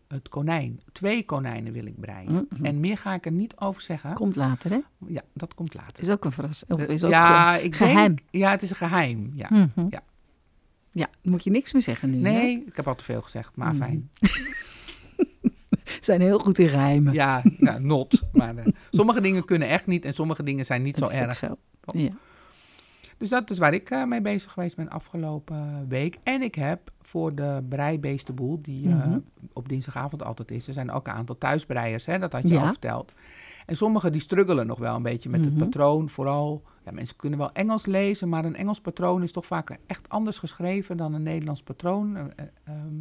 het 0.08 0.28
konijn. 0.28 0.80
Twee 0.92 1.24
konijnen 1.24 1.72
wil 1.72 1.86
ik 1.86 2.00
breien. 2.00 2.46
Mhm. 2.50 2.64
En 2.64 2.80
meer 2.80 2.98
ga 2.98 3.14
ik 3.14 3.26
er 3.26 3.32
niet 3.32 3.56
over 3.56 3.82
zeggen. 3.82 4.12
Komt 4.14 4.36
later, 4.36 4.70
hè? 4.70 4.78
Ja, 5.06 5.22
dat 5.34 5.54
komt 5.54 5.74
later. 5.74 6.02
Is 6.02 6.10
ook 6.10 6.24
een 6.24 6.32
verrassing. 6.32 6.70
Of 6.72 6.80
Eh, 6.80 6.88
is 6.94 7.04
ook 7.04 7.10
ja, 7.10 7.56
ik 7.56 7.74
geheim. 7.76 7.96
Denk, 8.14 8.20
ja, 8.30 8.50
het 8.50 8.62
is 8.62 8.70
een 8.70 8.76
geheim. 8.76 9.30
Ja. 9.34 9.46
Mhm. 9.50 9.86
Ja. 9.90 10.02
Ja, 10.92 11.08
moet 11.22 11.44
je 11.44 11.50
niks 11.50 11.72
meer 11.72 11.82
zeggen 11.82 12.10
nu. 12.10 12.16
hè? 12.16 12.22
Nee, 12.22 12.64
ik 12.66 12.76
heb 12.76 12.88
al 12.88 12.94
te 12.94 13.04
veel 13.04 13.22
gezegd, 13.22 13.56
maar 13.56 13.68
Mhm. 13.74 13.76
fijn. 13.76 14.10
Ze 15.84 15.98
zijn 16.10 16.20
heel 16.20 16.38
goed 16.38 16.58
in 16.58 16.68
geheimen. 16.68 17.12
Ja, 17.12 17.42
nou, 17.58 17.80
not. 17.80 18.22
Maar 18.32 18.56
eh, 18.56 18.66
sommige 18.90 19.20
dingen 19.20 19.44
kunnen 19.44 19.68
echt 19.68 19.86
niet 19.86 20.04
en 20.04 20.14
sommige 20.14 20.42
dingen 20.42 20.64
zijn 20.64 20.82
niet 20.82 20.96
zo 20.96 21.00
Dat 21.04 21.12
is 21.12 21.20
ook 21.20 21.26
erg. 21.26 21.36
zo. 21.36 21.56
Toch? 21.80 21.94
Ja. 21.94 22.10
Dus 23.18 23.28
dat 23.28 23.50
is 23.50 23.58
waar 23.58 23.74
ik 23.74 23.90
eh, 23.90 24.04
mee 24.04 24.20
bezig 24.20 24.52
geweest 24.52 24.76
ben 24.76 24.88
afgelopen 24.88 25.88
week. 25.88 26.18
En 26.22 26.42
ik 26.42 26.54
heb 26.54 26.90
voor 27.02 27.34
de 27.34 27.64
breibeestenboel, 27.68 28.58
die 28.62 28.88
eh, 28.88 28.94
Mhm. 28.94 29.18
op 29.52 29.68
dinsdagavond 29.68 30.24
altijd 30.24 30.50
is. 30.50 30.66
Er 30.66 30.72
zijn 30.72 30.90
ook 30.90 31.06
een 31.06 31.12
aantal 31.12 31.38
thuisbreiers, 31.38 32.06
hè, 32.06 32.18
dat 32.18 32.32
had 32.32 32.42
je 32.42 32.48
Ja. 32.48 32.60
al 32.60 32.66
verteld. 32.66 33.12
En 33.66 33.76
sommigen 33.76 34.12
die 34.12 34.20
struggelen 34.20 34.66
nog 34.66 34.78
wel 34.78 34.96
een 34.96 35.02
beetje 35.02 35.28
met 35.28 35.40
Mhm. 35.40 35.48
het 35.48 35.58
patroon. 35.58 36.08
Vooral, 36.08 36.62
ja, 36.84 36.90
mensen 36.92 37.16
kunnen 37.16 37.38
wel 37.38 37.52
Engels 37.52 37.86
lezen, 37.86 38.28
maar 38.28 38.44
een 38.44 38.56
Engels 38.56 38.80
patroon 38.80 39.22
is 39.22 39.32
toch 39.32 39.46
vaak 39.46 39.78
echt 39.86 40.08
anders 40.08 40.38
geschreven 40.38 40.96
dan 40.96 41.14
een 41.14 41.22
Nederlands 41.22 41.62
patroon. 41.62 42.16
Eh, 42.16 42.22
eh, 42.36 42.44
ehm, 42.64 42.94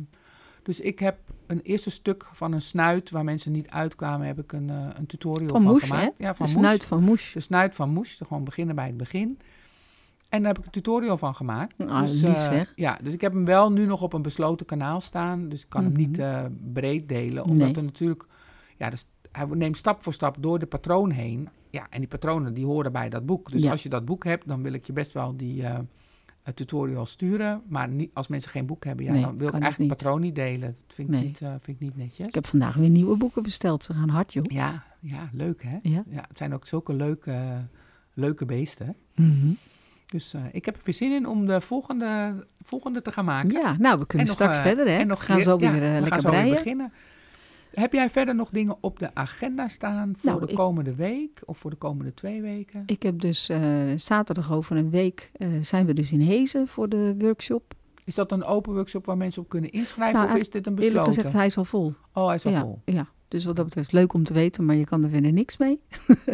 dus 0.63 0.79
ik 0.79 0.99
heb 0.99 1.17
een 1.47 1.61
eerste 1.61 1.89
stuk 1.89 2.25
van 2.33 2.51
een 2.51 2.61
snuit 2.61 3.09
waar 3.09 3.23
mensen 3.23 3.51
niet 3.51 3.69
uitkwamen, 3.69 4.27
heb 4.27 4.39
ik 4.39 4.51
een, 4.51 4.69
een 4.69 5.05
tutorial 5.05 5.49
Van 5.49 5.61
van, 5.61 5.71
Moes, 5.71 5.81
hè? 5.81 5.87
gemaakt. 5.87 6.13
Ja, 6.17 6.35
van 6.35 6.45
de 6.45 6.51
Moes. 6.51 6.61
snuit 6.61 6.85
van 6.85 7.03
Moes. 7.03 7.31
De 7.33 7.39
snuit 7.39 7.75
van 7.75 7.89
Moes, 7.89 8.21
gewoon 8.27 8.43
beginnen 8.43 8.75
bij 8.75 8.87
het 8.87 8.97
begin. 8.97 9.39
En 10.29 10.39
daar 10.43 10.47
heb 10.47 10.57
ik 10.59 10.65
een 10.65 10.71
tutorial 10.71 11.17
van 11.17 11.35
gemaakt. 11.35 11.87
Ah, 11.87 12.01
dus, 12.01 12.21
lief 12.21 12.33
eh, 12.35 12.41
zeg. 12.43 12.73
Ja, 12.75 12.99
dus 13.03 13.13
ik 13.13 13.21
heb 13.21 13.33
hem 13.33 13.45
wel 13.45 13.71
nu 13.71 13.85
nog 13.85 14.01
op 14.01 14.13
een 14.13 14.21
besloten 14.21 14.65
kanaal 14.65 15.01
staan. 15.01 15.49
Dus 15.49 15.61
ik 15.61 15.69
kan 15.69 15.83
Mhm. 15.83 15.91
hem 15.91 16.01
niet 16.01 16.19
eh, 16.19 16.43
breed 16.73 17.09
delen. 17.09 17.43
Omdat 17.43 17.67
Nee. 17.67 17.75
er 17.75 17.83
natuurlijk... 17.83 18.25
Ja, 18.77 18.89
dus 18.89 19.05
hij 19.31 19.45
neemt 19.45 19.77
stap 19.77 20.03
voor 20.03 20.13
stap 20.13 20.35
door 20.39 20.59
de 20.59 20.65
patroon 20.65 21.09
heen. 21.11 21.49
Ja, 21.69 21.87
en 21.89 21.99
die 21.99 22.07
patronen 22.07 22.53
die 22.53 22.65
horen 22.65 22.91
bij 22.91 23.09
dat 23.09 23.25
boek. 23.25 23.51
Dus 23.51 23.61
Ja. 23.61 23.71
als 23.71 23.83
je 23.83 23.89
dat 23.89 24.05
boek 24.05 24.23
hebt, 24.23 24.47
dan 24.47 24.61
wil 24.63 24.73
ik 24.73 24.85
je 24.85 24.93
best 24.93 25.13
wel 25.13 25.37
die 25.37 25.63
eh, 25.63 25.79
tutorial 26.53 27.05
sturen. 27.05 27.61
Maar 27.69 27.87
niet, 27.89 28.11
als 28.13 28.27
mensen 28.27 28.51
geen 28.51 28.65
boek 28.65 28.83
hebben, 28.85 29.05
ja, 29.05 29.11
Nee, 29.11 29.21
dan 29.21 29.37
wil 29.37 29.47
ik 29.47 29.53
eigenlijk 29.53 29.91
het 29.91 29.99
patroon 30.01 30.21
niet 30.21 30.35
delen. 30.35 30.75
Dat 30.87 30.95
vind 30.95 31.07
ik, 31.07 31.13
Nee. 31.15 31.23
niet, 31.23 31.37
vind 31.37 31.67
ik 31.67 31.79
niet 31.79 31.97
netjes. 31.97 32.27
Ik 32.27 32.33
heb 32.35 32.47
vandaag 32.47 32.75
weer 32.75 32.89
nieuwe 32.89 33.15
boeken 33.17 33.43
besteld. 33.43 33.83
Ze 33.83 33.93
gaan 33.93 34.09
hard, 34.09 34.33
joh. 34.33 34.43
Ja, 34.47 34.83
ja, 34.99 35.29
leuk 35.31 35.63
hè? 35.63 35.77
Ja. 35.81 36.03
Ja, 36.09 36.25
het 36.27 36.37
zijn 36.37 36.53
ook 36.53 36.65
zulke 36.65 36.93
leuke, 36.93 37.41
leuke 38.13 38.45
beesten. 38.45 38.95
Mhm. 39.15 39.51
Dus 40.11 40.33
eh, 40.33 40.41
ik 40.51 40.65
heb 40.65 40.75
er 40.75 40.81
weer 40.85 40.93
zin 40.93 41.11
in 41.11 41.27
om 41.27 41.45
de 41.45 41.61
volgende, 41.61 42.33
volgende 42.61 43.01
te 43.01 43.11
gaan 43.11 43.25
maken. 43.25 43.51
Ja, 43.51 43.75
nou, 43.79 43.99
we 43.99 44.05
kunnen 44.05 44.27
straks 44.27 44.57
eh, 44.57 44.63
verder, 44.63 44.87
hè? 44.87 44.97
en 44.97 45.07
nog 45.07 45.19
we 45.19 45.25
gaan 45.25 45.35
weer- 45.35 45.45
zo 45.45 45.57
ja, 45.59 45.71
weer 45.71 45.83
eh, 45.83 45.93
we 45.93 45.99
lekker 46.01 46.21
gaan 46.21 46.33
zo 46.35 46.43
weer 46.43 46.53
beginnen. 46.53 46.93
Heb 47.73 47.93
jij 47.93 48.09
verder 48.09 48.35
nog 48.35 48.49
dingen 48.49 48.77
op 48.81 48.99
de 48.99 49.09
agenda 49.15 49.67
staan 49.67 50.13
voor 50.17 50.29
Nou, 50.31 50.45
de 50.45 50.51
ik- 50.51 50.55
komende 50.55 50.95
week 50.95 51.41
of 51.45 51.57
voor 51.57 51.69
de 51.69 51.75
komende 51.75 52.13
twee 52.13 52.41
weken? 52.41 52.83
Ik 52.85 53.03
heb 53.03 53.19
dus 53.19 53.49
zaterdag 53.95 54.51
over 54.53 54.77
een 54.77 54.89
week 54.89 55.31
zijn 55.61 55.85
we 55.85 55.93
dus 55.93 56.11
in 56.11 56.21
Hezen 56.21 56.67
voor 56.67 56.89
de 56.89 57.15
workshop. 57.17 57.73
Is 58.05 58.15
dat 58.15 58.31
een 58.31 58.43
open 58.43 58.73
workshop 58.73 59.05
waar 59.05 59.17
mensen 59.17 59.41
op 59.41 59.49
kunnen 59.49 59.71
inschrijven 59.71 60.19
Nou, 60.21 60.33
of 60.33 60.39
is 60.39 60.49
dit 60.49 60.67
een 60.67 60.73
Eerlijk 60.73 60.91
besloten? 60.93 61.13
gezegd, 61.13 61.33
hij 61.35 61.45
is 61.45 61.57
al 61.57 61.65
vol. 61.65 61.93
Oh, 62.13 62.25
hij 62.25 62.35
is 62.35 62.45
al 62.45 62.51
ja, 62.51 62.61
vol. 62.61 62.81
ja, 62.85 63.07
dus 63.27 63.45
wat 63.45 63.55
dat 63.55 63.65
betreft 63.65 63.91
leuk 63.91 64.13
om 64.13 64.23
te 64.23 64.33
weten, 64.33 64.65
maar 64.65 64.75
je 64.75 64.85
kan 64.85 65.03
er 65.03 65.09
verder 65.09 65.33
niks 65.33 65.57
mee. 65.57 65.79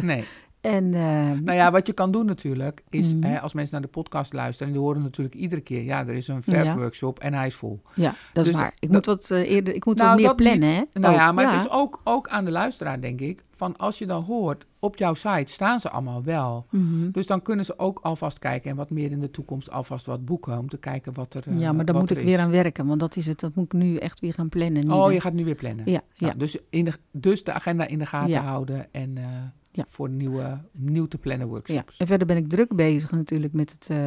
Nee. 0.01 0.23
En 0.63 0.93
eh, 0.93 1.01
Nou 1.43 1.51
ja, 1.57 1.71
wat 1.71 1.87
je 1.87 1.93
kan 1.93 2.11
doen 2.11 2.25
natuurlijk, 2.25 2.83
is 2.89 3.13
Mhm. 3.15 3.23
hè, 3.23 3.39
als 3.41 3.53
mensen 3.53 3.73
naar 3.73 3.81
de 3.81 3.87
podcast 3.87 4.33
luisteren, 4.33 4.67
en 4.67 4.73
die 4.73 4.83
horen 4.83 5.01
natuurlijk 5.01 5.35
iedere 5.35 5.61
keer, 5.61 5.83
ja, 5.83 5.99
er 5.99 6.13
is 6.13 6.27
een 6.27 6.43
verfworkshop 6.43 7.19
en 7.19 7.33
hij 7.33 7.47
is 7.47 7.55
vol. 7.55 7.81
ja, 7.95 8.15
dat 8.33 8.45
is 8.45 8.51
dus 8.51 8.61
waar. 8.61 8.73
Ik 8.79 8.79
dat- 8.79 8.91
moet 8.91 9.05
wat 9.05 9.31
eh, 9.31 9.51
eerder, 9.51 9.73
ik 9.75 9.85
moet 9.85 9.97
Nou, 9.97 10.09
wat 10.09 10.17
meer 10.17 10.27
dat 10.27 10.35
plannen, 10.35 10.69
niet. 10.79 10.87
hè? 10.93 10.99
Nou 10.99 11.13
ja, 11.13 11.31
maar 11.31 11.51
het 11.53 11.61
is 11.65 11.69
ook, 11.71 12.01
ook 12.03 12.27
aan 12.27 12.45
de 12.45 12.51
luisteraar, 12.51 13.01
denk 13.01 13.19
ik, 13.21 13.43
van 13.63 13.77
als 13.77 13.97
je 13.97 14.05
dan 14.05 14.23
hoort, 14.23 14.65
op 14.79 14.97
jouw 14.97 15.13
site 15.13 15.51
staan 15.51 15.79
ze 15.79 15.89
allemaal 15.89 16.23
wel. 16.23 16.65
Mhm. 16.69 17.11
Dus 17.11 17.27
dan 17.27 17.41
kunnen 17.41 17.65
ze 17.65 17.79
ook 17.79 17.99
alvast 18.01 18.39
kijken 18.39 18.69
en 18.69 18.75
wat 18.75 18.89
meer 18.89 19.11
in 19.11 19.19
de 19.19 19.31
toekomst 19.31 19.71
alvast 19.71 20.05
wat 20.05 20.25
boeken 20.25 20.57
om 20.57 20.69
te 20.69 20.77
kijken 20.77 21.13
wat 21.13 21.33
er 21.33 21.43
eh, 21.47 21.59
Ja, 21.59 21.71
maar 21.71 21.85
daar 21.85 21.95
wat 21.95 22.03
moet 22.03 22.11
ik 22.11 22.17
er 22.17 22.25
weer 22.25 22.39
aan 22.39 22.49
werken, 22.51 22.85
want 22.85 22.99
dat 22.99 23.15
is 23.15 23.25
het. 23.27 23.39
Dat 23.39 23.55
moet 23.55 23.65
ik 23.65 23.73
nu 23.73 23.95
echt 23.97 24.19
weer 24.19 24.33
gaan 24.33 24.49
plannen. 24.49 24.91
Oh, 24.91 25.11
je 25.11 25.19
gaat 25.21 25.33
nu 25.33 25.45
weer 25.45 25.55
plannen. 25.55 25.85
Ja, 25.91 26.01
ja. 26.13 26.25
Nou, 26.27 26.37
dus, 26.37 26.57
in 26.69 26.85
de, 26.85 26.93
dus 27.11 27.43
de 27.43 27.53
agenda 27.53 27.87
in 27.87 27.99
de 27.99 28.05
gaten 28.05 28.29
Ja. 28.29 28.41
houden 28.41 28.87
en 28.93 29.17
eh, 29.17 29.23
Ja. 29.71 29.85
voor 29.87 30.09
nieuwe, 30.09 30.61
nieuw 30.71 31.07
te 31.07 31.17
plannen 31.17 31.45
Ja, 31.47 31.51
workshops. 31.53 31.97
en 31.97 32.07
verder 32.07 32.27
ben 32.27 32.37
ik 32.37 32.49
druk 32.49 32.75
bezig 32.75 33.11
natuurlijk 33.11 33.53
met 33.53 33.71
het, 33.71 33.89
eh, 33.89 33.97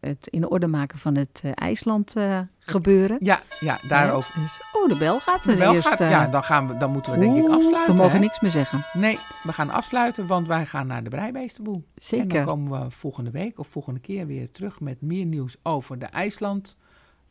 het 0.00 0.26
in 0.30 0.48
orde 0.48 0.66
maken 0.66 0.98
van 0.98 1.14
het 1.14 1.40
eh, 1.44 1.50
IJsland 1.54 2.16
eh, 2.16 2.40
gebeuren. 2.66 3.16
Ja, 3.20 3.40
ja, 3.60 3.78
daarover. 3.88 4.32
Ja, 4.36 4.40
dus, 4.42 4.60
oh, 4.72 4.88
de 4.88 4.96
bel 4.96 5.20
gaat 5.20 5.44
De 5.44 5.52
er 5.52 5.58
bel 5.58 5.74
eerst. 5.74 5.88
gaat- 5.88 6.00
eh, 6.00 6.10
ja, 6.10 6.26
dan, 6.26 6.44
gaan 6.44 6.68
we, 6.68 6.76
dan 6.76 6.90
moeten 6.92 7.12
we 7.12 7.18
denk 7.18 7.36
ik 7.36 7.48
afsluiten. 7.48 7.94
We 7.94 8.00
mogen 8.00 8.14
hè? 8.14 8.18
niks 8.18 8.40
meer 8.40 8.50
zeggen. 8.50 8.84
Nee, 8.92 9.18
we 9.42 9.52
gaan 9.52 9.70
afsluiten, 9.70 10.26
want 10.26 10.46
wij 10.46 10.66
gaan 10.66 10.86
naar 10.86 11.02
de 11.02 11.10
Breibeestenboel. 11.10 11.74
En 11.74 11.80
dan 11.84 11.92
Zeker. 12.04 12.44
komen 12.44 12.80
we 12.84 12.90
volgende 12.90 13.30
week 13.30 13.58
of 13.58 13.68
volgende 13.68 14.00
keer 14.00 14.26
weer 14.26 14.50
terug 14.50 14.80
met 14.80 15.00
meer 15.00 15.24
nieuws 15.24 15.56
over 15.62 15.98
de 15.98 16.06
IJsland 16.06 16.76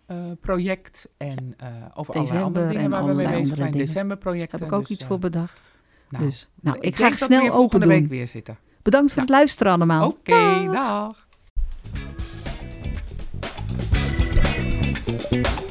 eh, 0.06 0.18
project 0.42 1.08
en 1.18 1.54
eh, 1.58 1.68
over 1.94 2.14
allerlei 2.16 2.44
andere 2.44 2.68
dingen 2.68 2.84
en 2.84 2.90
waar 2.90 3.06
we 3.06 3.14
mee 3.14 3.28
bezig 3.30 3.56
zijn. 3.58 3.72
Decemberprojecten. 3.72 4.60
Heb 4.60 4.68
ik 4.68 4.74
ook 4.74 4.88
dus, 4.88 4.90
iets 4.98 5.06
voor 5.06 5.20
bedacht. 5.20 5.72
nou, 6.10 6.24
dus, 6.26 6.50
nou, 6.62 6.78
ik, 6.80 6.96
ga 6.96 7.10
snel 7.16 7.40
open 7.42 7.54
volgende 7.54 7.86
doen. 7.86 7.96
week 7.96 8.08
weer 8.10 8.28
zitten. 8.28 8.58
Bedankt 8.82 9.08
voor 9.14 9.22
Ja. 9.22 9.28
het 9.28 9.38
luisteren 9.38 9.74
allemaal. 9.74 10.08
Oké, 10.08 10.70
dag. 10.72 11.28
Thank 15.06 15.32
you. 15.32 15.65